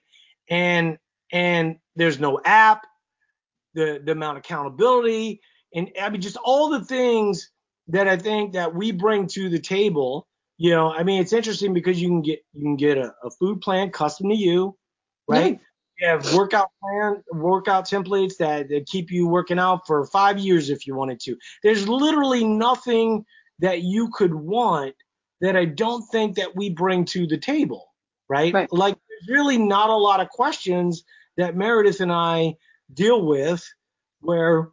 And 0.50 0.98
and 1.32 1.78
there's 1.96 2.20
no 2.20 2.40
app, 2.44 2.86
the 3.74 4.02
the 4.04 4.12
amount 4.12 4.38
of 4.38 4.44
accountability, 4.44 5.42
and 5.74 5.90
I 6.02 6.10
mean 6.10 6.22
just 6.22 6.38
all 6.38 6.70
the 6.70 6.84
things 6.84 7.50
that 7.88 8.08
I 8.08 8.18
think 8.18 8.54
that 8.54 8.74
we 8.74 8.92
bring 8.92 9.28
to 9.28 9.50
the 9.50 9.60
table. 9.60 10.28
You 10.58 10.72
know, 10.72 10.92
I 10.92 11.04
mean 11.04 11.22
it's 11.22 11.34
interesting 11.34 11.74
because 11.74 12.02
you 12.02 12.08
can 12.08 12.22
get 12.22 12.40
you 12.54 12.64
can 12.64 12.76
get 12.76 12.98
a, 12.98 13.14
a 13.24 13.32
food 13.32 13.62
plan 13.62 13.92
custom 13.92 14.30
to 14.30 14.36
you, 14.36 14.78
right? 15.28 15.60
You 16.00 16.08
have 16.08 16.34
workout 16.34 16.70
plan, 16.82 17.24
workout 17.34 17.86
templates 17.86 18.38
that, 18.38 18.70
that 18.70 18.86
keep 18.86 19.12
you 19.12 19.28
working 19.28 19.60
out 19.60 19.86
for 19.86 20.06
five 20.06 20.40
years 20.40 20.70
if 20.70 20.88
you 20.88 20.96
wanted 20.96 21.20
to. 21.22 21.36
There's 21.62 21.90
literally 21.90 22.46
nothing 22.46 23.26
that 23.60 23.82
you 23.82 24.10
could 24.14 24.34
want 24.34 24.96
that 25.42 25.56
I 25.56 25.66
don't 25.66 26.04
think 26.10 26.36
that 26.36 26.56
we 26.56 26.70
bring 26.70 27.06
to 27.06 27.28
the 27.28 27.38
table, 27.38 27.94
right? 28.30 28.54
Right. 28.54 28.72
Like 28.72 28.96
there's 28.96 29.38
really 29.38 29.58
not 29.58 29.90
a 29.90 29.96
lot 29.96 30.20
of 30.20 30.30
questions 30.30 31.04
that 31.38 31.56
Meredith 31.56 32.00
and 32.02 32.12
I 32.12 32.56
deal 32.94 33.26
with 33.26 33.66
where, 34.22 34.70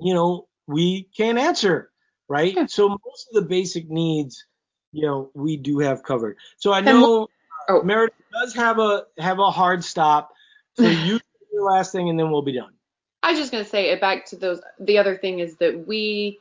you 0.00 0.14
know, 0.14 0.48
we 0.66 1.08
can't 1.16 1.38
answer, 1.38 1.90
right? 2.28 2.54
Yeah. 2.54 2.66
So 2.66 2.88
most 2.88 3.28
of 3.32 3.42
the 3.42 3.48
basic 3.48 3.88
needs, 3.88 4.44
you 4.92 5.06
know, 5.06 5.30
we 5.34 5.56
do 5.56 5.78
have 5.80 6.02
covered. 6.02 6.36
So 6.58 6.72
I 6.72 6.80
know 6.80 7.24
uh, 7.24 7.26
Oh, 7.68 7.82
Meredith 7.82 8.14
does 8.32 8.54
have 8.54 8.78
a 8.78 9.04
have 9.18 9.38
a 9.38 9.50
hard 9.50 9.84
stop. 9.84 10.32
So 10.74 10.84
you 10.88 11.18
do 11.18 11.24
your 11.52 11.70
last 11.70 11.92
thing 11.92 12.08
and 12.08 12.18
then 12.18 12.30
we'll 12.30 12.42
be 12.42 12.56
done. 12.56 12.72
I 13.22 13.30
was 13.30 13.40
just 13.40 13.52
gonna 13.52 13.64
say 13.64 13.90
it 13.90 14.00
back 14.00 14.26
to 14.26 14.36
those. 14.36 14.60
The 14.78 14.98
other 14.98 15.16
thing 15.16 15.40
is 15.40 15.56
that 15.56 15.86
we 15.86 16.38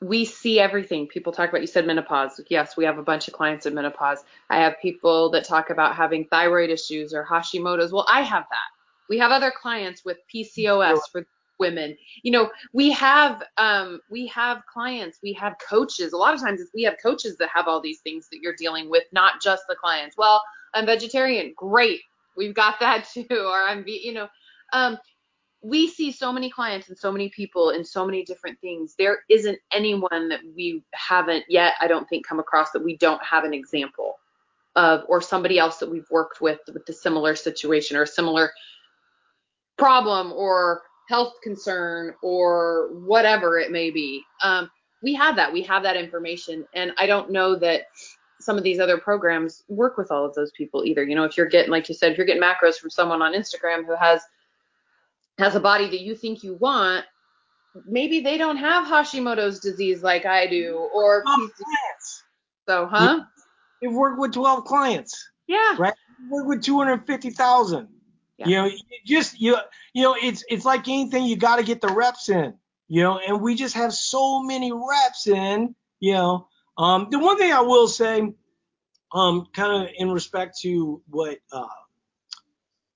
we 0.00 0.24
see 0.24 0.58
everything. 0.58 1.06
People 1.06 1.32
talk 1.32 1.48
about. 1.48 1.60
You 1.60 1.66
said 1.66 1.86
menopause. 1.86 2.40
Yes, 2.48 2.76
we 2.76 2.84
have 2.84 2.98
a 2.98 3.02
bunch 3.02 3.28
of 3.28 3.34
clients 3.34 3.66
in 3.66 3.74
menopause. 3.74 4.18
I 4.50 4.60
have 4.60 4.74
people 4.82 5.30
that 5.30 5.44
talk 5.44 5.70
about 5.70 5.94
having 5.96 6.26
thyroid 6.26 6.70
issues 6.70 7.14
or 7.14 7.24
Hashimoto's. 7.24 7.92
Well, 7.92 8.06
I 8.08 8.22
have 8.22 8.44
that. 8.50 8.68
We 9.08 9.18
have 9.18 9.30
other 9.30 9.52
clients 9.54 10.04
with 10.04 10.16
PCOS 10.34 10.98
for 11.12 11.26
women. 11.58 11.96
You 12.22 12.32
know, 12.32 12.50
we 12.72 12.90
have 12.92 13.42
um 13.58 14.00
we 14.10 14.26
have 14.28 14.62
clients. 14.72 15.18
We 15.22 15.32
have 15.34 15.54
coaches. 15.66 16.12
A 16.12 16.16
lot 16.16 16.34
of 16.34 16.40
times 16.40 16.60
we 16.74 16.82
have 16.82 16.96
coaches 17.02 17.36
that 17.38 17.48
have 17.54 17.68
all 17.68 17.80
these 17.80 18.00
things 18.00 18.28
that 18.30 18.40
you're 18.40 18.56
dealing 18.56 18.90
with, 18.90 19.04
not 19.12 19.40
just 19.42 19.64
the 19.68 19.76
clients. 19.76 20.16
Well, 20.16 20.42
I'm 20.74 20.86
vegetarian. 20.86 21.54
Great. 21.56 22.00
We've 22.36 22.54
got 22.54 22.80
that 22.80 23.08
too. 23.14 23.26
Or 23.30 23.62
I'm, 23.62 23.84
you 23.86 24.12
know, 24.12 24.28
um, 24.72 24.98
we 25.62 25.88
see 25.88 26.12
so 26.12 26.30
many 26.30 26.50
clients 26.50 26.88
and 26.90 26.98
so 26.98 27.10
many 27.10 27.30
people 27.30 27.70
in 27.70 27.84
so 27.84 28.04
many 28.04 28.22
different 28.22 28.60
things. 28.60 28.94
There 28.98 29.20
isn't 29.30 29.58
anyone 29.72 30.28
that 30.28 30.40
we 30.54 30.82
haven't 30.92 31.46
yet, 31.48 31.72
I 31.80 31.86
don't 31.86 32.06
think, 32.08 32.26
come 32.26 32.38
across 32.38 32.70
that 32.72 32.84
we 32.84 32.98
don't 32.98 33.22
have 33.24 33.44
an 33.44 33.54
example 33.54 34.18
of, 34.76 35.04
or 35.08 35.22
somebody 35.22 35.58
else 35.58 35.78
that 35.78 35.90
we've 35.90 36.10
worked 36.10 36.42
with 36.42 36.58
with 36.70 36.86
a 36.88 36.92
similar 36.92 37.34
situation 37.34 37.96
or 37.96 38.02
a 38.02 38.06
similar 38.06 38.50
problem 39.78 40.32
or 40.32 40.82
health 41.08 41.34
concern 41.42 42.14
or 42.22 42.90
whatever 43.04 43.58
it 43.58 43.70
may 43.70 43.90
be. 43.90 44.22
Um, 44.42 44.70
we 45.02 45.14
have 45.14 45.36
that. 45.36 45.52
We 45.52 45.62
have 45.62 45.82
that 45.82 45.96
information. 45.96 46.66
And 46.74 46.92
I 46.98 47.06
don't 47.06 47.30
know 47.30 47.56
that 47.56 47.82
some 48.40 48.56
of 48.56 48.64
these 48.64 48.80
other 48.80 48.98
programs 48.98 49.62
work 49.68 49.96
with 49.96 50.10
all 50.10 50.24
of 50.24 50.34
those 50.34 50.50
people 50.52 50.84
either. 50.84 51.04
You 51.04 51.14
know, 51.14 51.24
if 51.24 51.36
you're 51.36 51.46
getting, 51.46 51.70
like 51.70 51.88
you 51.88 51.94
said, 51.94 52.12
if 52.12 52.18
you're 52.18 52.26
getting 52.26 52.42
macros 52.42 52.76
from 52.76 52.90
someone 52.90 53.22
on 53.22 53.34
Instagram 53.34 53.86
who 53.86 53.94
has 53.96 54.22
has 55.38 55.56
a 55.56 55.60
body 55.60 55.90
that 55.90 56.00
you 56.00 56.14
think 56.14 56.42
you 56.44 56.54
want, 56.54 57.04
maybe 57.86 58.20
they 58.20 58.38
don't 58.38 58.56
have 58.56 58.86
Hashimoto's 58.86 59.60
disease 59.60 60.02
like 60.02 60.26
I 60.26 60.46
do, 60.46 60.88
or 60.94 61.24
so, 62.68 62.86
huh? 62.86 63.24
You've 63.82 63.94
worked 63.94 64.18
with 64.18 64.32
12 64.32 64.64
clients. 64.64 65.28
Yeah. 65.46 65.74
Right. 65.76 65.94
You've 66.20 66.30
worked 66.30 66.48
with 66.48 66.62
250,000. 66.62 67.88
Yeah. 68.38 68.46
You 68.48 68.56
know, 68.56 68.64
you 68.66 68.78
just 69.06 69.40
you 69.40 69.56
you 69.92 70.02
know, 70.02 70.16
it's 70.20 70.44
it's 70.48 70.64
like 70.64 70.88
anything. 70.88 71.24
You 71.24 71.36
got 71.36 71.56
to 71.56 71.62
get 71.62 71.80
the 71.80 71.88
reps 71.88 72.28
in. 72.28 72.54
You 72.88 73.02
know, 73.02 73.18
and 73.18 73.40
we 73.40 73.54
just 73.54 73.74
have 73.74 73.94
so 73.94 74.42
many 74.42 74.72
reps 74.72 75.26
in. 75.26 75.74
You 76.00 76.14
know, 76.14 76.48
um, 76.76 77.08
the 77.10 77.18
one 77.18 77.38
thing 77.38 77.52
I 77.52 77.62
will 77.62 77.88
say, 77.88 78.32
um, 79.12 79.46
kind 79.54 79.84
of 79.84 79.90
in 79.96 80.10
respect 80.10 80.58
to 80.62 81.02
what 81.08 81.38
uh, 81.52 81.66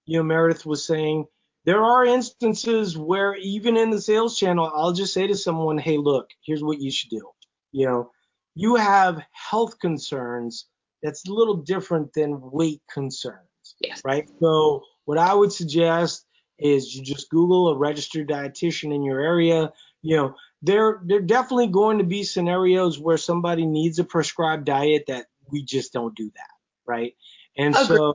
you 0.04 0.18
know 0.18 0.24
Meredith 0.24 0.66
was 0.66 0.84
saying, 0.84 1.26
there 1.64 1.82
are 1.82 2.04
instances 2.04 2.96
where 2.96 3.34
even 3.36 3.76
in 3.76 3.90
the 3.90 4.00
sales 4.00 4.38
channel, 4.38 4.70
I'll 4.74 4.92
just 4.92 5.14
say 5.14 5.26
to 5.26 5.36
someone, 5.36 5.78
hey, 5.78 5.98
look, 5.98 6.30
here's 6.44 6.62
what 6.62 6.80
you 6.80 6.90
should 6.90 7.10
do. 7.10 7.30
You 7.72 7.86
know, 7.86 8.10
you 8.54 8.76
have 8.76 9.22
health 9.32 9.78
concerns 9.78 10.66
that's 11.02 11.28
a 11.28 11.32
little 11.32 11.56
different 11.56 12.12
than 12.12 12.40
weight 12.40 12.82
concerns. 12.92 13.44
Yes. 13.80 14.00
Right. 14.04 14.28
So 14.40 14.82
what 15.08 15.16
I 15.16 15.32
would 15.32 15.50
suggest 15.50 16.26
is 16.58 16.94
you 16.94 17.02
just 17.02 17.30
Google 17.30 17.68
a 17.68 17.78
registered 17.78 18.28
dietitian 18.28 18.94
in 18.94 19.02
your 19.02 19.18
area. 19.18 19.72
You 20.02 20.16
know, 20.16 20.34
there 20.60 21.00
there 21.02 21.22
definitely 21.22 21.68
going 21.68 21.96
to 21.96 22.04
be 22.04 22.24
scenarios 22.24 22.98
where 22.98 23.16
somebody 23.16 23.64
needs 23.64 23.98
a 23.98 24.04
prescribed 24.04 24.66
diet 24.66 25.04
that 25.08 25.28
we 25.50 25.64
just 25.64 25.94
don't 25.94 26.14
do 26.14 26.30
that, 26.34 26.50
right? 26.86 27.14
And 27.56 27.74
Agreed. 27.74 27.86
so 27.86 28.14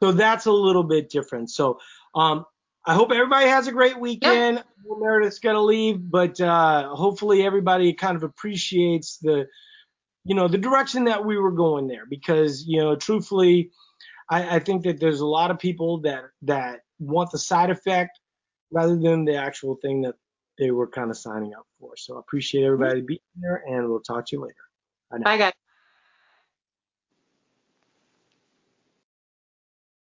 so 0.00 0.12
that's 0.12 0.46
a 0.46 0.52
little 0.52 0.84
bit 0.84 1.10
different. 1.10 1.50
So 1.50 1.80
um 2.14 2.46
I 2.86 2.94
hope 2.94 3.10
everybody 3.10 3.48
has 3.48 3.66
a 3.66 3.72
great 3.72 3.98
weekend. 3.98 4.58
Yeah. 4.58 4.94
Meredith's 4.96 5.40
to 5.40 5.60
leave, 5.60 6.08
but 6.08 6.40
uh, 6.40 6.94
hopefully 6.94 7.44
everybody 7.44 7.92
kind 7.94 8.16
of 8.16 8.22
appreciates 8.22 9.18
the, 9.18 9.46
you 10.24 10.34
know, 10.34 10.46
the 10.46 10.58
direction 10.58 11.04
that 11.04 11.24
we 11.24 11.36
were 11.36 11.52
going 11.52 11.86
there 11.86 12.06
because, 12.06 12.64
you 12.66 12.80
know, 12.80 12.96
truthfully, 12.96 13.70
I, 14.30 14.56
I 14.56 14.58
think 14.58 14.82
that 14.84 15.00
there's 15.00 15.20
a 15.20 15.26
lot 15.26 15.50
of 15.50 15.58
people 15.58 15.98
that 16.02 16.24
that 16.42 16.80
want 16.98 17.30
the 17.30 17.38
side 17.38 17.70
effect 17.70 18.20
rather 18.70 18.96
than 18.96 19.24
the 19.24 19.36
actual 19.36 19.76
thing 19.76 20.02
that 20.02 20.14
they 20.58 20.70
were 20.70 20.86
kind 20.86 21.10
of 21.10 21.16
signing 21.16 21.54
up 21.54 21.66
for. 21.78 21.96
So 21.96 22.16
I 22.16 22.20
appreciate 22.20 22.64
everybody 22.64 23.00
being 23.00 23.20
here, 23.40 23.62
and 23.66 23.88
we'll 23.88 24.00
talk 24.00 24.26
to 24.26 24.36
you 24.36 24.42
later. 24.42 24.54
Bye, 25.10 25.18
Bye 25.18 25.38
guys. 25.38 25.52